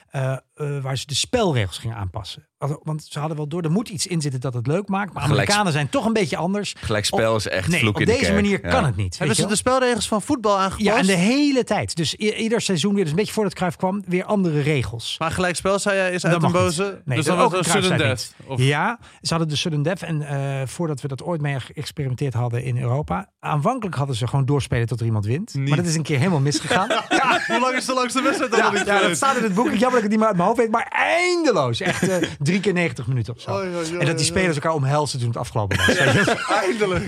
Eh, 0.10 0.38
eh, 0.54 0.80
waar 0.82 0.98
ze 0.98 1.06
de 1.06 1.16
spelregels 1.16 1.78
gingen 1.78 1.96
aanpassen. 1.98 2.48
Want- 2.84 3.04
ze 3.10 3.20
hadden 3.20 3.38
wel 3.38 3.48
door, 3.48 3.62
er 3.62 3.72
moet 3.72 3.90
iets 3.90 4.08
in 4.08 4.22
zitten 4.22 4.40
dat 4.42 4.54
het 4.54 4.68
leuk 4.68 4.88
maakt. 4.88 5.14
Maar 5.14 5.24
Amerikanen 5.24 5.72
zijn 5.72 5.90
toch 5.90 6.06
een 6.06 6.14
beetje 6.14 6.38
anders. 6.38 6.76
Gelijkspel 6.80 7.36
is 7.36 7.48
echt 7.48 7.68
nee, 7.68 7.80
vloek 7.80 7.94
op 7.96 8.00
in 8.02 8.06
de 8.08 8.12
deze 8.20 8.34
manier 8.34 8.60
Ja. 8.64 8.70
kan 8.70 8.86
het 8.86 8.96
niet. 8.96 9.18
Hebben 9.18 9.36
ze 9.36 9.46
de 9.48 9.56
spelregels 9.56 10.08
van 10.08 10.22
voetbal 10.22 10.58
aangepast? 10.60 10.82
Ja, 10.86 10.98
en 10.98 11.06
de 11.06 11.16
hele 11.16 11.64
tijd. 11.64 11.96
Dus 11.96 12.14
ieder 12.16 12.62
seizoen 12.62 12.94
weer, 12.94 13.02
dus 13.02 13.12
een 13.12 13.18
beetje 13.18 13.34
voordat 13.34 13.54
Cruijff 13.54 13.76
kwam, 13.78 14.04
weer 14.08 14.24
andere 14.24 14.62
regels. 14.62 15.16
Maar 15.20 15.32
gelijkspel, 15.32 15.80
zei 15.80 15.96
jij, 15.96 16.12
is 16.12 16.22
Dat 16.22 16.32
uit 16.34 16.44
een 16.44 16.52
mag 16.52 16.62
boze? 16.62 16.84
niet. 16.84 17.06
Nee, 17.06 17.18
dus 17.18 17.26
dat 17.26 17.36
dan 17.38 17.46
ook 17.46 17.52
was 17.52 17.66
het 17.66 17.76
een 17.76 17.82
een 17.82 17.88
sudden 17.88 18.08
death? 18.08 18.34
Of... 18.46 18.60
Ja, 18.62 19.00
ze 19.22 19.30
hadden 19.30 19.48
de 19.48 19.56
sudden 19.56 19.82
death. 19.82 20.02
En 20.04 20.22
eh, 20.22 20.68
voordat 20.68 21.02
we 21.02 21.08
dat 21.08 21.24
ooit 21.24 21.42
mee 21.42 21.60
geëxperimenteerd 21.60 22.34
hadden 22.34 22.64
in 22.64 22.78
Europa. 22.78 23.32
Aanvankelijk 23.40 23.96
hadden 23.96 24.16
ze 24.16 24.28
gewoon 24.28 24.46
doorspelen 24.46 24.88
tot 24.88 25.00
er 25.00 25.06
iemand 25.06 25.26
wint. 25.26 25.54
Niet. 25.54 25.68
Maar 25.68 25.78
dat 25.78 25.88
is 25.88 25.96
een 25.96 26.04
keer 26.04 26.18
helemaal 26.18 26.40
misgegaan. 26.40 26.88
Ja, 27.10 27.40
hoe 27.48 27.60
lang 27.60 27.76
is 27.76 27.86
de 27.86 27.94
langste 27.94 28.22
wedstrijd 28.22 28.52
dan 28.52 28.60
Ja, 28.60 28.66
nog 28.66 28.74
niet 28.74 28.86
ja, 28.86 29.02
dat 29.02 29.16
staat 29.16 29.36
in 29.38 29.44
het 29.44 29.54
boek. 29.54 29.66
Jammer 29.66 29.80
dat 29.82 29.94
ik 29.96 30.02
het 30.02 30.10
niet 30.10 30.20
meer 30.20 30.28
uit 30.28 30.38
mijn 30.44 30.56
hoofd 30.56 30.58
weet. 30.58 30.72
Maar 30.72 30.88
eindeloos. 30.90 31.82
Echt 31.82 32.08
eh, 32.10 32.30
drie 32.40 32.60
keer 32.60 32.74
90 32.74 33.08
minuten 33.08 33.34
of 33.36 33.42
zo. 33.42 33.60
En 34.00 34.06
dat 34.06 34.18
die 34.18 34.26
spelers 34.26 34.56
elkaar 34.56 34.74
omhelzen 34.74 35.20
toen 35.20 35.28
het 35.28 35.38
afgelopen 35.38 35.78
was. 35.78 35.96
Eindelijk. 35.96 37.06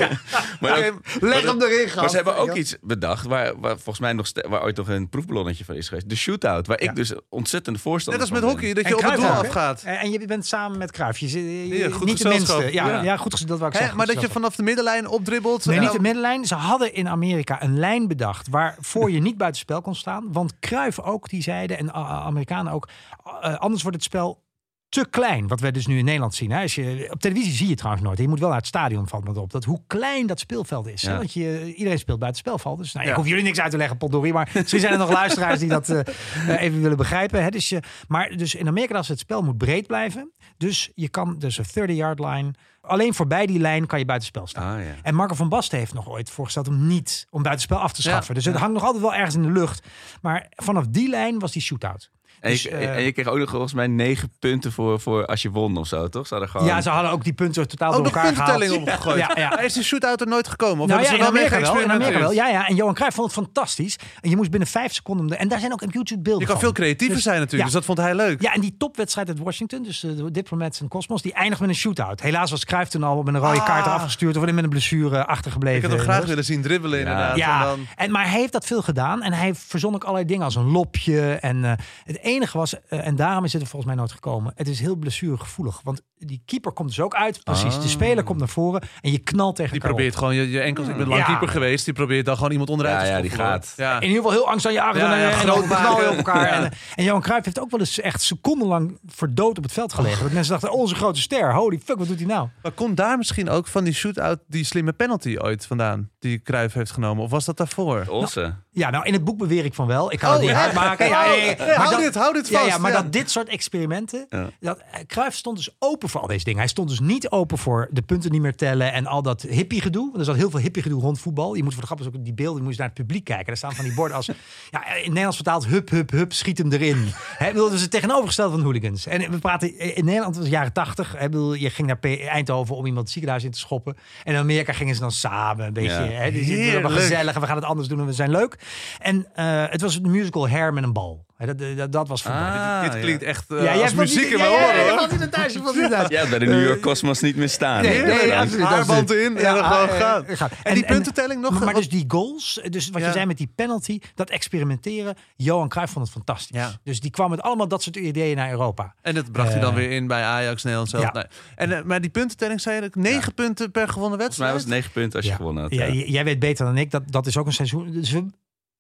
Maar, 0.60 0.78
ook- 0.78 0.94
leg 1.20 1.44
maar- 1.44 1.54
hem 1.54 1.62
erin, 1.62 1.90
Maar 1.96 2.10
ze 2.10 2.16
hebben 2.16 2.38
ook 2.38 2.54
iets 2.56 2.76
bedacht 2.82 3.26
waar, 3.26 3.60
waar 3.60 3.74
volgens 3.74 4.00
mij 4.00 4.14
nog 4.14 4.28
waar 4.50 4.64
ooit 4.64 4.78
nog 4.78 4.88
een 4.88 5.10
proefballonnetje 5.10 5.66
van 5.66 5.76
is 5.76 5.88
geweest. 5.88 6.10
De 6.10 6.16
shootout, 6.16 6.68
waar 6.68 6.84
Ja. 6.84 6.90
ik 6.90 6.96
dus 6.96 7.14
ontzettend 7.30 7.82
voorstander 7.82 8.22
Net 8.24 8.32
als 8.32 8.42
met 8.42 8.52
hockey, 8.52 8.74
dat 8.74 8.88
je 8.88 8.96
op 8.98 9.04
het 9.04 9.16
doel 9.16 9.26
afgaat. 9.26 9.82
En 9.86 10.00
en 10.00 10.12
je 10.12 10.26
bent 10.26 10.46
samen 10.46 10.78
met 10.78 10.92
Cruijff. 10.92 11.20
Je, 11.20 11.90
goed 11.92 12.06
niet 12.06 12.22
de 12.22 12.28
minste. 12.30 12.54
Ja, 12.72 12.88
Ja. 12.88 13.02
ja. 13.04 13.18
goed 13.18 13.32
gezien. 13.32 13.48
Dat 13.48 13.58
wou 13.58 13.70
ik 13.70 13.74
Hè, 13.76 13.80
zeggen. 13.84 13.98
maar 13.98 14.08
dat 14.14 14.22
je 14.22 14.30
vanaf 14.30 14.56
de 14.56 14.64
middenlijn 14.64 15.08
opdribbelt. 15.08 15.66
Nee, 15.66 15.80
niet 15.80 15.88
de 15.88 15.94
dan- 15.94 16.02
middenlijn. 16.02 16.46
Ze 16.46 16.56
hadden 16.56 16.94
in 16.94 17.10
Amerika 17.10 17.64
een 17.64 17.80
lijn 17.80 18.08
bedacht 18.08 18.48
waarvoor 18.50 19.12
je 19.12 19.20
niet 19.22 19.38
buitenspel 19.38 19.82
kon 19.82 19.96
staan. 19.96 20.28
Want 20.32 20.54
Cruijff 20.60 21.00
ook, 21.00 21.30
die 21.30 21.42
zeiden, 21.42 21.78
en 21.78 21.86
uh, 21.86 21.92
Amerikanen 22.26 22.74
ook, 22.74 22.88
uh, 23.26 23.56
anders 23.56 23.82
wordt 23.82 23.98
het 23.98 24.06
spel 24.06 24.44
te 24.90 25.08
klein. 25.10 25.48
Wat 25.48 25.60
wij 25.60 25.72
dus 25.72 25.88
nu 25.88 25.98
in 25.98 26.06
Nederland 26.06 26.36
zien. 26.36 26.52
Hè. 26.52 26.62
Als 26.62 26.76
je, 26.76 27.08
op 27.12 27.20
televisie 27.20 27.52
zie 27.52 27.64
je 27.64 27.70
het 27.70 27.78
trouwens 27.78 28.06
nooit. 28.06 28.20
Je 28.20 28.28
moet 28.28 28.40
wel 28.40 28.50
naar 28.50 28.58
het 28.58 28.68
stadion 28.68 29.08
valt 29.08 29.24
me 29.24 29.40
op. 29.40 29.52
Dat 29.52 29.64
hoe 29.64 29.82
klein 29.88 30.28
dat 30.28 30.40
speelveld 30.40 30.88
is. 30.88 31.02
Ja. 31.02 31.18
Want 31.18 31.34
je, 31.34 31.74
iedereen 31.76 32.00
speelt 32.00 32.20
buiten 32.20 32.42
spelveld. 32.42 32.78
Dus 32.78 32.94
nou, 32.94 33.06
Ja. 33.06 33.12
ik 33.12 33.18
hoef 33.18 33.28
jullie 33.28 33.44
niks 33.44 33.60
uit 33.60 33.72
te 33.72 33.78
leggen, 33.78 33.98
potdorie. 33.98 34.34
Maar 34.34 34.50
misschien 34.54 34.80
zijn 34.80 34.94
er 34.94 35.00
nog 35.00 35.12
luisteraars 35.22 35.60
die 35.60 35.70
dat 35.70 35.90
eh, 35.90 36.00
eh, 36.00 36.62
even 36.62 36.82
willen 36.82 36.98
begrijpen. 36.98 37.44
Hè. 37.44 37.50
Dus, 37.50 37.70
je, 37.70 37.80
maar 38.08 38.30
dus 38.38 38.56
in 38.56 38.68
Amerika 38.68 38.98
als 38.98 39.08
het 39.08 39.20
spel 39.20 39.42
moet 39.42 39.58
breed 39.58 39.88
blijven. 39.88 40.32
Dus 40.58 40.92
je 40.96 41.10
kan 41.10 41.36
dus 41.40 41.58
een 41.58 41.90
30-yard 41.90 42.20
line... 42.20 42.54
Alleen 42.82 43.14
voorbij 43.14 43.46
die 43.46 43.60
lijn 43.60 43.86
kan 43.86 44.00
je 44.00 44.06
buitenspel 44.06 44.48
staan. 44.48 44.78
Ah, 44.78 44.86
ja. 44.86 44.94
En 45.02 45.16
Marco 45.16 45.36
van 45.36 45.50
Basten 45.50 45.78
heeft 45.78 45.94
nog 45.94 46.10
ooit 46.10 46.30
voorgesteld 46.30 46.68
om 46.68 46.88
niet 46.88 47.28
om 47.30 47.42
buitenspel 47.42 47.78
af 47.78 47.94
te 47.94 48.02
schaffen. 48.02 48.36
Dus 48.36 48.46
het 48.46 48.56
hangt 48.56 48.74
nog 48.74 48.84
altijd 48.84 49.04
wel 49.04 49.14
ergens 49.14 49.36
in 49.36 49.42
de 49.42 49.52
lucht. 49.52 49.88
Maar 50.22 50.48
vanaf 50.50 50.86
die 50.88 51.10
lijn 51.10 51.40
was 51.40 51.52
die 51.52 51.62
shootout. 51.62 52.12
En, 52.46 52.52
Dus, 52.52 52.62
je, 52.64 52.70
eh, 52.70 52.96
en 52.96 53.04
je 53.04 53.12
kreeg 53.12 53.28
ook 53.28 53.38
nog 53.38 53.50
volgens 53.50 53.74
mij 53.74 53.88
negen 53.88 54.32
punten 54.40 54.72
voor, 54.72 55.00
voor 55.00 55.26
als 55.26 55.42
je 55.42 55.50
won 55.50 55.78
of 55.78 55.88
zo, 55.88 56.08
toch? 56.10 56.28
Ze 56.28 56.34
hadden 56.34 56.52
gewoon... 56.52 56.68
Ja, 56.68 56.82
ze 56.82 56.90
hadden 56.90 57.12
ook 57.12 57.24
die 57.24 57.34
punten 57.34 57.68
totaal 57.68 57.90
Ook 57.90 57.96
door 57.96 58.06
elkaar 58.06 58.34
gehaald. 58.34 58.50
puntentelling 58.50 58.88
opgegooid. 58.88 59.20
Ja, 59.20 59.32
ja. 59.36 59.50
Maar 59.50 59.66
is 59.66 59.74
die 59.74 59.84
shootout 59.84 60.22
er 60.22 60.28
nooit 60.28 60.48
gekomen? 60.48 60.80
Of 60.84 60.88
Nou 60.90 61.02
ja, 61.02 61.08
hebben 61.10 61.20
in 61.20 61.26
ze 61.26 61.32
wel 61.32 61.42
mee 61.42 61.52
Amerika 61.52 61.74
wel, 61.74 61.84
in 61.84 61.92
Amerika 61.92 62.20
wel. 62.20 62.28
geëxperimenteerd? 62.28 62.54
Ja, 62.54 62.60
ja. 62.62 62.68
En 62.68 62.76
Johan 62.76 62.94
Cruijff 62.94 63.16
vond 63.16 63.28
het 63.36 63.44
fantastisch. 63.44 63.96
En 64.22 64.30
je 64.30 64.36
moest 64.36 64.50
binnen 64.50 64.70
vijf 64.70 64.94
seconden... 64.94 65.28
de- 65.28 65.36
En 65.36 65.48
daar 65.48 65.60
zijn 65.60 65.72
ook 65.74 65.82
op 65.82 65.94
YouTube 65.94 66.22
beelden 66.22 66.42
Je 66.42 66.48
kan 66.48 66.56
van. 66.56 66.64
veel 66.64 66.74
creatiever 66.74 67.16
Dus- 67.16 67.24
zijn 67.24 67.40
natuurlijk, 67.40 67.70
ja. 67.70 67.76
dus 67.80 67.86
dat 67.86 67.96
vond 67.96 67.98
hij 68.08 68.16
leuk. 68.16 68.42
Ja, 68.42 68.54
en 68.54 68.62
die 68.62 68.76
topwedstrijd 68.78 69.28
uit 69.28 69.40
Washington, 69.40 69.84
dus 69.84 70.04
eh, 70.04 70.12
de 70.16 70.32
Diplomats 70.32 70.82
en 70.82 70.88
Cosmos, 70.88 71.22
die 71.22 71.34
eindigt 71.34 71.60
met 71.62 71.70
een 71.70 71.76
shootout. 71.76 72.22
Helaas 72.22 72.52
was 72.52 72.66
Cruijff 72.66 72.90
toen 72.92 73.04
al 73.04 73.24
met 73.24 73.34
een 73.34 73.40
rode 73.40 73.60
Ah. 73.60 73.66
kaart 73.66 73.88
afgestuurd 73.88 74.38
of 74.38 74.46
met 74.46 74.64
een 74.64 74.70
blessure 74.70 75.26
achtergebleven. 75.26 75.78
Ik 75.78 75.84
had 75.84 75.92
hem 75.92 76.02
graag 76.02 76.16
rust. 76.16 76.28
willen 76.30 76.44
zien 76.46 76.62
dribbelen 76.62 77.00
inderdaad. 77.00 77.38
Ja, 77.38 77.60
En 77.62 77.66
dan... 77.68 77.80
en, 77.96 78.12
maar 78.12 78.30
hij 78.30 78.40
heeft 78.40 78.52
dat 78.54 78.66
veel 78.66 78.82
gedaan. 78.82 79.22
En 79.22 79.34
hij 79.34 79.56
verzon 79.56 79.94
ook 79.96 80.04
allerlei 80.04 80.26
dingen 80.28 80.44
als 80.44 80.56
een 80.56 80.72
lopje. 80.72 81.32
En 81.34 81.66
eh, 81.66 81.72
het 82.04 82.20
enige 82.36 82.58
was, 82.58 82.80
eh, 82.88 83.08
en 83.08 83.16
daarom 83.16 83.44
is 83.44 83.54
het 83.54 83.62
er 83.62 83.68
volgens 83.68 83.92
mij 83.92 84.00
nooit 84.02 84.12
gekomen. 84.16 84.54
Het 84.56 84.68
is 84.68 84.80
heel 84.80 84.96
blessuregevoelig. 84.96 85.82
Want 85.84 86.02
die 86.18 86.42
keeper 86.46 86.72
komt 86.72 86.90
dus 86.90 87.00
ook 87.00 87.16
uit. 87.16 87.44
Precies. 87.44 87.80
De 87.82 87.88
speler 87.88 88.24
komt 88.24 88.40
naar 88.40 88.48
voren. 88.48 88.82
En 89.02 89.12
je 89.12 89.18
knalt 89.18 89.56
tegen 89.56 89.72
Die 89.72 89.82
probeert 89.82 90.14
op. 90.14 90.20
gewoon 90.20 90.36
je, 90.36 90.50
je 90.50 90.60
enkels. 90.60 90.88
Ik 90.88 90.98
ben 90.98 91.08
lang 91.08 91.20
Ja. 91.22 91.26
keeper 91.28 91.48
geweest. 91.48 91.86
Die 91.86 91.94
probeert 91.94 92.26
dan 92.26 92.36
gewoon 92.36 92.52
iemand 92.52 92.70
onderuit 92.70 92.96
Ja, 93.02 93.04
te 93.08 93.10
ja, 93.12 93.22
die 93.22 93.30
gaat. 93.30 93.74
Ja. 93.78 93.96
In 93.96 94.08
ieder 94.08 94.16
geval 94.16 94.32
heel 94.32 94.48
angst 94.50 94.66
aan 94.66 94.74
je 94.74 94.82
achter. 94.82 95.02
Ja, 95.02 95.16
ja, 95.16 95.30
en, 95.30 95.34
groot 95.38 95.68
knal 95.68 95.96
op 96.10 96.16
elkaar. 96.16 96.48
Ja. 96.48 96.64
En, 96.64 96.72
en 96.96 97.04
Johan 97.04 97.22
Cruijff 97.22 97.46
heeft 97.46 97.60
ook 97.60 97.72
wel 97.72 97.80
eens 97.80 98.00
echt 98.00 98.22
secondenlang 98.22 99.00
verdood 99.06 99.58
op 99.58 99.64
het 99.64 99.74
veld 99.74 99.94
gelegen. 99.94 100.24
Dat 100.24 100.32
mensen 100.32 100.52
dachten, 100.52 100.72
oh, 100.72 100.80
onze 100.80 100.96
grote 100.96 101.22
ster. 101.22 101.54
Holy 101.54 101.80
fuck, 101.86 101.98
wat 101.98 102.08
doet 102.08 102.18
hij 102.18 102.26
nou? 102.28 102.48
Maar 102.62 102.72
komt 102.72 102.98
daar 102.98 103.18
misschien 103.18 103.50
ook 103.50 103.68
van 103.68 103.84
die 103.84 103.94
shootout 103.94 104.40
die 104.48 104.64
slimme 104.64 104.94
penalty 104.94 105.38
ooit 105.38 105.66
vandaan? 105.66 106.10
Die 106.20 106.42
Cruijff 106.42 106.74
heeft 106.74 106.92
genomen? 106.92 107.24
Of 107.24 107.30
was 107.30 107.46
dat 107.46 107.58
daarvoor? 107.58 108.06
Olsen. 108.08 108.64
Ja, 108.76 108.90
nou 108.90 109.06
in 109.06 109.14
het 109.14 109.24
boek 109.24 109.38
beweer 109.38 109.66
ik 109.66 109.74
van 109.74 109.88
wel. 109.88 110.12
Ik 110.12 110.20
kan 110.20 110.30
het 110.32 110.40
Oh, 110.40 110.46
niet 110.46 110.56
echt? 110.56 110.62
hard 110.62 110.74
maken. 110.74 111.08
Ja, 111.08 111.26
nee, 111.28 111.38
nee, 111.40 111.46
nee, 111.56 111.58
maar 111.68 111.76
hou 111.76 111.90
dat- 111.90 112.00
dit, 112.00 112.16
hou 112.16 112.34
dit 112.34 112.50
vast, 112.50 112.66
ja, 112.66 112.78
maar 112.78 112.92
dat 112.92 113.12
dit 113.14 113.32
soort 113.32 113.48
experimenten. 113.50 114.28
Dat, 114.60 114.80
eh, 114.92 115.00
Cruijff 115.08 115.36
stond 115.38 115.58
dus 115.58 115.70
open 115.80 116.10
voor 116.10 116.22
al 116.22 116.28
deze 116.28 116.44
dingen. 116.44 116.60
Hij 116.60 116.68
stond 116.68 116.90
dus 116.90 117.00
niet 117.00 117.30
open 117.30 117.58
voor 117.58 117.88
de 117.92 118.02
punten 118.02 118.32
niet 118.32 118.42
meer 118.42 118.56
tellen 118.56 118.94
en 118.94 119.06
al 119.06 119.22
dat 119.22 119.42
hippie 119.42 119.82
gedoe. 119.82 120.06
Want 120.06 120.18
er 120.18 120.26
zat 120.26 120.36
heel 120.36 120.50
veel 120.50 120.60
hippie 120.60 120.82
gedoe 120.82 121.02
rond 121.02 121.20
voetbal. 121.20 121.54
Je 121.56 121.64
moet 121.64 121.72
voor 121.74 121.82
de 121.82 121.88
grap 121.88 122.00
is 122.00 122.08
ook 122.08 122.24
die 122.24 122.34
beelden, 122.34 122.64
moet 122.64 122.72
je 122.72 122.78
naar 122.80 122.88
het 122.88 122.98
publiek 122.98 123.24
kijken. 123.24 123.46
Daar 123.46 123.58
staan 123.58 123.74
van 123.76 123.86
die 123.86 123.94
borden 123.94 124.18
als, 124.18 124.26
ja, 124.72 124.94
in 124.94 125.08
Nederlands 125.08 125.36
vertaald, 125.36 125.66
hup, 125.66 125.90
hup, 125.90 126.12
hup, 126.12 126.34
schiet 126.34 126.58
hem 126.58 126.72
erin. 126.72 127.06
Ik 127.40 127.48
bedoel, 127.54 127.70
dus 127.70 127.82
het 127.82 127.92
tegenovergestelde 127.92 128.52
van 128.56 128.64
hooligans. 128.64 129.06
En 129.08 129.32
we 129.32 129.38
praten 129.40 129.96
in 129.96 130.06
Nederland 130.06 130.36
was 130.36 130.44
het 130.44 130.54
jaren 130.54 130.74
tachtig. 130.74 131.16
Je 131.60 131.70
ging 131.70 131.88
naar 131.88 132.00
Eindhoven 132.28 132.76
om 132.76 132.86
iemand 132.86 133.04
het 133.04 133.12
ziekenhuis 133.14 133.44
in 133.44 133.52
te 133.52 133.60
schoppen. 133.60 133.98
En 134.24 134.34
in 134.34 134.40
Amerika 134.40 134.74
gingen 134.74 134.96
ze 134.96 135.02
dan 135.02 135.12
samen 135.12 135.66
een 135.66 135.74
beetje. 135.74 136.04
Ja. 136.04 136.90
Gezellig 136.90 137.36
en 137.36 137.42
we 137.42 137.48
gaan 137.48 137.56
het 137.56 137.66
anders 137.66 137.88
doen 137.88 138.00
en 138.00 138.06
we 138.06 138.14
zijn 138.14 138.30
leuk. 138.32 138.58
En 139.00 139.28
eh, 139.34 139.64
het 139.70 139.82
was 139.82 139.96
een 139.96 140.12
musical 140.12 140.50
Hair 140.50 140.74
met 140.74 140.84
een 140.84 140.94
bal. 140.94 141.26
Hè, 141.38 141.46
dat, 141.46 141.78
dat, 141.78 141.92
dat 141.92 142.08
was 142.08 142.22
voetbal. 142.22 142.42
Ah, 142.42 142.84
Dit 142.84 142.94
ja. 142.94 143.00
klinkt 143.00 143.24
echt 143.24 143.46
uh, 143.52 143.64
Ja, 143.64 143.74
jij 143.74 143.82
als 143.84 143.94
muziek 143.94 144.24
in 144.24 144.30
ja, 144.30 144.38
mijn 144.38 144.52
ja, 144.52 144.58
oren 144.68 144.76
ja, 144.86 145.02
niet 145.12 145.22
in 145.22 145.30
thuis, 145.30 145.54
thuis. 145.90 146.08
Ja, 146.10 146.30
bij 146.30 146.40
de 146.40 146.46
New 146.46 146.64
York 146.68 146.82
Cosmos 146.82 147.22
niet 147.22 147.36
meer 147.36 147.50
staan. 147.50 147.82
Nee, 147.82 148.02
nee, 148.02 148.34
absoluut. 148.36 148.66
Haarband 148.66 149.10
het. 149.10 149.18
in 149.18 149.38
en 149.38 149.54
dan 149.56 149.64
gewoon 149.66 149.90
gaan. 149.90 150.26
gaan. 150.28 150.50
En 150.64 150.74
die 150.74 150.86
puntentelling 150.86 151.42
nog? 151.42 151.64
Maar 151.64 151.74
dus 151.74 151.90
die 151.90 152.06
goals, 152.08 152.62
dus 152.70 152.90
wat 152.90 153.02
Ja. 153.02 153.08
je 153.08 153.14
zei 153.14 153.26
met 153.26 153.38
die 153.38 153.52
penalty, 153.56 154.00
dat 154.16 154.30
experimenteren. 154.30 155.16
Johan 155.36 155.70
Cruijff 155.70 155.94
vond 155.94 156.06
het 156.06 156.14
fantastisch. 156.16 156.58
Ja. 156.58 156.72
Dus 156.84 157.00
die 157.00 157.12
kwam 157.12 157.30
met 157.30 157.42
allemaal 157.42 157.68
dat 157.68 157.84
soort 157.84 157.96
ideeën 157.96 158.36
naar 158.36 158.52
Europa. 158.52 158.94
En 159.02 159.16
dat 159.16 159.32
bracht 159.32 159.52
hij 159.52 159.60
dan 159.62 159.70
Eh, 159.72 159.76
weer 159.78 159.92
in 159.92 160.08
bij 160.08 160.24
Ajax, 160.24 160.64
Nederland 160.64 160.90
zelf. 160.92 161.04
ja. 161.04 161.12
Nee. 161.14 161.24
En, 161.56 161.72
eh, 161.78 161.84
maar 161.84 162.02
die 162.02 162.10
puntentelling 162.10 162.62
zei 162.62 162.76
je 162.76 162.82
dat 162.82 162.96
negen 162.96 163.34
punten 163.34 163.72
per 163.72 163.88
gewonnen 163.90 164.20
Volgens 164.20 164.38
mij 164.38 164.48
wedstrijd? 164.48 164.54
was 164.54 164.62
het 164.62 164.72
negen 164.72 164.92
punten 164.92 165.16
als 165.16 165.26
je 165.26 165.32
Ja. 165.32 165.38
gewonnen 165.38 165.64
had. 165.64 165.74
Ja, 165.74 165.86
ja. 165.86 166.04
jij 166.06 166.24
weet 166.24 166.40
beter 166.40 166.66
dan 166.66 166.78
ik, 166.78 166.92
dat, 166.92 167.04
dat 167.12 167.28
is 167.28 167.38
ook 167.38 167.46
een 167.46 167.54
seizoen. 167.54 167.92
Dus 167.92 168.12
we- 168.12 168.26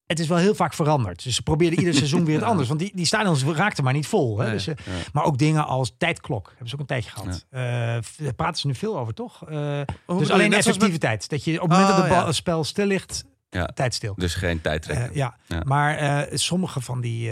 het 0.05 0.19
is 0.19 0.27
wel 0.27 0.37
heel 0.37 0.55
vaak 0.55 0.73
veranderd. 0.73 1.23
Dus 1.23 1.35
ze 1.35 1.41
probeerden 1.43 1.79
ieder 1.79 1.93
seizoen 2.03 2.25
weer 2.25 2.35
het 2.35 2.43
anders. 2.43 2.67
Want 2.67 2.79
die, 2.79 2.91
die 2.95 3.05
stadions 3.05 3.43
raakten 3.43 3.83
maar 3.83 3.93
niet 3.93 4.07
vol. 4.07 4.39
Hè? 4.39 4.51
Dus, 4.51 4.67
eh, 4.67 4.75
Maar 5.13 5.23
ook 5.23 5.37
dingen 5.37 5.65
als 5.65 5.93
tijdklok. 5.97 6.47
Hebben 6.49 6.67
ze 6.67 6.73
ook 6.73 6.79
een 6.81 6.85
tijdje 6.87 7.09
gehad. 7.09 7.45
Eh, 7.49 7.61
daar 8.25 8.33
praten 8.35 8.59
ze 8.61 8.67
nu 8.67 8.75
veel 8.75 8.99
over, 8.99 9.13
toch? 9.13 9.43
Eh, 9.49 9.55
dus 9.55 9.87
alleen 10.07 10.27
zoals 10.27 10.39
met- 10.49 10.53
effectiviteit. 10.53 11.29
Dat 11.29 11.43
je 11.43 11.53
op 11.61 11.69
het 11.69 11.77
moment 11.79 11.89
Oh, 11.89 11.95
dat 11.97 12.05
het 12.15 12.23
bal- 12.23 12.33
spel 12.33 12.63
stil 12.63 12.85
ligt, 12.85 13.23
tijd 13.73 13.93
stil. 13.93 14.13
Dus 14.15 14.35
geen 14.35 14.61
tijdrekken. 14.61 15.09
Ja. 15.13 15.37
Maar 15.63 16.27
sommige 16.33 16.81
van 16.81 17.01
die. 17.01 17.31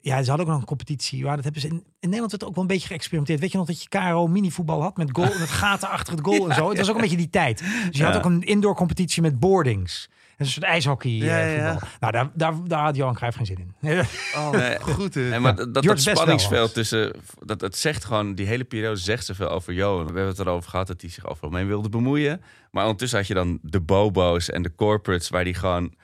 ja, 0.00 0.22
ze 0.22 0.28
hadden 0.28 0.40
ook 0.46 0.52
nog 0.52 0.60
een 0.60 0.66
competitie. 0.66 1.24
Waar 1.24 1.34
dat 1.34 1.44
hebben 1.44 1.62
ze 1.62 1.68
in, 1.68 1.74
in 1.74 1.84
Nederland 2.00 2.30
werd 2.30 2.44
ook 2.44 2.54
wel 2.54 2.62
een 2.62 2.68
beetje 2.70 2.86
geëxperimenteerd. 2.86 3.40
Weet 3.40 3.52
je 3.52 3.58
nog 3.58 3.66
dat 3.66 3.82
je 3.82 3.88
KRO 3.88 4.26
minivoetbal 4.26 4.82
had 4.82 4.96
met 4.96 5.08
goal, 5.12 5.38
met 5.38 5.48
gaten 5.48 5.88
achter 5.88 6.12
het 6.14 6.24
goal 6.24 6.48
en 6.48 6.54
zo. 6.54 6.68
Het 6.68 6.78
was 6.78 6.88
ook 6.88 6.94
een 6.94 7.00
beetje 7.00 7.16
die 7.16 7.30
tijd. 7.30 7.58
Dus 7.58 7.98
je 7.98 8.04
had 8.04 8.16
ook 8.16 8.24
een 8.24 8.42
indoor 8.42 8.74
competitie 8.74 9.22
met 9.22 9.38
boardings. 9.40 10.08
Een 10.44 10.50
soort 10.50 10.66
ijshockey 10.66 11.10
Ja, 11.10 11.40
eh, 11.40 11.56
ja. 11.56 11.78
Nou, 12.00 12.12
daar, 12.12 12.30
daar, 12.34 12.54
daar 12.66 12.82
had 12.84 12.96
Johan 12.96 13.14
Cruijff 13.14 13.36
geen 13.36 13.46
zin 13.46 13.58
in. 13.58 13.74
Oh, 14.36 14.50
Nee. 14.50 14.80
goed. 14.80 15.16
eh. 15.16 15.28
Nee, 15.28 15.38
maar 15.38 15.54
dat, 15.54 15.74
dat, 15.74 16.00
spanningsveld 16.00 16.74
tussen... 16.74 17.12
Dat, 17.44 17.60
het 17.60 17.76
zegt 17.76 18.04
gewoon... 18.04 18.34
Die 18.34 18.46
hele 18.46 18.64
periode 18.64 18.96
zegt 18.96 19.24
zoveel 19.24 19.48
over 19.48 19.72
Johan. 19.72 19.98
We 19.98 20.04
hebben 20.12 20.26
het 20.26 20.38
erover 20.38 20.70
gehad 20.70 20.86
dat 20.86 21.00
hij 21.00 21.10
zich 21.10 21.26
overal 21.26 21.50
mee 21.50 21.64
wilde 21.64 21.88
bemoeien. 21.88 22.42
Maar 22.70 22.82
ondertussen 22.82 23.18
had 23.18 23.26
je 23.28 23.34
dan 23.34 23.58
de 23.62 23.80
bobo's 23.80 24.50
en 24.50 24.62
de 24.62 24.74
corporates... 24.74 25.28
waar 25.28 25.44
die 25.44 25.54
gewoon... 25.54 25.94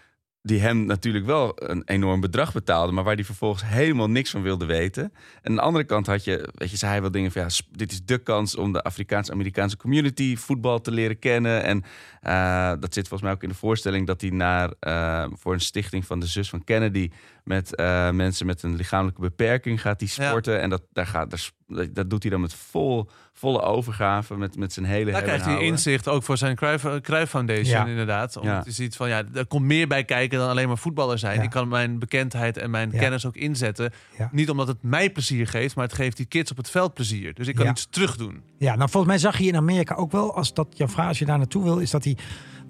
Die 0.49 0.61
hem 0.61 0.84
natuurlijk 0.84 1.26
wel 1.26 1.53
een 1.55 1.82
enorm 1.84 2.20
bedrag 2.20 2.53
betaalden... 2.53 2.94
maar 2.94 3.05
waar 3.05 3.14
hij 3.14 3.24
vervolgens 3.24 3.64
helemaal 3.64 4.11
niks 4.11 4.30
van 4.30 4.42
wilde 4.42 4.66
weten. 4.66 5.03
En 5.42 5.51
aan 5.51 5.55
de 5.55 5.61
andere 5.61 5.84
kant 5.84 6.07
had 6.07 6.24
je... 6.24 6.49
Weet 6.55 6.70
je, 6.70 6.76
zei 6.76 6.90
hij 6.90 7.01
wel 7.01 7.11
dingen 7.11 7.32
van... 7.32 7.42
Ja, 7.42 7.49
dit 7.70 7.92
is 7.92 8.05
de 8.05 8.18
kans 8.18 8.57
om 8.57 8.72
de 8.72 8.82
Afrikaans-Amerikaanse 8.82 9.76
community... 9.76 10.36
voetbal 10.36 10.80
te 10.80 10.90
leren 10.90 11.18
kennen. 11.18 11.62
En 11.62 11.84
eh, 12.20 12.72
dat 12.80 12.94
zit 12.94 13.09
volgens 13.09 13.22
mij 13.22 13.32
ook 13.32 13.42
in 13.42 13.49
de 13.49 13.55
voorstelling... 13.55 14.07
dat 14.07 14.20
hij 14.20 14.30
naar, 14.30 14.72
eh, 14.80 15.26
voor 15.32 15.53
een 15.53 15.61
stichting 15.61 16.07
van 16.07 16.20
de 16.20 16.26
zus 16.26 16.49
van 16.49 16.64
Kennedy... 16.64 17.11
met 17.49 17.74
eh, 17.74 18.11
mensen 18.11 18.46
met 18.46 18.62
een 18.62 18.76
lichamelijke 18.76 19.20
beperking 19.20 19.80
gaat 19.80 20.01
hij 20.01 20.09
Ja. 20.14 20.28
sporten. 20.28 20.61
En 20.61 20.70
dat, 20.70 20.82
daar 20.92 21.07
gaat, 21.07 21.30
daar, 21.30 21.51
dat, 21.66 21.94
dat 21.94 22.11
doet 22.11 22.22
hij 22.22 22.30
dan 22.32 22.40
met 22.40 22.55
vol, 22.55 23.09
volle 23.32 23.61
overgave... 23.62 24.36
met, 24.36 24.57
met 24.57 24.72
zijn 24.72 24.86
hele 24.86 25.11
Daar 25.11 25.22
krijgt 25.22 25.44
hij 25.44 25.61
inzicht 25.62 26.09
ook 26.09 26.22
voor 26.22 26.36
zijn 26.36 26.57
Cruijff, 26.57 26.84
eh, 26.84 27.24
Foundation 27.26 27.66
Ja. 27.66 27.86
inderdaad. 27.86 28.36
Omdat 28.36 28.55
Ja. 28.55 28.62
je 28.64 28.70
ziet 28.70 28.96
van 28.96 29.09
ja, 29.09 29.22
er 29.34 29.46
komt 29.46 29.64
meer 29.64 29.86
bij 29.86 30.05
kijken 30.05 30.38
dan 30.38 30.49
alleen 30.49 30.68
maar 30.68 30.78
voetballer 30.78 31.18
zijn. 31.18 31.36
Ja. 31.36 31.42
Ik 31.42 31.51
kan 31.51 31.68
mijn 31.68 31.99
bekendheid 31.99 32.57
en 32.57 32.70
mijn 32.70 32.90
Ja. 32.92 32.99
kennis 32.99 33.26
ook 33.26 33.36
inzetten. 33.36 33.92
Ja. 34.18 34.28
Niet 34.32 34.51
omdat 34.51 34.68
het 34.68 34.82
mij 34.82 35.11
plezier 35.11 35.46
geeft, 35.46 35.74
maar 35.74 35.84
het 35.84 35.94
geeft 35.94 36.16
die 36.16 36.26
kids 36.26 36.51
op 36.51 36.57
het 36.57 36.70
veld 36.70 36.94
plezier. 36.94 37.34
Dus 37.34 37.46
ik 37.46 37.55
kan 37.55 37.64
Ja. 37.64 37.70
iets 37.70 37.86
terug 37.90 38.16
doen. 38.16 38.42
Ja, 38.59 38.74
nou 38.76 38.90
volgens 38.90 39.12
mij 39.12 39.18
zag 39.18 39.38
je 39.38 39.46
in 39.46 39.57
Amerika 39.57 39.94
ook 39.94 40.12
wel, 40.12 40.34
als 40.36 40.55
dat 40.55 40.66
jouw 40.70 40.88
vraag, 40.88 41.09
als 41.09 41.18
je 41.18 41.24
daar 41.24 41.38
naartoe 41.38 41.62
wil, 41.64 41.78
is 41.78 41.90
dat 41.90 42.05
hij 42.05 42.16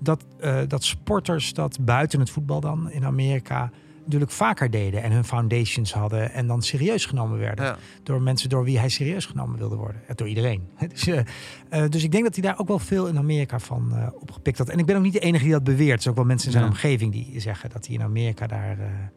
dat, 0.00 0.24
eh, 0.40 0.60
dat 0.66 0.84
sporters 0.84 1.52
dat 1.52 1.78
buiten 1.80 2.20
het 2.20 2.30
voetbal 2.30 2.60
dan 2.60 2.90
in 2.90 3.04
Amerika 3.04 3.70
natuurlijk 4.08 4.32
vaker 4.32 4.70
deden 4.70 5.02
en 5.02 5.12
hun 5.12 5.24
foundations 5.24 5.92
hadden 5.92 6.32
en 6.32 6.46
dan 6.46 6.62
serieus 6.62 7.06
genomen 7.06 7.38
werden 7.38 7.64
Ja. 7.64 7.76
door 8.02 8.22
mensen 8.22 8.48
door 8.48 8.64
wie 8.64 8.78
hij 8.78 8.88
serieus 8.88 9.26
genomen 9.26 9.58
wilde 9.58 9.76
worden. 9.76 10.02
Ja, 10.08 10.14
door 10.14 10.28
iedereen. 10.28 10.68
Dus, 10.88 11.06
eh, 11.06 11.18
eh, 11.68 11.90
dus 11.90 12.04
ik 12.04 12.12
denk 12.12 12.24
dat 12.24 12.34
hij 12.34 12.42
daar 12.42 12.58
ook 12.58 12.68
wel 12.68 12.78
veel 12.78 13.06
in 13.06 13.18
Amerika 13.18 13.58
van 13.58 13.92
eh, 13.96 14.06
opgepikt 14.20 14.58
had. 14.58 14.68
En 14.68 14.78
ik 14.78 14.86
ben 14.86 14.96
ook 14.96 15.02
niet 15.02 15.12
de 15.12 15.18
enige 15.18 15.44
die 15.44 15.52
dat 15.52 15.64
beweert. 15.64 15.96
Er 15.96 16.02
zijn 16.02 16.14
ook 16.14 16.20
wel 16.20 16.28
mensen 16.28 16.46
in 16.46 16.52
zijn 16.52 16.64
Ja. 16.64 16.70
omgeving 16.70 17.12
die 17.12 17.40
zeggen 17.40 17.70
dat 17.70 17.86
hij 17.86 17.94
in 17.94 18.02
Amerika 18.02 18.46
daar... 18.46 18.76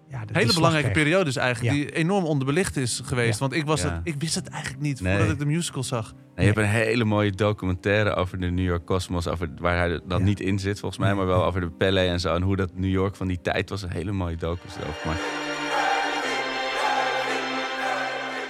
ja, 0.09 0.25
de- 0.25 0.39
hele 0.39 0.53
belangrijke 0.53 0.89
kreeg. 0.91 1.03
periode 1.03 1.29
is 1.29 1.35
eigenlijk 1.35 1.75
Ja. 1.75 1.81
die 1.83 1.91
enorm 1.91 2.25
onderbelicht 2.25 2.77
is 2.77 3.01
geweest. 3.03 3.33
Ja. 3.33 3.39
Want 3.39 3.53
ik, 3.53 3.65
was 3.65 3.81
Ja. 3.81 3.89
het, 3.93 4.01
ik 4.03 4.15
wist 4.17 4.35
het 4.35 4.47
eigenlijk 4.47 4.83
niet 4.83 5.01
Nee. 5.01 5.15
voordat 5.17 5.33
ik 5.33 5.39
de 5.39 5.45
musical 5.45 5.83
zag. 5.83 6.13
En 6.35 6.47
je 6.47 6.53
hebt 6.53 6.65
een 6.65 6.73
hele 6.73 7.03
mooie 7.03 7.31
documentaire 7.31 8.13
over 8.13 8.39
de 8.39 8.45
New 8.51 8.65
York 8.65 8.85
Cosmos, 8.85 9.27
over, 9.27 9.49
waar 9.59 9.77
hij 9.77 9.99
dan 10.07 10.19
Ja. 10.19 10.25
niet 10.25 10.39
in 10.39 10.59
zit 10.59 10.79
volgens 10.79 11.01
mij, 11.01 11.13
maar 11.15 11.25
wel 11.25 11.45
over 11.45 11.61
de 11.61 11.69
Pele 11.69 11.99
en 11.99 12.19
zo. 12.19 12.35
En 12.35 12.41
hoe 12.41 12.55
dat 12.55 12.69
New 12.75 12.89
York 12.91 13.15
van 13.15 13.27
die 13.27 13.39
tijd 13.41 13.69
was. 13.69 13.81
Een 13.81 13.89
hele 13.91 14.11
mooie 14.11 14.35
docus 14.35 14.75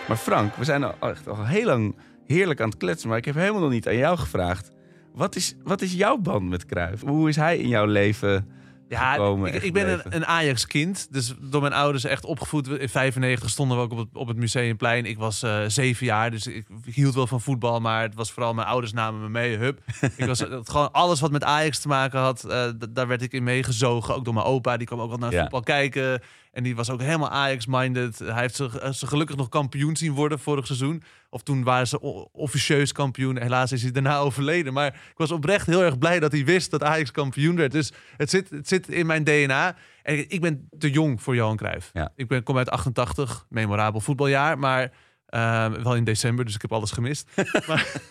Maar, 0.08 0.18
Frank, 0.18 0.56
we 0.56 0.64
zijn 0.64 0.84
al, 0.84 1.10
echt 1.10 1.28
al 1.28 1.46
heel 1.46 1.66
lang 1.66 1.96
heerlijk 2.28 2.62
aan 2.62 2.70
het 2.70 2.78
kletsen, 2.78 3.10
maar 3.10 3.18
ik 3.18 3.26
heb 3.26 3.36
helemaal 3.36 3.62
nog 3.62 3.70
niet 3.70 3.88
aan 3.88 3.98
jou 3.98 4.18
gevraagd. 4.18 4.72
Wat 5.14 5.36
is, 5.36 5.56
wat 5.64 5.82
is 5.82 5.94
jouw 5.94 6.18
band 6.18 6.50
met 6.50 6.66
Cruijff? 6.66 7.04
Hoe 7.04 7.30
is 7.30 7.36
hij 7.36 7.58
in 7.58 7.68
jouw 7.68 7.86
leven 7.86 8.48
Ja, 8.92 9.16
ik, 9.46 9.64
ik 9.64 9.74
ben 9.74 9.90
een, 9.90 10.02
een 10.10 10.26
Ajax-kind. 10.26 11.08
Dus 11.12 11.34
door 11.40 11.62
mijn 11.62 11.74
ouders 11.74 12.04
echt 12.04 12.26
opgevoed. 12.26 12.68
In 12.68 12.90
95 12.90 13.50
stonden 13.50 13.78
we 13.78 13.84
ook 13.84 13.92
op 13.92 13.98
het, 13.98 14.08
op 14.14 14.28
het 14.28 14.38
Museumplein. 14.38 15.06
Ik 15.06 15.18
was 15.18 15.44
eh, 15.44 15.60
zeven 15.68 16.06
jaar, 16.06 16.32
dus 16.32 16.48
ik 16.48 16.66
hield 16.94 17.16
wel 17.16 17.28
van 17.28 17.42
voetbal. 17.42 17.80
Maar 17.80 18.02
het 18.02 18.16
was 18.16 18.32
vooral 18.32 18.54
mijn 18.54 18.68
ouders 18.68 18.94
namen 18.94 19.22
me 19.22 19.30
mee. 19.30 19.58
Hup. 19.58 19.80
ik 20.18 20.26
was 20.26 20.40
het, 20.40 20.70
gewoon 20.70 20.92
alles 20.92 21.20
wat 21.20 21.32
met 21.32 21.44
Ajax 21.44 21.80
te 21.80 21.88
maken 21.88 22.20
had, 22.20 22.44
eh, 22.44 22.70
daar 22.90 23.08
werd 23.08 23.22
ik 23.22 23.32
in 23.34 23.44
meegezogen. 23.44 24.16
Ook 24.16 24.26
door 24.26 24.34
mijn 24.34 24.46
opa, 24.46 24.78
die 24.78 24.88
kwam 24.88 25.00
ook 25.00 25.12
al 25.12 25.18
naar 25.18 25.32
Ja. 25.32 25.42
voetbal 25.42 25.62
kijken. 25.62 26.22
En 26.52 26.64
die 26.64 26.76
was 26.76 26.90
ook 26.90 27.02
helemaal 27.02 27.30
Ajax-minded. 27.30 28.20
Hij 28.20 28.42
heeft 28.42 28.56
ze, 28.56 28.92
ze 28.94 29.08
gelukkig 29.08 29.36
nog 29.36 29.50
kampioen 29.50 29.96
zien 29.96 30.14
worden 30.14 30.40
vorig 30.40 30.66
seizoen. 30.66 31.04
Of 31.30 31.44
toen 31.44 31.64
waren 31.64 31.88
ze 31.88 32.00
officieus 32.32 32.92
kampioen. 32.92 33.42
Helaas 33.42 33.72
is 33.72 33.82
hij 33.82 33.92
daarna 33.92 34.18
overleden. 34.28 34.74
Maar 34.74 34.88
ik 34.88 35.18
was 35.18 35.32
oprecht 35.32 35.66
heel 35.66 35.84
erg 35.84 35.98
blij 35.98 36.20
dat 36.20 36.32
hij 36.32 36.46
wist 36.46 36.72
dat 36.72 36.84
Ajax 36.84 37.12
kampioen 37.12 37.56
werd. 37.56 37.72
Dus 37.72 37.92
het 38.18 38.30
zit, 38.30 38.50
het 38.50 38.68
zit 38.68 38.90
in 38.90 39.06
mijn 39.06 39.24
DNA. 39.24 39.76
En 40.04 40.30
ik 40.30 40.42
ben 40.42 40.70
te 40.78 40.92
jong 40.92 41.22
voor 41.22 41.36
Johan 41.36 41.58
Cruijff. 41.58 41.90
Ja. 41.94 42.12
Ik 42.16 42.28
ben, 42.28 42.44
kom 42.44 42.58
uit 42.58 42.70
88, 42.70 43.46
memorabel 43.50 44.00
voetbaljaar. 44.00 44.60
Maar 44.60 44.92
eh, 45.26 45.72
wel 45.72 45.96
in 45.96 46.04
december, 46.04 46.46
dus 46.46 46.56
ik 46.56 46.62
heb 46.62 46.74
alles 46.74 46.92
gemist. 46.92 47.30
maar 47.68 48.02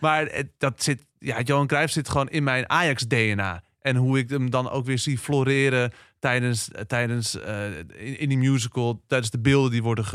maar 0.00 0.42
dat 0.58 0.82
zit, 0.82 1.04
ja, 1.18 1.40
Johan 1.40 1.66
Cruijff 1.66 1.92
zit 1.92 2.08
gewoon 2.08 2.28
in 2.28 2.44
mijn 2.44 2.70
Ajax-DNA. 2.70 3.62
En 3.80 3.96
hoe 3.96 4.18
ik 4.18 4.30
hem 4.30 4.50
dan 4.50 4.70
ook 4.70 4.84
weer 4.84 4.98
zie 4.98 5.18
floreren 5.18 5.92
tijdens, 6.18 6.68
tijdens 6.86 7.40
eh, 7.40 7.78
in, 8.18 8.28
die 8.28 8.38
musical, 8.38 9.02
tijdens 9.06 9.30
de 9.30 9.38
beelden 9.38 9.70
die 9.70 9.82
worden 9.82 10.06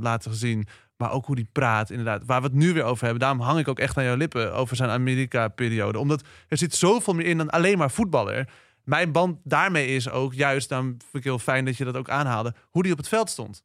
laten 0.00 0.30
gezien. 0.30 0.66
Maar 0.96 1.12
ook 1.12 1.26
hoe 1.26 1.36
die 1.36 1.48
praat, 1.52 1.90
inderdaad. 1.90 2.22
Waar 2.26 2.40
we 2.40 2.46
het 2.46 2.56
nu 2.56 2.72
weer 2.72 2.82
over 2.82 3.02
hebben. 3.02 3.20
Daarom 3.20 3.40
hang 3.40 3.58
ik 3.58 3.68
ook 3.68 3.78
echt 3.78 3.96
aan 3.96 4.04
jouw 4.04 4.16
lippen 4.16 4.54
over 4.54 4.76
zijn 4.76 4.90
Amerika-periode. 4.90 5.98
Omdat 5.98 6.24
er 6.48 6.56
zit 6.56 6.74
zoveel 6.74 7.14
meer 7.14 7.26
in 7.26 7.38
dan 7.38 7.50
alleen 7.50 7.78
maar 7.78 7.90
voetballer. 7.90 8.48
Mijn 8.84 9.12
band 9.12 9.38
daarmee 9.44 9.86
is 9.86 10.10
ook 10.10 10.34
juist, 10.34 10.68
daarom 10.68 10.88
vind 10.88 11.14
ik 11.14 11.24
heel 11.24 11.38
fijn 11.38 11.64
dat 11.64 11.76
je 11.76 11.84
dat 11.84 11.96
ook 11.96 12.08
aanhaalde, 12.08 12.54
hoe 12.70 12.82
die 12.82 12.92
op 12.92 12.98
het 12.98 13.08
veld 13.08 13.30
stond. 13.30 13.64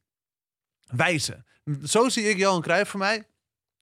Wijzen. 0.86 1.44
Zo 1.84 2.08
zie 2.08 2.24
ik 2.24 2.36
Johan 2.36 2.62
Cruijff 2.62 2.90
voor 2.90 3.00
mij. 3.00 3.26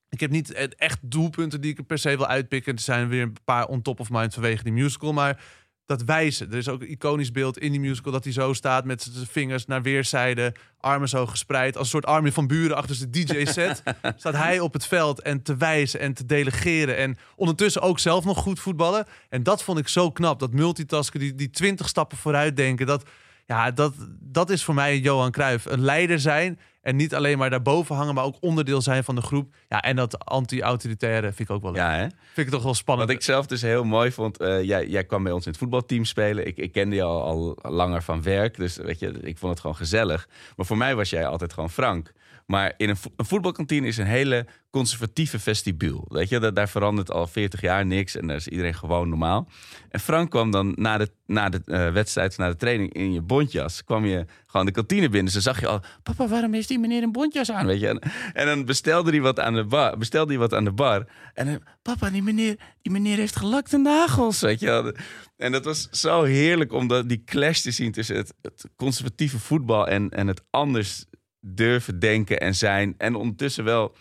Ik 0.08 0.20
heb 0.20 0.30
niet 0.30 0.52
echt 0.74 0.98
doelpunten 1.02 1.60
die 1.60 1.76
ik 1.76 1.86
per 1.86 1.98
se 1.98 2.16
wil 2.16 2.26
uitpikken. 2.26 2.74
Er 2.74 2.80
zijn 2.80 3.08
weer 3.08 3.22
een 3.22 3.36
paar 3.44 3.66
on 3.66 3.82
top 3.82 4.00
of 4.00 4.10
mind 4.10 4.34
vanwege 4.34 4.62
die 4.62 4.72
musical. 4.72 5.12
Maar 5.12 5.44
dat 5.86 6.04
wijzen. 6.04 6.50
Er 6.50 6.56
is 6.56 6.68
ook 6.68 6.80
een 6.80 6.90
iconisch 6.90 7.30
beeld 7.30 7.58
in 7.58 7.70
die 7.70 7.80
musical 7.80 8.12
dat 8.12 8.24
hij 8.24 8.32
zo 8.32 8.52
staat 8.52 8.84
met 8.84 9.08
zijn 9.12 9.26
vingers 9.26 9.66
naar 9.66 9.82
weerszijden, 9.82 10.52
armen 10.80 11.08
zo 11.08 11.26
gespreid. 11.26 11.76
Als 11.76 11.84
een 11.84 11.90
soort 11.90 12.06
Armin 12.06 12.32
van 12.32 12.46
Buren 12.46 12.76
achter 12.76 12.94
zijn 12.94 13.10
DJ-set. 13.10 13.82
staat 14.16 14.36
hij 14.36 14.60
op 14.60 14.72
het 14.72 14.86
veld 14.86 15.22
en 15.22 15.42
te 15.42 15.56
wijzen 15.56 16.00
en 16.00 16.14
te 16.14 16.26
delegeren. 16.26 16.96
En 16.96 17.18
ondertussen 17.36 17.82
ook 17.82 17.98
zelf 17.98 18.24
nog 18.24 18.38
goed 18.38 18.60
voetballen. 18.60 19.06
En 19.28 19.42
dat 19.42 19.62
vond 19.62 19.78
ik 19.78 19.88
zo 19.88 20.10
knap. 20.10 20.38
Dat 20.38 20.52
multitasken, 20.52 21.20
die, 21.20 21.34
die 21.34 21.50
twintig 21.50 21.88
stappen 21.88 22.18
vooruit 22.18 22.56
denken. 22.56 22.86
Dat, 22.86 23.04
ja, 23.46 23.70
dat, 23.70 23.94
dat 24.20 24.50
is 24.50 24.64
voor 24.64 24.74
mij 24.74 24.98
Johan 24.98 25.30
Cruijff. 25.30 25.64
Een 25.64 25.80
leider 25.80 26.20
zijn 26.20 26.58
en 26.82 26.96
niet 26.96 27.14
alleen 27.14 27.38
maar 27.38 27.50
daarboven 27.50 27.96
hangen, 27.96 28.14
maar 28.14 28.24
ook 28.24 28.36
onderdeel 28.40 28.82
zijn 28.82 29.04
van 29.04 29.14
de 29.14 29.20
groep. 29.20 29.54
Ja, 29.68 29.82
en 29.82 29.96
dat 29.96 30.24
anti-autoritaire 30.24 31.26
vind 31.26 31.48
ik 31.48 31.50
ook 31.50 31.62
wel 31.62 31.72
leuk. 31.72 31.80
Ja, 31.80 31.92
hè? 31.92 32.06
Vind 32.32 32.46
ik 32.46 32.52
toch 32.52 32.62
wel 32.62 32.74
spannend. 32.74 33.08
Wat 33.08 33.16
ik 33.16 33.24
zelf 33.24 33.46
dus 33.46 33.62
heel 33.62 33.84
mooi 33.84 34.12
vond, 34.12 34.38
eh, 34.38 34.62
jij, 34.62 34.86
jij 34.86 35.04
kwam 35.04 35.22
bij 35.22 35.32
ons 35.32 35.44
in 35.44 35.50
het 35.50 35.60
voetbalteam 35.60 36.04
spelen. 36.04 36.46
Ik, 36.46 36.56
ik 36.56 36.72
kende 36.72 36.96
je 36.96 37.02
al, 37.02 37.56
al 37.62 37.72
langer 37.72 38.02
van 38.02 38.22
werk, 38.22 38.56
dus 38.56 38.76
weet 38.76 38.98
je, 38.98 39.08
ik 39.20 39.38
vond 39.38 39.52
het 39.52 39.60
gewoon 39.60 39.76
gezellig. 39.76 40.28
Maar 40.56 40.66
voor 40.66 40.76
mij 40.76 40.94
was 40.94 41.10
jij 41.10 41.26
altijd 41.26 41.52
gewoon 41.52 41.70
Frank. 41.70 42.12
Maar 42.46 42.72
in 42.76 42.88
een, 42.88 42.96
vo- 42.96 43.12
een 43.16 43.24
voetbalkantine 43.24 43.86
is 43.86 43.96
een 43.96 44.06
hele 44.06 44.46
conservatieve 44.70 45.38
vestibule. 45.38 46.02
Weet 46.08 46.28
je, 46.28 46.38
daar, 46.38 46.54
daar 46.54 46.68
verandert 46.68 47.10
al 47.10 47.26
40 47.26 47.60
jaar 47.60 47.86
niks 47.86 48.16
en 48.16 48.26
daar 48.26 48.36
is 48.36 48.48
iedereen 48.48 48.74
gewoon 48.74 49.08
normaal. 49.08 49.48
En 49.88 50.00
Frank 50.00 50.30
kwam 50.30 50.50
dan 50.50 50.72
na 50.76 50.98
de, 50.98 51.10
na 51.26 51.48
de 51.48 51.60
eh, 51.64 51.92
wedstrijd, 51.92 52.36
na 52.38 52.48
de 52.48 52.56
training 52.56 52.92
in 52.92 53.12
je 53.12 53.20
bontjas, 53.20 53.84
kwam 53.84 54.04
je 54.04 54.24
gewoon 54.46 54.66
de 54.66 54.72
kantine 54.72 55.08
binnen. 55.08 55.32
Ze 55.32 55.40
zag 55.40 55.60
je 55.60 55.66
al, 55.66 55.80
papa, 56.02 56.28
waarom 56.28 56.52
heeft 56.52 56.68
die 56.68 56.78
meneer 56.78 57.02
een 57.02 57.12
bontjas 57.12 57.50
aan? 57.50 57.66
Weet 57.66 57.80
je? 57.80 58.00
En, 58.32 58.46
dan 58.46 58.64
bestelde 58.64 59.10
hij 59.10 59.20
wat 59.20 59.40
aan 59.40 59.54
de 59.54 59.64
bar. 59.64 59.98
Bestelde 59.98 60.30
hij 60.30 60.38
wat 60.38 60.54
aan 60.54 60.64
de 60.64 60.72
bar. 60.72 61.06
En 61.34 61.46
dan, 61.46 61.62
papa, 61.82 62.10
die 62.10 62.22
meneer, 62.22 62.56
die 62.82 62.92
meneer 62.92 63.16
heeft 63.16 63.36
gelakte 63.36 63.76
nagels. 63.78 64.40
Weet 64.40 64.60
je? 64.60 64.94
En 65.36 65.52
dat 65.52 65.64
was 65.64 65.88
zo 65.90 66.22
heerlijk 66.22 66.72
om 66.72 66.88
dat, 66.88 67.08
die 67.08 67.22
clash 67.24 67.60
te 67.60 67.70
zien 67.70 67.92
tussen 67.92 68.16
het, 68.16 68.34
het 68.42 68.64
conservatieve 68.76 69.38
voetbal 69.38 69.88
en, 69.88 70.10
en 70.10 70.26
het 70.26 70.42
anders 70.50 71.04
durven 71.46 71.98
denken 71.98 72.40
en 72.40 72.54
zijn. 72.54 72.94
En 72.98 73.14
ondertussen 73.14 73.64
wel 73.64 73.94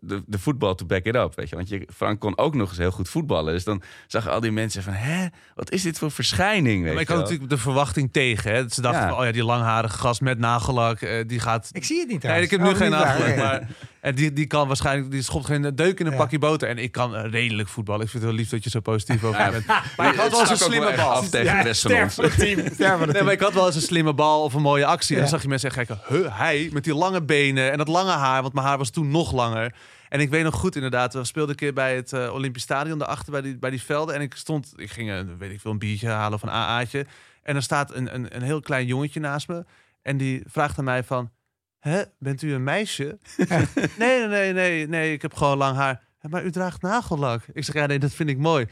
de, 0.00 0.22
de 0.26 0.38
voetbal 0.38 0.74
to 0.74 0.86
back 0.86 1.04
it 1.04 1.14
up, 1.16 1.34
weet 1.34 1.48
je. 1.48 1.56
Want 1.56 1.68
je, 1.68 1.88
Frank 1.94 2.20
kon 2.20 2.38
ook 2.38 2.54
nog 2.54 2.68
eens 2.68 2.78
heel 2.78 2.90
goed 2.90 3.08
voetballen. 3.08 3.52
Dus 3.52 3.64
dan 3.64 3.82
zag 4.06 4.24
je 4.24 4.30
al 4.30 4.40
die 4.40 4.50
mensen 4.52 4.82
van, 4.82 4.92
hè, 4.92 5.26
wat 5.54 5.70
is 5.72 5.82
dit 5.82 5.98
voor 5.98 6.10
verschijning, 6.10 6.82
weet 6.84 6.92
maar 6.92 7.02
ik 7.02 7.08
je 7.08 7.14
had 7.14 7.22
wel. 7.22 7.30
natuurlijk 7.32 7.50
de 7.50 7.68
verwachting 7.68 8.12
tegen. 8.12 8.52
Hè. 8.52 8.68
Ze 8.68 8.80
dachten, 8.80 9.00
Ja. 9.02 9.08
van, 9.08 9.18
oh 9.18 9.24
ja, 9.24 9.32
die 9.32 9.44
langharige 9.44 9.98
gast 9.98 10.20
met 10.20 10.38
nagellak, 10.38 11.00
eh, 11.00 11.24
die 11.26 11.40
gaat... 11.40 11.68
Ik 11.72 11.84
zie 11.84 11.98
het 12.00 12.08
niet 12.08 12.22
Nee, 12.22 12.42
ik 12.42 12.50
heb 12.50 12.60
nu 12.60 12.68
Oh, 12.68 12.76
geen 12.76 12.90
nagellak, 12.90 13.28
oké. 13.28 13.36
maar 13.36 13.68
en 14.00 14.14
die, 14.14 14.32
die 14.32 14.46
kan 14.46 14.66
waarschijnlijk, 14.66 15.10
die 15.10 15.22
schopt 15.22 15.46
geen 15.46 15.72
deuk 15.74 16.00
in 16.00 16.06
een 16.06 16.12
Ja. 16.12 16.18
pakje 16.18 16.38
boter. 16.38 16.68
En 16.68 16.78
ik 16.78 16.92
kan 16.92 17.16
eh, 17.16 17.30
redelijk 17.30 17.68
voetballen. 17.68 18.04
Ik 18.04 18.10
vind 18.10 18.22
het 18.22 18.32
wel 18.32 18.40
lief 18.40 18.50
dat 18.50 18.64
je 18.64 18.70
zo 18.70 18.80
positief 18.80 19.24
over 19.24 19.40
Ja, 19.40 19.50
bent. 19.50 19.66
Maar 19.66 20.12
ik 20.12 20.18
had 20.18 20.30
wel 20.30 20.40
eens 20.40 20.50
een 20.50 20.56
slimme 20.56 20.94
bal. 20.96 21.10
af 21.10 21.28
tegen 21.28 21.56
de 21.56 21.62
rest 21.62 21.82
van 21.82 22.02
ons. 22.02 22.14
team. 22.14 22.60
Nee, 23.12 23.22
maar 23.22 23.32
ik 23.32 23.40
had 23.40 23.52
wel 23.52 23.66
eens 23.66 23.74
een 23.74 23.80
slimme 23.80 24.14
bal 24.14 24.42
of 24.42 24.54
een 24.54 24.62
mooie 24.62 24.86
actie. 24.86 25.14
En 25.14 25.20
dan 25.20 25.30
zag 25.30 25.42
je 25.42 25.48
mensen 25.48 25.68
echt 25.68 25.76
kijken, 25.76 26.00
huh, 26.08 26.38
hij 26.38 26.68
met 26.72 26.84
die 26.84 26.94
lange 26.94 27.22
benen 27.22 27.70
en 27.72 27.78
dat 27.78 27.88
lange 27.88 28.10
haar. 28.10 28.42
Want 28.42 28.54
mijn 28.54 28.66
haar 28.66 28.78
was 28.78 28.90
toen 28.90 29.10
nog 29.10 29.32
langer. 29.32 29.74
En 30.08 30.20
ik 30.20 30.30
weet 30.30 30.44
nog 30.44 30.54
goed 30.54 30.74
inderdaad, 30.74 31.14
we 31.14 31.24
speelden 31.24 31.50
een 31.50 31.56
keer 31.56 31.72
bij 31.72 31.96
het 31.96 32.12
eh, 32.12 32.32
Olympisch 32.34 32.62
Stadion 32.62 32.98
daarachter 32.98 33.32
bij 33.32 33.40
die, 33.40 33.58
bij 33.58 33.70
die 33.70 33.82
velden. 33.82 34.14
En 34.14 34.20
ik 34.20 34.34
stond, 34.34 34.72
ik 34.76 34.90
ging 34.90 35.10
een, 35.10 35.38
weet 35.38 35.50
ik 35.52 35.60
veel, 35.60 35.70
een 35.70 35.78
biertje 35.78 36.08
halen 36.08 36.34
of 36.34 36.42
een 36.42 36.50
AA'tje. 36.50 37.06
En 37.42 37.56
er 37.56 37.62
staat 37.62 37.94
een, 37.94 38.14
een, 38.14 38.36
een 38.36 38.42
heel 38.42 38.60
klein 38.60 38.86
jongetje 38.86 39.20
naast 39.20 39.48
me. 39.48 39.64
En 40.02 40.16
die 40.16 40.42
vraagt 40.46 40.78
aan 40.78 40.84
mij 40.84 41.04
van, 41.04 41.30
hè, 41.80 42.02
bent 42.18 42.42
u 42.42 42.52
een 42.54 42.64
meisje? 42.64 43.18
nee, 43.48 43.66
nee, 43.98 44.26
nee, 44.28 44.52
nee, 44.52 44.88
nee, 44.88 45.12
ik 45.12 45.22
heb 45.22 45.34
gewoon 45.34 45.58
lang 45.58 45.76
haar. 45.76 46.02
"Ja, 46.20 46.28
Maar 46.28 46.44
u 46.44 46.50
draagt 46.50 46.82
nagellak. 46.82 47.42
Ik 47.52 47.64
zeg, 47.64 47.74
ja, 47.74 47.86
nee, 47.86 47.98
dat 47.98 48.12
vind 48.12 48.28
ik 48.28 48.38
mooi. 48.38 48.66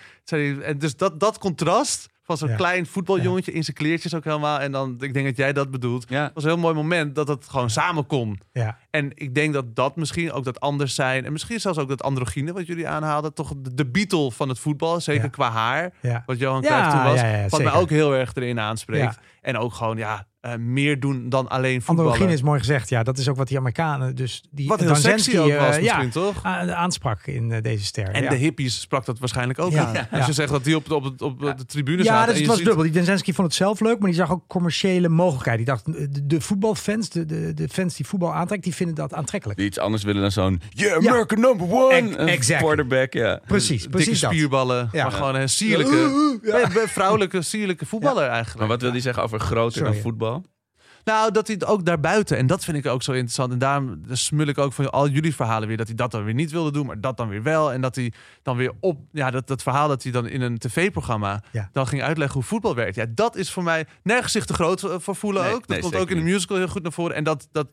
En 0.63 0.79
dus 0.79 0.97
dat, 0.97 1.21
dat 1.21 1.39
contrast 1.39 2.09
van 2.23 2.37
zo'n 2.37 2.49
Ja. 2.49 2.57
klein 2.57 2.87
voetbaljongetje 2.87 3.53
in 3.53 3.65
zijn 3.65 3.77
kleertjes 3.77 4.15
ook 4.15 4.25
helemaal. 4.25 4.61
En 4.61 4.73
dan, 4.73 4.97
ik 5.01 5.15
denk 5.15 5.27
dat 5.27 5.37
jij 5.37 5.53
dat 5.53 5.71
bedoelt. 5.71 6.05
Ja. 6.09 6.31
Was 6.35 6.43
een 6.45 6.51
heel 6.51 6.59
mooi 6.59 6.75
moment 6.75 7.15
dat 7.15 7.29
het 7.29 7.49
gewoon 7.49 7.71
samen 7.71 8.07
kon. 8.07 8.41
Ja. 8.53 8.79
En 8.91 9.11
ik 9.15 9.35
denk 9.35 9.53
dat 9.53 9.77
dat 9.77 9.97
misschien 9.97 10.33
ook 10.33 10.45
dat 10.45 10.61
anders 10.61 10.95
zijn. 10.95 11.25
En 11.25 11.33
misschien 11.33 11.61
zelfs 11.61 11.79
ook 11.79 11.89
dat 11.89 12.03
androgyne 12.03 12.53
wat 12.53 12.67
jullie 12.67 12.89
aanhaalden. 12.89 13.35
Toch 13.35 13.53
de, 13.57 13.75
de 13.75 13.87
Beatle 13.87 14.33
van 14.33 14.49
het 14.49 14.59
voetbal. 14.59 15.01
Zeker 15.01 15.23
Ja. 15.23 15.29
qua 15.29 15.51
haar. 15.51 15.93
Ja. 16.01 16.23
Wat 16.27 16.39
Johan 16.39 16.63
Ja, 16.63 16.69
Cruijff 16.69 16.91
toen 16.95 17.05
was. 17.05 17.21
ja, 17.21 17.27
ja, 17.27 17.43
wat 17.43 17.51
zeker. 17.51 17.65
mij 17.73 17.75
ook 17.83 17.91
heel 17.91 18.15
erg 18.15 18.35
erin 18.35 18.61
aanspreekt. 18.61 19.15
Ja. 19.15 19.21
En 19.41 19.57
ook 19.59 19.73
gewoon 19.73 19.97
ja, 19.97 20.27
eh, 20.53 20.59
meer 20.59 21.01
doen 21.01 21.29
dan 21.29 21.49
alleen 21.49 21.83
voetballen. 21.83 22.11
Androgyne 22.13 22.37
is 22.37 22.43
mooi 22.43 22.59
gezegd. 22.59 22.89
Ja, 22.89 23.03
dat 23.03 23.19
is 23.19 23.29
ook 23.29 23.37
wat 23.37 23.49
die 23.49 23.57
Amerikanen 23.59 24.15
dus... 24.17 24.43
Die 24.51 24.69
Wat 24.69 24.79
heel 24.81 24.89
Danzensky, 24.89 25.31
sexy 25.31 25.39
ook 25.39 25.49
eh, 25.51 25.67
was 25.67 25.77
ja, 25.77 25.83
misschien, 25.83 26.11
toch? 26.11 26.45
a- 26.45 26.73
aansprak 26.75 27.27
in 27.27 27.53
eh, 27.53 27.63
deze 27.63 27.85
ster. 27.85 28.09
En 28.09 28.23
ja. 28.23 28.29
de 28.31 28.37
hippies 28.37 28.81
sprak 28.81 29.05
dat 29.05 29.19
waarschijnlijk 29.19 29.59
ook 29.59 29.73
Ja. 29.73 29.91
Ja. 29.93 30.09
Als 30.19 30.27
je 30.27 30.33
zegt 30.33 30.51
dat 30.51 30.65
die 30.65 30.77
op, 30.77 30.91
op, 30.91 31.23
op, 31.23 31.41
de 31.57 31.65
tribune 31.67 32.03
Ja, 32.03 32.05
zaten. 32.05 32.27
dus 32.27 32.29
en 32.29 32.33
het 32.35 32.41
je 32.41 32.47
was 32.47 32.57
ziet- 32.57 32.65
dubbel. 32.67 32.83
Die 32.85 32.93
Denzensky 32.93 33.33
vond 33.33 33.47
het 33.49 33.57
zelf 33.57 33.81
leuk, 33.81 33.99
maar 33.99 34.09
die 34.09 34.19
zag 34.19 34.31
ook 34.33 34.45
commerciële 34.47 35.09
mogelijkheden. 35.09 35.57
Die 35.65 35.67
dacht, 35.75 35.85
de, 36.15 36.27
de 36.27 36.41
voetbalfans, 36.41 37.09
de, 37.11 37.25
de, 37.27 37.55
de 37.55 37.69
fans 37.69 37.97
die 37.97 38.07
voetbal 38.07 38.35
aantrekt, 38.35 38.63
die 38.65 38.75
vinden 38.75 38.95
dat 38.95 39.15
aantrekkelijk. 39.15 39.59
Die 39.59 39.69
iets 39.69 39.79
anders 39.79 40.03
willen 40.03 40.21
dan 40.23 40.31
zo'n, 40.31 40.61
yeah, 40.71 41.03
Ja. 41.03 41.09
American 41.11 41.41
number 41.41 41.67
one. 41.73 42.37
Quarterback, 42.59 43.13
ja. 43.13 43.41
Precies, 43.47 43.83
dikke 43.83 43.89
precies 43.97 44.21
dat. 44.21 44.31
spierballen. 44.33 44.89
Ja. 44.93 45.03
Maar 45.03 45.13
gewoon 45.13 45.35
een 45.35 45.49
sierlijke, 45.49 46.41
Ja. 46.43 46.69
vrouwelijke, 46.87 47.43
sierlijke 47.43 47.87
voetballer 47.87 48.27
eigenlijk. 48.27 48.59
Maar 48.59 48.69
wat 48.69 48.83
wil 48.83 48.93
die 48.93 49.01
zeggen 49.01 49.23
over 49.23 49.41
groter 49.41 49.85
dan 49.85 49.95
voetbal? 49.95 50.38
Nou, 51.09 51.33
dat 51.33 51.47
hij 51.47 51.57
het 51.61 51.69
ook 51.69 51.85
daarbuiten. 51.85 52.37
En 52.37 52.47
dat 52.47 52.65
vind 52.65 52.77
ik 52.77 52.87
ook 52.87 53.03
zo 53.03 53.13
interessant. 53.13 53.53
En 53.53 53.59
daarom 53.59 54.01
smul 54.11 54.47
ik 54.47 54.59
ook 54.59 54.73
van 54.73 54.91
al 54.91 55.09
jullie 55.09 55.35
verhalen 55.35 55.69
weer. 55.69 55.77
Dat 55.77 55.87
hij 55.87 55.97
dat 55.97 56.11
dan 56.11 56.25
weer 56.25 56.35
niet 56.35 56.51
wilde 56.51 56.73
doen, 56.73 56.87
maar 56.87 57.01
dat 57.01 57.17
dan 57.17 57.29
weer 57.29 57.43
wel. 57.43 57.73
En 57.73 57.81
dat 57.81 57.95
hij 57.95 58.13
dan 58.43 58.57
weer 58.57 58.73
op. 58.81 58.99
Ja, 59.13 59.31
dat, 59.31 59.47
dat 59.47 59.63
verhaal 59.63 59.89
dat 59.89 60.03
hij 60.03 60.13
dan 60.13 60.27
in 60.27 60.41
een 60.41 60.59
tv-programma. 60.59 61.43
Ja. 61.53 61.69
dan 61.73 61.87
ging 61.87 62.03
uitleggen 62.03 62.35
hoe 62.37 62.49
voetbal 62.49 62.75
werkt. 62.75 62.95
Ja, 62.97 63.07
dat 63.15 63.37
is 63.37 63.51
voor 63.51 63.63
mij 63.63 63.87
nergens 64.03 64.33
zich 64.33 64.45
te 64.45 64.55
groot 64.55 64.83
eh, 64.83 64.95
voor 64.99 65.17
voelen 65.17 65.43
Nee, 65.43 65.53
ook. 65.53 65.61
Dat 65.61 65.69
nee, 65.69 65.81
komt 65.81 65.95
ook 65.97 66.11
in 66.11 66.17
de 66.17 66.23
niet. 66.23 66.33
musical 66.33 66.57
heel 66.57 66.69
goed 66.69 66.83
naar 66.83 66.93
voren. 66.93 67.17
En 67.17 67.25
dat, 67.25 67.49
dat 67.53 67.67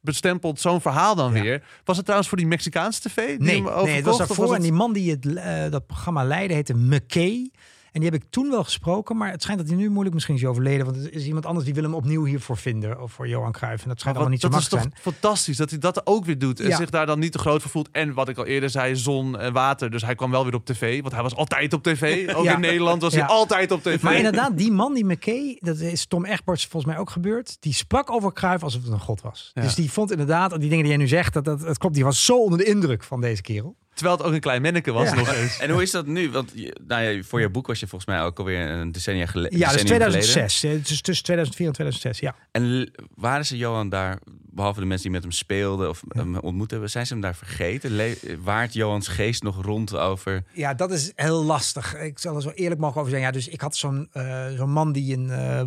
bestempelt 0.00 0.60
zo'n 0.60 0.80
verhaal 0.80 1.14
dan 1.14 1.34
Ja. 1.34 1.42
weer. 1.42 1.62
Was 1.84 1.94
het 1.96 2.04
trouwens 2.04 2.30
voor 2.30 2.38
die 2.38 2.46
Mexicaanse 2.46 3.00
tv? 3.00 3.26
Die 3.26 3.38
Nee, 3.38 3.62
hem 3.64 3.84
nee, 3.84 3.96
het 3.96 4.04
was 4.04 4.18
daarvoor. 4.18 4.46
En 4.46 4.52
het- 4.52 4.62
die 4.62 4.72
man 4.72 4.92
die 4.92 5.10
het, 5.10 5.26
eh, 5.36 5.70
dat 5.70 5.86
programma 5.86 6.24
leidde 6.24 6.54
heette 6.54 6.74
McKay. 6.74 7.50
En 7.92 8.00
die 8.00 8.10
heb 8.10 8.22
ik 8.22 8.26
toen 8.30 8.50
wel 8.50 8.64
gesproken, 8.64 9.16
maar 9.16 9.30
het 9.30 9.42
schijnt 9.42 9.60
dat 9.60 9.68
hij 9.68 9.78
nu 9.78 9.88
moeilijk 9.90 10.14
misschien 10.14 10.34
is 10.36 10.44
overleden. 10.44 10.84
Want 10.84 10.96
er 10.96 11.12
is 11.12 11.26
iemand 11.26 11.46
anders 11.46 11.64
die 11.64 11.74
wil 11.74 11.82
hem 11.82 11.94
opnieuw 11.94 12.24
hiervoor 12.24 12.56
vinden. 12.56 13.02
Of 13.02 13.12
voor 13.12 13.28
Johan 13.28 13.52
Cruijff. 13.52 13.82
En 13.82 13.88
dat 13.88 13.98
schijnt 13.98 14.16
allemaal 14.16 14.34
niet 14.34 14.42
zo 14.42 14.48
dat 14.48 14.60
is 14.60 14.68
toch 14.68 14.86
fantastisch 15.00 15.56
dat 15.56 15.70
hij 15.70 15.78
dat 15.78 16.06
ook 16.06 16.24
weer 16.24 16.38
doet. 16.38 16.60
En 16.60 16.68
Ja. 16.68 16.76
zich 16.76 16.90
daar 16.90 17.06
dan 17.06 17.18
niet 17.18 17.32
te 17.32 17.38
groot 17.38 17.62
voor 17.62 17.70
voelt. 17.70 17.88
En 17.92 18.14
wat 18.14 18.28
ik 18.28 18.38
al 18.38 18.46
eerder 18.46 18.70
zei, 18.70 18.96
zon 18.96 19.38
en 19.38 19.52
water. 19.52 19.90
Dus 19.90 20.02
hij 20.02 20.14
kwam 20.14 20.30
wel 20.30 20.44
weer 20.44 20.54
op 20.54 20.64
tv. 20.66 21.00
Want 21.00 21.12
hij 21.14 21.22
was 21.22 21.34
altijd 21.34 21.72
op 21.72 21.82
tv. 21.82 22.28
Ook 22.36 22.44
Ja. 22.44 22.54
in 22.54 22.60
Nederland 22.60 23.02
was 23.02 23.12
Ja. 23.14 23.18
hij 23.18 23.28
altijd 23.28 23.70
op 23.70 23.82
tv. 23.82 24.02
Maar 24.02 24.16
inderdaad, 24.16 24.58
die 24.58 24.72
man, 24.72 24.94
die 24.94 25.04
McKay, 25.04 25.56
dat 25.60 25.78
is 25.78 26.06
Tom 26.06 26.24
Egberts 26.24 26.66
volgens 26.66 26.92
mij 26.92 27.00
ook 27.00 27.10
gebeurd. 27.10 27.56
Die 27.60 27.72
sprak 27.74 28.10
over 28.10 28.32
Cruijff 28.32 28.62
alsof 28.62 28.82
het 28.82 28.92
een 28.92 29.00
god 29.00 29.20
was. 29.22 29.50
Dus 29.54 29.74
die 29.74 29.90
vond 29.90 30.10
inderdaad, 30.10 30.50
die 30.50 30.58
dingen 30.68 30.78
die 30.78 30.86
jij 30.88 30.96
nu 30.96 31.08
zegt, 31.08 31.32
dat, 31.34 31.44
dat, 31.44 31.60
dat 31.60 31.78
klopt. 31.78 31.94
Die 31.94 32.04
was 32.04 32.24
zo 32.24 32.42
onder 32.42 32.58
de 32.58 32.64
indruk 32.64 33.02
van 33.02 33.20
deze 33.20 33.42
kerel. 33.42 33.76
Terwijl 34.02 34.20
het 34.20 34.26
ook 34.26 34.34
een 34.34 34.40
klein 34.40 34.62
manneke 34.62 34.92
was 34.92 35.08
Ja. 35.08 35.14
nog 35.14 35.32
eens. 35.34 35.58
En 35.58 35.70
hoe 35.70 35.82
is 35.82 35.90
dat 35.90 36.06
nu? 36.06 36.30
Want 36.30 36.50
je- 36.54 36.76
nou 36.86 37.02
ja, 37.02 37.22
voor 37.22 37.40
je 37.40 37.48
boek 37.50 37.66
was 37.66 37.80
je 37.80 37.86
volgens 37.86 38.10
mij 38.10 38.22
ook 38.22 38.38
alweer 38.38 38.68
een 38.70 38.92
decennia 38.92 39.26
gele- 39.26 39.42
Ja, 39.42 39.50
dat 39.50 39.58
is 39.60 39.82
decennium 39.82 39.86
geleden. 40.02 40.20
2006. 40.20 40.62
Het 40.72 40.90
is 40.90 41.00
tussen 41.00 41.24
2004 41.24 41.66
en 41.66 41.72
2006, 41.72 42.18
ja. 42.20 42.34
En 42.50 42.90
waren 43.14 43.46
ze 43.46 43.56
Johan 43.56 43.88
daar, 43.88 44.18
behalve 44.50 44.80
de 44.80 44.86
mensen 44.86 45.02
die 45.04 45.12
met 45.14 45.22
hem 45.22 45.32
speelden 45.32 45.88
of 45.88 46.02
hem 46.08 46.36
ontmoet 46.38 46.70
hebben, 46.70 46.90
zijn 46.90 47.06
ze 47.06 47.12
hem 47.12 47.22
daar 47.22 47.34
vergeten? 47.36 47.90
Le 47.96 48.18
waart 48.42 48.72
Johans 48.74 49.08
geest 49.08 49.42
nog 49.42 49.62
rond 49.64 49.96
over... 49.96 50.44
Ja, 50.52 50.74
dat 50.74 50.90
is 50.90 51.12
heel 51.14 51.44
lastig. 51.44 51.94
Ik 51.96 52.18
zal 52.18 52.36
er 52.36 52.42
zo 52.42 52.50
eerlijk 52.50 52.80
mogen 52.80 52.98
over 52.98 53.10
zijn. 53.10 53.22
Ja, 53.22 53.30
dus 53.30 53.48
ik 53.48 53.60
had 53.60 53.76
zo'n 53.76 54.08
eh, 54.12 54.46
zo'n 54.56 54.70
man 54.72 54.92
die 54.92 55.16
een, 55.16 55.30
eh, 55.30 55.62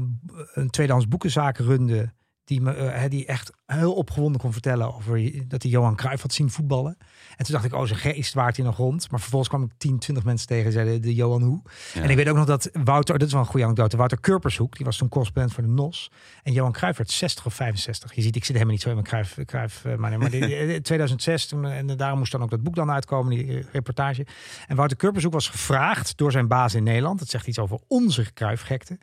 een 0.53 0.69
tweedehands 0.69 1.07
boekenzaak 1.07 1.57
runde. 1.57 2.13
Die, 2.46 2.62
me, 2.62 2.74
eh, 2.74 3.10
die 3.10 3.26
echt 3.26 3.52
heel 3.66 3.93
opgewonden 3.93 4.41
kon 4.41 4.52
vertellen 4.54 4.96
over 4.96 5.48
dat 5.48 5.62
hij 5.62 5.72
Johan 5.72 5.96
Cruijff 5.96 6.22
had 6.22 6.34
zien 6.34 6.50
voetballen. 6.52 6.98
En 7.38 7.46
toen 7.46 7.54
dacht 7.54 7.66
ik, 7.66 7.74
oh, 7.74 7.86
zijn 7.86 8.00
geest 8.00 8.34
waart 8.34 8.56
hij 8.58 8.66
nog 8.66 8.78
rond. 8.78 9.12
Maar 9.12 9.20
vervolgens 9.20 9.50
kwam 9.52 9.64
ik 9.64 9.72
10, 9.78 10.00
20 10.00 10.24
mensen 10.24 10.48
tegen 10.48 10.66
en 10.66 10.72
zeiden 10.72 11.02
de 11.02 11.14
Johan 11.16 11.41
Hoe. 11.41 11.62
Ja. 11.93 12.02
En 12.02 12.10
ik 12.10 12.16
weet 12.16 12.30
ook 12.30 12.36
nog 12.36 12.46
dat 12.46 12.70
Wouter, 12.84 13.18
dat 13.18 13.28
is 13.28 13.34
wel 13.34 13.41
een 13.41 13.48
goede 13.48 13.66
anekdote, 13.66 13.98
Wouter 13.98 14.20
Kurpershoek, 14.20 14.76
die 14.76 14.86
was 14.86 14.98
toen 14.98 15.10
correspondent 15.10 15.54
voor 15.54 15.64
de 15.64 15.70
NOS. 15.70 16.12
En 16.43 16.54
Johan 16.54 16.72
Cruijff 16.72 16.98
werd 16.98 17.12
60 17.12 17.46
of 17.46 17.54
65. 17.54 18.14
Je 18.16 18.22
ziet, 18.22 18.36
ik 18.36 18.43
zit 18.43 18.52
helemaal 18.54 18.74
niet 18.74 18.82
zo 18.84 18.88
in 18.89 18.96
mijn 18.96 19.08
Cruijff, 19.08 19.38
Cruijff 19.46 19.86
eh, 19.86 19.96
maar, 19.96 20.20
maar 20.20 20.30
die- 20.30 20.48
die- 20.68 20.82
2006, 20.82 21.46
toen, 21.48 21.66
eh, 21.66 21.78
en 21.78 21.88
daarom 21.88 22.18
moest 22.20 22.32
dan 22.32 22.41
ook 22.43 22.50
dat 22.50 22.64
boek 22.64 22.76
dan 22.76 22.91
uitkomen, 22.91 23.36
die 23.36 23.58
eh, 23.58 23.64
reportage. 23.72 24.26
En 24.68 24.76
Wouter 24.76 24.98
Kurpershoek 24.98 25.34
was 25.34 25.50
gevraagd 25.50 26.18
door 26.18 26.32
zijn 26.32 26.48
baas 26.48 26.74
in 26.74 26.84
Nederland, 26.84 27.20
dat 27.20 27.30
zegt 27.30 27.48
iets 27.48 27.60
over 27.60 27.80
onze 27.88 28.34
Cruijffgekte. 28.34 28.98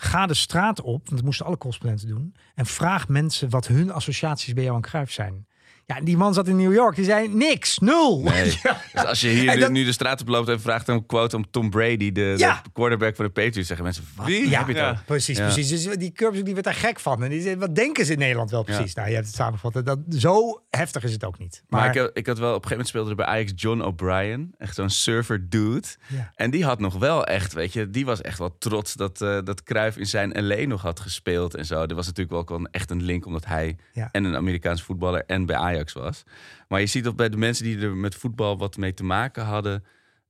Ga 0.00 0.26
de 0.26 0.34
straat 0.34 0.80
op, 0.80 1.04
want 1.04 1.10
dat 1.10 1.22
moesten 1.22 1.46
alle 1.46 1.58
correspondenten 1.58 2.08
doen. 2.08 2.34
En 2.54 2.66
vraag 2.66 3.08
mensen 3.08 3.50
wat 3.50 3.66
hun 3.66 3.90
associaties 3.90 4.52
bij 4.52 4.64
Johan 4.64 4.80
Cruijff 4.80 5.12
zijn. 5.12 5.46
Ja, 5.94 6.00
die 6.00 6.16
man 6.16 6.34
zat 6.34 6.48
in 6.48 6.56
New 6.56 6.72
York. 6.74 6.96
Die 6.96 7.04
zei 7.04 7.28
niks, 7.28 7.78
nul. 7.78 8.20
Nee. 8.22 8.52
Ja. 8.62 8.80
Dus 8.92 9.04
als 9.04 9.20
je 9.20 9.28
hier 9.28 9.54
nu- 9.54 9.60
dat- 9.60 9.70
nu 9.70 9.84
de 9.84 9.92
straat 9.92 10.20
op 10.20 10.28
loopt 10.28 10.48
en 10.48 10.60
vraagt 10.60 10.88
een 10.88 11.06
quote 11.06 11.36
om 11.36 11.50
Tom 11.50 11.70
Brady, 11.70 12.12
de, 12.12 12.34
Ja. 12.36 12.60
de 12.62 12.70
quarterback 12.72 13.16
van 13.16 13.24
de 13.24 13.30
Patriots, 13.30 13.66
zeggen 13.66 13.84
mensen, 13.84 14.04
wat 14.16 14.26
Wie? 14.26 14.56
heb 14.56 14.66
je 14.66 14.74
Ja. 14.74 15.02
Precies, 15.06 15.38
Ja. 15.38 15.44
precies. 15.52 15.68
Dus 15.84 15.96
die 15.96 16.12
Curves 16.12 16.42
die 16.44 16.52
werd 16.52 16.64
daar 16.64 16.74
gek 16.74 17.00
van. 17.00 17.22
En 17.22 17.30
die 17.30 17.40
zei, 17.40 17.56
wat 17.56 17.74
denken 17.74 18.04
ze 18.06 18.12
in 18.12 18.18
Nederland 18.18 18.50
wel 18.50 18.62
precies? 18.62 18.94
Nou, 18.94 19.08
je 19.08 19.14
hebt 19.14 19.26
het 19.26 19.34
samengevat. 19.34 19.84
Dat, 19.86 19.98
zo 20.08 20.62
heftig 20.70 21.02
is 21.02 21.12
het 21.12 21.24
ook 21.24 21.38
niet. 21.38 21.62
Maar, 21.68 21.80
Maar, 21.80 21.90
ik, 21.94 22.00
had- 22.00 22.10
ik 22.14 22.26
had 22.26 22.38
wel, 22.38 22.54
op 22.54 22.62
een 22.62 22.68
gegeven 22.68 22.70
moment 22.70 22.88
speelde 22.88 23.10
er 23.10 23.16
bij 23.16 23.26
Ajax 23.26 23.52
John 23.54 23.80
O'Brien. 23.80 24.54
Echt 24.58 24.74
zo'n 24.74 24.90
surfer 24.90 25.48
dude. 25.48 25.86
Ja. 26.06 26.32
En 26.34 26.50
die 26.50 26.64
had 26.64 26.78
nog 26.80 26.94
wel 26.98 27.26
echt, 27.26 27.52
weet 27.52 27.72
je, 27.72 27.90
die 27.90 28.04
was 28.04 28.20
echt 28.20 28.38
wel 28.38 28.56
trots 28.58 28.94
dat, 28.94 29.20
eh 29.20 29.38
dat 29.44 29.62
Cruijff 29.62 29.96
in 29.96 30.06
zijn 30.06 30.46
LA 30.46 30.66
nog 30.66 30.82
had 30.82 31.00
gespeeld 31.00 31.54
en 31.54 31.66
zo. 31.66 31.82
Er 31.82 31.94
was 31.94 32.06
natuurlijk 32.06 32.34
wel 32.34 32.44
gewoon 32.44 32.68
echt 32.70 32.90
een 32.90 33.02
link, 33.02 33.26
omdat 33.26 33.44
hij 33.46 33.76
Ja. 33.92 34.08
en 34.12 34.24
een 34.24 34.36
Amerikaans 34.36 34.82
voetballer 34.82 35.22
en 35.26 35.46
bij 35.46 35.56
Ajax 35.56 35.76
was. 35.92 36.22
Maar 36.68 36.80
je 36.80 36.86
ziet 36.86 37.04
dat 37.04 37.16
bij 37.16 37.28
de 37.28 37.36
mensen 37.36 37.64
die 37.64 37.78
er 37.80 37.96
met 37.96 38.14
voetbal 38.14 38.58
wat 38.58 38.76
mee 38.76 38.94
te 38.94 39.04
maken 39.04 39.44
hadden. 39.44 39.84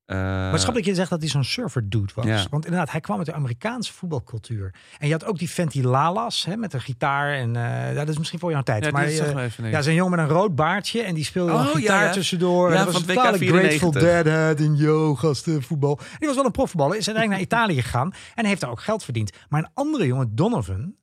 eh, 0.07 0.17
maar 0.17 0.73
dat 0.73 0.85
je 0.85 0.95
zegt 0.95 1.11
dat 1.11 1.21
hij 1.21 1.29
zo'n 1.29 1.45
surfer 1.45 1.89
dude 1.89 2.13
was. 2.15 2.25
Ja. 2.25 2.47
Want 2.51 2.65
inderdaad, 2.65 2.91
hij 2.91 3.01
kwam 3.01 3.17
uit 3.17 3.27
de 3.27 3.33
Amerikaanse 3.33 3.93
voetbalcultuur. 3.93 4.75
En 4.99 5.07
je 5.07 5.13
had 5.13 5.25
ook 5.25 5.39
die 5.39 5.49
Fenty 5.49 5.83
Lalas 5.83 6.45
hè, 6.45 6.57
met 6.57 6.73
een 6.73 6.81
gitaar. 6.81 7.33
En 7.35 7.57
eh, 7.57 7.95
dat 7.95 8.09
is 8.09 8.19
misschien 8.19 8.39
voor 8.39 8.51
jouw 8.51 8.63
tijd. 8.63 8.85
Ja, 8.85 8.91
maar 8.91 9.07
nee. 9.59 9.71
ja, 9.71 9.83
zo'n 9.83 9.95
jongen 9.95 10.17
met 10.19 10.29
een 10.29 10.35
rood 10.35 10.55
baardje. 10.55 11.03
En 11.03 11.15
die 11.15 11.25
speelde 11.25 11.53
Oh, 11.53 11.67
gitaar 11.67 12.05
ja. 12.05 12.13
tussendoor. 12.13 12.71
Ja, 12.73 12.79
en 12.79 12.85
dat 12.85 12.93
was 12.93 13.03
totale 13.05 13.39
Grateful 13.39 13.93
94. 13.93 14.23
Dead 14.23 14.61
en 14.61 14.77
yo, 14.77 15.15
gasten, 15.15 15.63
voetbal. 15.63 15.99
Die 16.19 16.27
was 16.27 16.37
wel 16.37 16.45
een 16.45 16.51
profvoetballer. 16.51 16.97
Is 16.97 17.07
uiteindelijk 17.09 17.51
naar 17.51 17.61
Italië 17.61 17.83
gegaan. 17.83 18.13
En 18.35 18.45
heeft 18.45 18.61
daar 18.61 18.71
ook 18.71 18.81
geld 18.81 19.05
verdiend. 19.05 19.31
Maar 19.49 19.63
een 19.63 19.71
andere 19.75 20.07
jongen, 20.07 20.35
Donovan... 20.35 20.95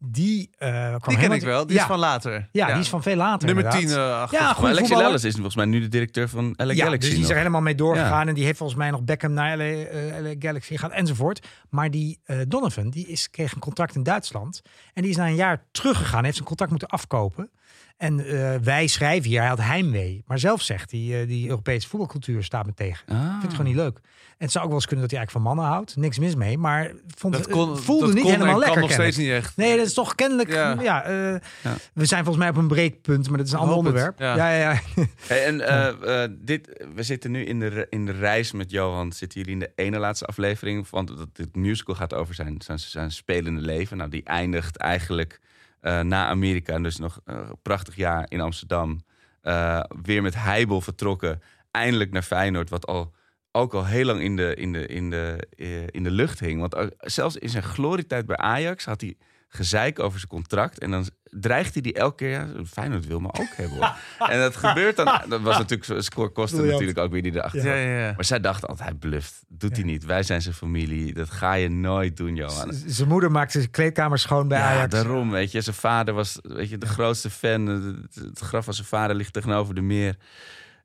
Die, 0.00 0.50
eh 0.58 0.68
kwam 0.68 1.00
Die 1.06 1.18
ken 1.18 1.32
ik 1.32 1.42
wel. 1.42 1.66
Die 1.66 1.76
ja, 1.76 1.82
is 1.82 1.88
van 1.88 1.98
later. 1.98 2.48
Ja, 2.52 2.66
die 2.66 2.80
is 2.80 2.88
van 2.88 3.02
veel 3.02 3.16
later. 3.16 3.46
Nummer 3.46 3.64
inderdaad. 3.64 3.90
10 3.90 3.98
uh, 3.98 4.20
achter. 4.20 4.38
Ja, 4.38 4.54
Alexi. 4.54 4.94
Lalas 4.94 5.24
is 5.24 5.34
volgens 5.34 5.56
mij 5.56 5.64
nu 5.64 5.80
de 5.80 5.88
directeur 5.88 6.28
van 6.28 6.54
LA 6.56 6.72
Ja, 6.72 6.84
Galaxy. 6.84 7.06
dus 7.06 7.10
die 7.10 7.24
is 7.24 7.30
er 7.30 7.36
helemaal 7.36 7.60
mee 7.60 7.74
doorgegaan. 7.74 8.22
Ja. 8.22 8.26
En 8.26 8.34
die 8.34 8.44
heeft 8.44 8.58
volgens 8.58 8.78
mij 8.78 8.90
nog 8.90 9.02
Beckham 9.02 9.32
naar 9.32 9.56
LA, 9.56 9.64
eh, 9.64 10.20
LA 10.22 10.34
Galaxy 10.38 10.72
gegaan 10.72 10.92
enzovoort. 10.92 11.46
Maar 11.68 11.90
die 11.90 12.20
eh, 12.24 12.38
Donovan, 12.48 12.90
die 12.90 13.06
is, 13.06 13.30
kreeg 13.30 13.52
een 13.52 13.60
contract 13.60 13.94
in 13.94 14.02
Duitsland. 14.02 14.62
En 14.92 15.02
die 15.02 15.10
is 15.10 15.16
na 15.16 15.26
een 15.26 15.34
jaar 15.34 15.64
teruggegaan. 15.70 16.22
Heeft 16.22 16.36
zijn 16.36 16.48
contract 16.48 16.70
moeten 16.70 16.88
afkopen. 16.88 17.50
En 17.98 18.26
eh, 18.26 18.54
wij 18.62 18.86
schrijven 18.86 19.30
hier, 19.30 19.40
hij 19.40 19.48
had 19.48 19.60
heimwee. 19.60 20.22
Maar 20.26 20.38
zelf 20.38 20.62
zegt 20.62 20.90
hij, 20.90 21.20
eh, 21.20 21.28
die 21.28 21.48
Europese 21.48 21.88
voetbalcultuur 21.88 22.44
staat 22.44 22.66
me 22.66 22.74
tegen. 22.74 23.06
Ah. 23.08 23.20
Vindt 23.20 23.42
het 23.42 23.50
gewoon 23.50 23.66
niet 23.66 23.76
leuk. 23.76 24.00
En 24.38 24.44
het 24.44 24.52
zou 24.52 24.64
ook 24.64 24.70
wel 24.70 24.80
eens 24.80 24.88
kunnen 24.88 25.08
dat 25.08 25.14
hij 25.16 25.24
eigenlijk 25.24 25.46
van 25.48 25.56
mannen 25.56 25.74
houdt. 25.74 25.96
Niks 25.96 26.18
mis 26.18 26.34
mee. 26.34 26.58
Maar 26.58 26.92
vond, 27.16 27.32
Dat 27.34 27.48
kon, 27.48 27.70
het 27.70 27.80
voelde 27.80 28.04
dat 28.06 28.14
niet 28.14 28.22
kon 28.22 28.32
helemaal 28.32 28.52
en 28.52 28.58
lekker. 28.58 28.78
kan 28.78 28.88
nog 28.88 28.92
steeds 28.92 29.16
niet 29.16 29.30
echt. 29.30 29.56
Nee, 29.56 29.76
dat 29.76 29.86
is 29.86 29.94
toch 29.94 30.14
kennelijk. 30.14 30.50
Ja. 30.52 30.76
Ja. 30.80 31.02
eh, 31.04 31.32
Ja. 31.62 31.74
We 31.92 32.04
zijn 32.04 32.24
volgens 32.24 32.44
mij 32.44 32.48
op 32.54 32.56
een 32.56 32.68
breekpunt, 32.68 33.28
maar 33.28 33.38
dat 33.38 33.46
is 33.46 33.52
een 33.52 33.58
ander 33.58 33.76
onderwerp. 33.76 34.18
ja. 34.18 34.36
Ja, 34.36 34.50
ja, 34.52 34.70
ja. 34.72 35.04
Hey, 35.26 35.44
en 35.44 35.60
eh, 35.68 36.22
eh, 36.24 36.30
dit, 36.38 36.84
we 36.94 37.02
zitten 37.02 37.30
nu 37.30 37.44
in 37.44 37.60
de, 37.60 37.86
in 37.90 38.06
de 38.06 38.12
reis 38.12 38.52
met 38.52 38.70
Johan. 38.70 39.12
Zitten 39.12 39.38
jullie 39.40 39.54
in 39.54 39.60
de 39.60 39.72
ene 39.74 39.98
laatste 39.98 40.24
aflevering? 40.26 40.88
Want 40.90 41.12
het 41.32 41.56
musical 41.56 41.94
gaat 41.94 42.14
over 42.14 42.34
zijn, 42.34 42.54
zijn, 42.64 42.78
zijn 42.78 43.10
spelende 43.12 43.60
leven. 43.60 43.96
Nou, 43.96 44.10
die 44.10 44.24
eindigt 44.24 44.76
eigenlijk 44.76 45.40
eh, 45.80 46.00
na 46.00 46.26
Amerika. 46.26 46.72
En 46.72 46.82
dus 46.82 46.96
nog 46.98 47.20
een 47.24 47.56
prachtig 47.62 47.96
jaar 47.96 48.26
in 48.28 48.40
Amsterdam. 48.40 49.00
Eh, 49.42 49.80
weer 50.02 50.22
met 50.22 50.34
Heibel 50.34 50.80
vertrokken. 50.80 51.42
Eindelijk 51.70 52.10
naar 52.12 52.22
Feyenoord. 52.22 52.70
Wat 52.70 52.86
al, 52.86 53.12
ook 53.52 53.74
al 53.74 53.86
heel 53.86 54.04
lang 54.04 54.20
in 54.20 54.36
de, 54.36 54.54
in 54.54 54.72
de, 54.72 54.86
in 54.86 55.10
de, 55.10 55.46
eh, 55.56 55.86
in 55.86 56.02
de 56.02 56.10
lucht 56.10 56.40
hing. 56.40 56.60
Want 56.60 56.74
ook- 56.76 56.92
zelfs 56.98 57.36
in 57.36 57.48
zijn 57.48 57.62
glorietijd 57.62 58.26
bij 58.26 58.36
Ajax 58.36 58.84
had 58.84 59.00
hij 59.00 59.16
gezeik 59.48 59.98
over 59.98 60.18
zijn 60.18 60.30
contract. 60.30 60.78
En 60.78 60.90
dan 60.90 61.06
dreigt 61.22 61.72
hij 61.72 61.82
die 61.82 61.94
elke 61.94 62.16
keer. 62.16 62.30
Ja, 62.30 62.46
Feyenoord 62.66 63.06
wil 63.06 63.20
me 63.20 63.26
ook 63.26 63.54
hebben. 63.56 63.76
Hoor. 63.76 64.28
en 64.32 64.38
dat 64.38 64.56
gebeurt 64.56 64.96
dan. 64.96 65.20
Dat 65.28 65.40
was 65.40 65.56
natuurlijk 65.56 65.84
zo- 65.84 66.00
scorekosten 66.00 66.58
Briljant. 66.58 66.80
natuurlijk 66.80 67.06
ook 67.06 67.12
weer 67.12 67.22
die 67.22 67.32
erachter. 67.34 67.58
Ja, 67.58 67.64
zat. 67.64 67.74
ja, 67.74 67.98
ja. 68.06 68.12
Maar 68.16 68.24
zij 68.24 68.40
dachten 68.40 68.68
altijd, 68.68 68.88
hij 68.88 68.98
bluft. 68.98 69.42
Doet 69.48 69.76
hij 69.76 69.84
niet. 69.84 70.04
Wij 70.04 70.22
zijn 70.22 70.42
zijn 70.42 70.54
familie. 70.54 71.14
Dat 71.14 71.30
ga 71.30 71.52
je 71.54 71.68
nooit 71.68 72.16
doen, 72.16 72.34
Johan. 72.36 72.72
Z- 72.72 72.84
Zijn 72.86 73.08
moeder 73.08 73.30
maakte 73.30 73.58
zijn 73.58 73.70
kleedkamer 73.70 74.18
schoon 74.18 74.48
bij 74.48 74.58
Ja, 74.58 74.64
Ajax. 74.70 74.90
daarom, 74.94 75.30
weet 75.30 75.52
je. 75.52 75.60
Zijn 75.60 75.76
vader 75.76 76.14
was 76.14 76.38
weet 76.42 76.68
je, 76.70 76.78
de 76.78 76.86
grootste 76.86 77.30
fan. 77.30 77.66
Het 78.14 78.38
graf 78.38 78.64
van 78.64 78.74
zijn 78.74 78.86
vader 78.86 79.16
ligt 79.16 79.32
tegenover 79.32 79.74
de 79.74 79.80
meer. 79.82 80.16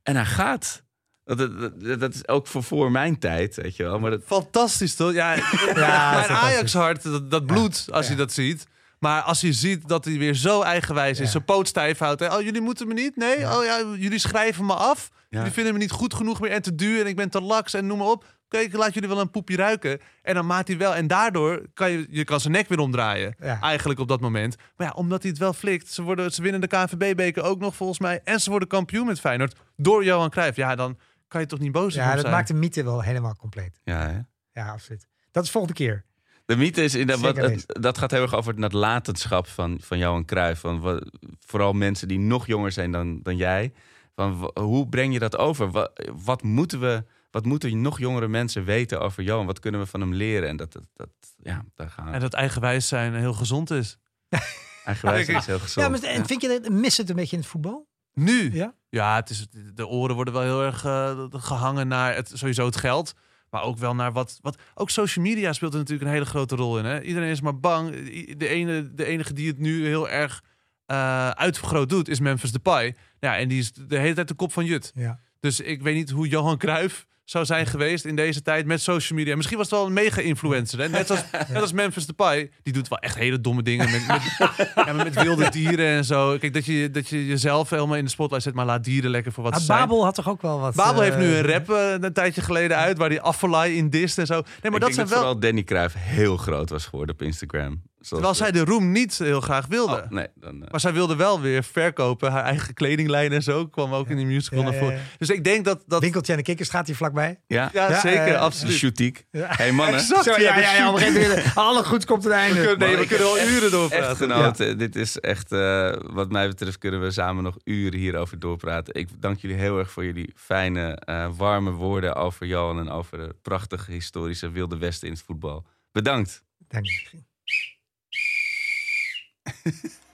En 0.03 0.15
hij 0.15 0.25
gaat. 0.25 0.83
Dat, 1.25 1.37
dat, 1.37 1.99
dat- 1.99 2.13
is 2.13 2.27
ook 2.27 2.47
voor, 2.47 2.63
voor 2.63 2.91
mijn 2.91 3.19
tijd, 3.19 3.55
weet 3.55 3.75
je 3.75 3.83
wel. 3.83 3.99
Maar 3.99 4.11
dat, 4.11 4.21
Fantastisch 4.25 4.95
toch? 4.95 5.13
Ja, 5.13 5.33
Ja, 5.75 6.11
mijn. 6.15 6.29
Ajax-hart, 6.29 7.03
dat, 7.03 7.31
dat 7.31 7.45
bloedt 7.45 7.87
als 7.91 8.07
je 8.07 8.15
dat 8.15 8.33
ziet. 8.33 8.67
Maar 8.99 9.21
als 9.21 9.41
je 9.41 9.53
ziet 9.53 9.87
dat 9.87 10.05
hij 10.05 10.17
weer 10.17 10.33
zo 10.33 10.61
eigenwijs 10.61 11.19
is, 11.19 11.31
zijn 11.31 11.45
poot 11.45 11.67
stijf 11.67 11.97
houdt. 11.97 12.21
Oh, 12.21 12.41
jullie 12.41 12.61
moeten 12.61 12.87
me 12.87 12.93
niet? 12.93 13.15
Nee? 13.15 13.35
Oh 13.37 13.63
ja, 13.65 13.81
jullie 13.97 14.19
schrijven 14.19 14.65
me 14.65 14.73
af. 14.73 15.09
Jullie 15.29 15.51
vinden 15.51 15.73
me 15.73 15.79
niet 15.79 15.91
goed 15.91 16.13
genoeg 16.13 16.39
meer 16.41 16.51
en 16.51 16.61
te 16.61 16.75
duur 16.75 16.99
en 17.01 17.07
ik 17.07 17.15
ben 17.15 17.29
te 17.29 17.41
laks 17.41 17.73
en 17.73 17.87
noem 17.87 17.97
maar 17.97 18.07
op. 18.07 18.25
Kijk, 18.47 18.65
ik 18.65 18.73
laat 18.77 18.93
jullie 18.93 19.09
wel 19.09 19.19
een 19.19 19.31
poepje 19.31 19.55
ruiken. 19.55 19.99
En 20.21 20.35
dan 20.35 20.45
maakt 20.45 20.67
hij 20.67 20.77
wel. 20.77 20.95
En 20.95 21.07
daardoor 21.07 21.61
kan 21.73 21.91
je, 21.91 22.05
je 22.09 22.23
kan 22.23 22.39
zijn 22.39 22.53
nek 22.53 22.67
weer 22.67 22.79
omdraaien. 22.79 23.35
Ja. 23.39 23.59
Eigenlijk 23.61 23.99
op 23.99 24.07
dat 24.07 24.21
moment. 24.21 24.55
Maar 24.77 24.87
ja, 24.87 24.93
omdat 24.95 25.21
hij 25.21 25.31
het 25.31 25.39
wel 25.39 25.53
flikt. 25.53 25.91
Ze, 25.91 26.01
worden, 26.01 26.31
ze 26.31 26.41
winnen 26.41 26.61
de 26.61 26.67
KNVB-beker 26.67 27.43
ook 27.43 27.59
nog 27.59 27.75
volgens 27.75 27.99
mij. 27.99 28.21
En 28.23 28.39
ze 28.39 28.49
worden 28.49 28.67
kampioen 28.67 29.05
met 29.05 29.19
Feyenoord. 29.19 29.55
Door 29.77 30.03
Johan 30.03 30.29
Cruijff. 30.29 30.55
Ja, 30.57 30.75
dan 30.75 30.97
kan 31.33 31.41
je 31.41 31.47
toch 31.47 31.59
niet 31.59 31.71
boos 31.71 31.93
op 31.95 32.01
Ja, 32.01 32.11
dat 32.11 32.19
zijn. 32.19 32.33
maakt 32.33 32.47
de 32.47 32.53
mythe 32.53 32.83
wel 32.83 33.01
helemaal 33.01 33.35
compleet. 33.35 33.79
ja, 33.83 34.09
hè? 34.09 34.19
Ja, 34.61 34.71
absoluut. 34.71 35.07
Dat 35.31 35.43
is 35.43 35.51
volgende 35.51 35.75
keer. 35.77 36.05
De 36.45 36.55
mythe 36.55 36.83
is, 36.83 36.95
in 36.95 37.07
dat, 37.07 37.19
wat, 37.19 37.35
Zeker 37.35 37.51
het- 37.51 37.77
dat 37.81 37.97
gaat 37.97 38.11
heel 38.11 38.21
erg 38.21 38.35
over 38.35 38.51
het 38.51 38.59
nalatenschap 38.59 39.47
van, 39.47 39.77
van 39.81 39.97
Johan 39.97 40.25
Cruijff. 40.25 40.61
Van, 40.61 41.03
vooral 41.39 41.73
mensen 41.73 42.07
die 42.07 42.19
nog 42.19 42.47
jonger 42.47 42.71
zijn 42.71 42.91
dan, 42.91 43.19
dan 43.21 43.35
jij. 43.37 43.73
Van, 44.15 44.51
hoe 44.59 44.87
breng 44.89 45.13
je 45.13 45.19
dat 45.19 45.37
over? 45.37 45.71
Wat, 45.71 45.91
wat, 46.23 46.43
moeten 46.43 46.79
we, 46.79 47.03
wat 47.31 47.45
moeten 47.45 47.81
nog 47.81 47.99
jongere 47.99 48.27
mensen 48.27 48.63
weten 48.63 49.01
over 49.01 49.23
Johan? 49.23 49.45
Wat 49.45 49.59
kunnen 49.59 49.79
we 49.81 49.85
van 49.87 50.01
hem 50.01 50.13
leren? 50.13 50.49
En 50.49 50.57
dat, 50.57 50.71
dat, 50.71 50.83
dat 50.95 51.09
ja, 51.37 51.65
daar 51.75 51.89
gaan 51.89 52.05
we. 52.05 52.11
En 52.11 52.19
dat 52.19 52.33
eigenwijs 52.33 52.87
zijn 52.87 53.15
heel 53.15 53.33
gezond 53.33 53.71
is. 53.71 53.97
Eigenwijs 54.85 55.27
is 55.27 55.45
heel 55.45 55.59
gezond. 55.59 55.85
Ja, 55.85 55.91
maar 56.09 56.15
en 56.15 56.25
vind 56.25 56.41
je 56.41 56.47
dat, 56.61 56.71
mist 56.71 56.97
het 56.97 57.09
een 57.09 57.15
beetje 57.15 57.35
in 57.35 57.41
het 57.41 57.51
voetbal? 57.51 57.87
Nu? 58.13 58.53
Ja? 58.53 58.73
Ja, 58.89 59.15
het 59.15 59.29
is, 59.29 59.47
de 59.73 59.87
oren 59.87 60.15
worden 60.15 60.33
wel 60.33 60.43
heel 60.43 60.63
erg 60.63 60.85
eh, 60.85 61.25
gehangen 61.29 61.87
naar 61.87 62.15
het, 62.15 62.31
sowieso 62.33 62.65
het 62.65 62.75
geld. 62.75 63.13
Maar 63.49 63.63
ook 63.63 63.77
wel 63.77 63.95
naar 63.95 64.11
wat, 64.11 64.39
wat. 64.41 64.57
Ook 64.75 64.89
social 64.89 65.25
media 65.25 65.53
speelt 65.53 65.73
er 65.73 65.79
natuurlijk 65.79 66.07
een 66.07 66.13
hele 66.13 66.25
grote 66.25 66.55
rol 66.55 66.79
in. 66.79 66.85
Hè? 66.85 67.01
Iedereen 67.01 67.29
is 67.29 67.41
maar 67.41 67.59
bang. 67.59 67.89
De, 68.37 68.47
ene, 68.47 68.93
de 68.93 69.05
enige 69.05 69.33
die 69.33 69.47
het 69.47 69.57
nu 69.57 69.85
heel 69.85 70.09
erg 70.09 70.43
eh 70.85 71.29
uitvergroot 71.29 71.89
doet, 71.89 72.07
is 72.07 72.19
Memphis 72.19 72.51
Depay. 72.51 72.95
Ja, 73.19 73.37
en 73.37 73.47
die 73.47 73.59
is 73.59 73.71
de 73.71 73.97
hele 73.97 74.13
tijd 74.13 74.27
de 74.27 74.33
kop 74.33 74.53
van 74.53 74.65
Jut. 74.65 74.91
Ja. 74.95 75.19
Dus 75.39 75.59
ik 75.59 75.81
weet 75.81 75.95
niet 75.95 76.09
hoe 76.09 76.27
Johan 76.27 76.57
Cruijff 76.57 77.05
zou 77.25 77.45
zijn 77.45 77.65
geweest 77.65 78.05
in 78.05 78.15
deze 78.15 78.41
tijd 78.41 78.65
met 78.65 78.81
social 78.81 79.19
media. 79.19 79.35
Misschien 79.35 79.57
was 79.57 79.69
het 79.69 79.79
wel 79.79 79.87
een 79.87 79.93
mega-influencer. 79.93 80.79
Hè? 80.79 80.89
Net, 80.89 81.09
als, 81.09 81.23
net 81.53 81.61
als 81.61 81.71
Memphis 81.71 82.05
Depay. 82.05 82.51
Die 82.63 82.73
doet 82.73 82.87
wel 82.87 82.99
echt 82.99 83.15
hele 83.15 83.41
domme 83.41 83.61
dingen 83.61 83.91
met, 83.91 84.07
met, 84.07 84.21
ja, 84.85 84.93
met 84.93 85.23
wilde 85.23 85.49
dieren 85.49 85.87
en 85.87 86.05
zo. 86.05 86.37
Kijk, 86.37 86.53
dat 86.53 86.65
je, 86.65 86.91
dat 86.91 87.07
je 87.07 87.25
jezelf 87.25 87.69
helemaal 87.69 87.95
in 87.97 88.03
de 88.03 88.09
spotlight 88.11 88.43
zet, 88.43 88.53
maar 88.53 88.65
laat 88.65 88.83
dieren 88.83 89.11
lekker 89.11 89.31
voor 89.31 89.43
wat 89.43 89.53
Ah, 89.53 89.59
ze 89.59 89.65
zijn. 89.65 89.79
Babel 89.79 90.03
had 90.03 90.15
toch 90.15 90.29
ook 90.29 90.41
wel 90.41 90.59
wat... 90.59 90.75
Babel 90.75 91.01
heeft 91.01 91.17
nu 91.17 91.31
eh, 91.31 91.37
een 91.37 91.45
rap 91.45 91.69
eh, 91.69 91.91
een 91.99 92.13
tijdje 92.13 92.41
geleden 92.41 92.77
uit 92.77 92.97
waar 92.97 93.09
die 93.09 93.21
Affelay 93.21 93.71
in 93.71 93.89
dist 93.89 94.17
en 94.17 94.25
zo. 94.25 94.33
Nee, 94.33 94.43
maar 94.43 94.73
ik 94.73 94.79
dat 94.79 94.81
denk 94.81 94.93
zijn 94.93 95.05
dat 95.05 95.15
wel. 95.15 95.23
vooral 95.23 95.39
Danny 95.39 95.63
Cruijff 95.63 95.95
heel 95.97 96.37
groot 96.37 96.69
was 96.69 96.85
geworden 96.85 97.15
op 97.15 97.21
Instagram. 97.21 97.81
Zoals 98.03 98.37
Terwijl 98.37 98.51
zij 98.53 98.65
de 98.65 98.71
roem 98.71 98.91
niet 98.91 99.17
heel 99.17 99.41
graag 99.41 99.65
wilde. 99.67 100.01
Oh, 100.03 100.09
nee, 100.09 100.27
dan, 100.35 100.63
eh, 100.63 100.71
Maar 100.71 100.79
zij 100.79 100.93
wilde 100.93 101.15
wel 101.15 101.41
weer 101.41 101.63
verkopen. 101.63 102.31
Haar 102.31 102.43
eigen 102.43 102.73
kledinglijn 102.73 103.31
en 103.31 103.41
zo 103.43 103.67
kwam 103.67 103.93
ook 103.93 104.07
in 104.09 104.17
die 104.17 104.25
musical 104.25 104.59
Ja, 104.59 104.63
naar 104.65 104.73
ja, 104.73 104.79
voren. 104.79 104.95
ja. 104.95 105.01
Dus 105.17 105.29
ik 105.29 105.43
denk 105.43 105.65
dat... 105.65 105.83
dat 105.87 106.01
Winkeltje 106.01 106.31
en 106.31 106.37
de 106.37 106.43
kikkers 106.43 106.69
gaat 106.69 106.87
hier 106.87 106.95
vlakbij. 106.95 107.39
ja, 107.47 107.69
ja, 107.73 107.89
Ja, 107.89 107.99
zeker, 107.99 108.27
eh, 108.33 108.39
absoluut. 108.41 108.75
shoetiek. 108.75 109.25
Ja. 109.31 109.47
Hey 109.49 109.71
mannen, 109.71 109.95
Exact, 109.99 110.23
Zo, 110.23 110.31
ja, 110.31 110.57
ja, 110.59 110.73
ja, 110.75 111.41
alle 111.53 111.83
goed 111.83 112.05
komt 112.05 112.25
een 112.25 112.31
einde. 112.31 112.75
Nee, 112.77 112.97
we 112.97 113.05
kunnen 113.07 113.25
wel 113.27 113.39
uren 113.39 113.71
doorpraten. 113.71 114.07
echtgenoten, 114.07 114.77
dit 114.77 114.95
is 114.95 115.19
echt, 115.19 115.51
eh, 115.51 115.93
wat 116.01 116.31
mij 116.31 116.47
betreft 116.47 116.77
kunnen 116.77 117.01
we 117.01 117.11
samen 117.11 117.43
nog 117.43 117.57
uren 117.63 117.99
hierover 117.99 118.39
doorpraten. 118.39 118.93
Ik 118.93 119.07
dank 119.19 119.39
jullie 119.39 119.57
heel 119.57 119.77
erg 119.79 119.91
voor 119.91 120.05
jullie 120.05 120.31
fijne, 120.35 120.95
eh, 120.95 121.27
warme 121.37 121.71
woorden 121.71 122.15
over 122.15 122.45
Johan 122.45 122.79
en 122.79 122.89
over 122.89 123.17
de 123.17 123.35
prachtige 123.41 123.91
historische 123.91 124.51
Wilde 124.51 124.77
Westen 124.77 125.07
in 125.07 125.13
het 125.13 125.23
voetbal. 125.25 125.65
Bedankt. 125.91 126.43
Dank 126.67 126.85
je. 126.85 127.23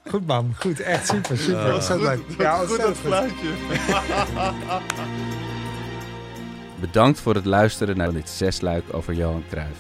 Goed 0.10 0.28
man, 0.28 0.54
goed. 0.60 0.80
Echt 0.80 1.08
super, 1.08 1.38
super. 1.38 1.74
ontzettend 1.74 2.10
leuk. 2.10 2.38
Ja, 2.38 2.62
ontzettend 2.62 2.98
goed. 2.98 3.14
Bedankt 6.80 7.20
voor 7.20 7.36
het 7.36 7.46
luisteren 7.46 7.98
naar 7.98 8.14
dit 8.14 8.30
zesluik 8.30 8.84
over 8.92 9.14
Johan 9.14 9.44
Cruijff. 9.50 9.80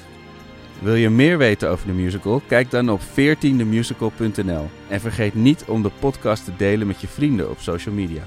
Wil 0.80 0.95
je 0.95 1.09
meer 1.09 1.38
weten 1.38 1.70
over 1.70 1.88
de 1.88 1.93
musical? 1.93 2.41
Kijk 2.47 2.72
dan 2.72 2.89
op 2.89 3.01
14themusical.nl. 3.01 4.70
En 4.88 5.01
vergeet 5.01 5.34
niet 5.34 5.63
om 5.63 5.84
de 5.84 5.91
podcast 5.99 6.45
te 6.45 6.55
delen 6.57 6.88
met 6.88 7.01
je 7.01 7.07
vrienden 7.07 7.49
op 7.49 7.59
social 7.59 7.95
media. 7.95 8.24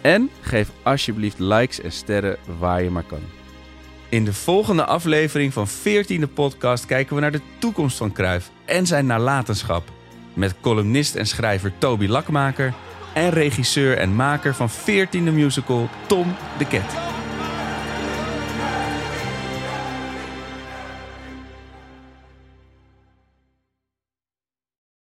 En 0.00 0.30
geef 0.40 0.70
alsjeblieft 0.82 1.38
likes 1.38 1.80
en 1.80 1.92
sterren 1.92 2.36
waar 2.58 2.82
je 2.82 2.90
maar 2.90 3.02
kan. 3.02 3.22
In 4.08 4.24
de 4.24 4.32
volgende 4.32 4.84
aflevering 4.84 5.52
van 5.52 5.68
14e 5.68 6.32
podcast 6.34 6.86
kijken 6.86 7.14
we 7.14 7.20
naar 7.20 7.32
de 7.32 7.40
toekomst 7.58 7.96
van 7.96 8.12
Cruijff 8.12 8.50
en 8.64 8.86
zijn 8.86 9.06
nalatenschap. 9.06 9.90
Met 10.34 10.54
columnist 10.60 11.14
en 11.14 11.26
schrijver 11.26 11.72
Toby 11.78 12.06
Lakmaker 12.06 12.74
en 13.14 13.30
regisseur 13.30 13.98
en 13.98 14.14
maker 14.14 14.54
van 14.54 14.70
14e 14.70 15.32
musical 15.32 15.88
Tom 16.06 16.34
de 16.58 16.66
Ket. 16.66 17.21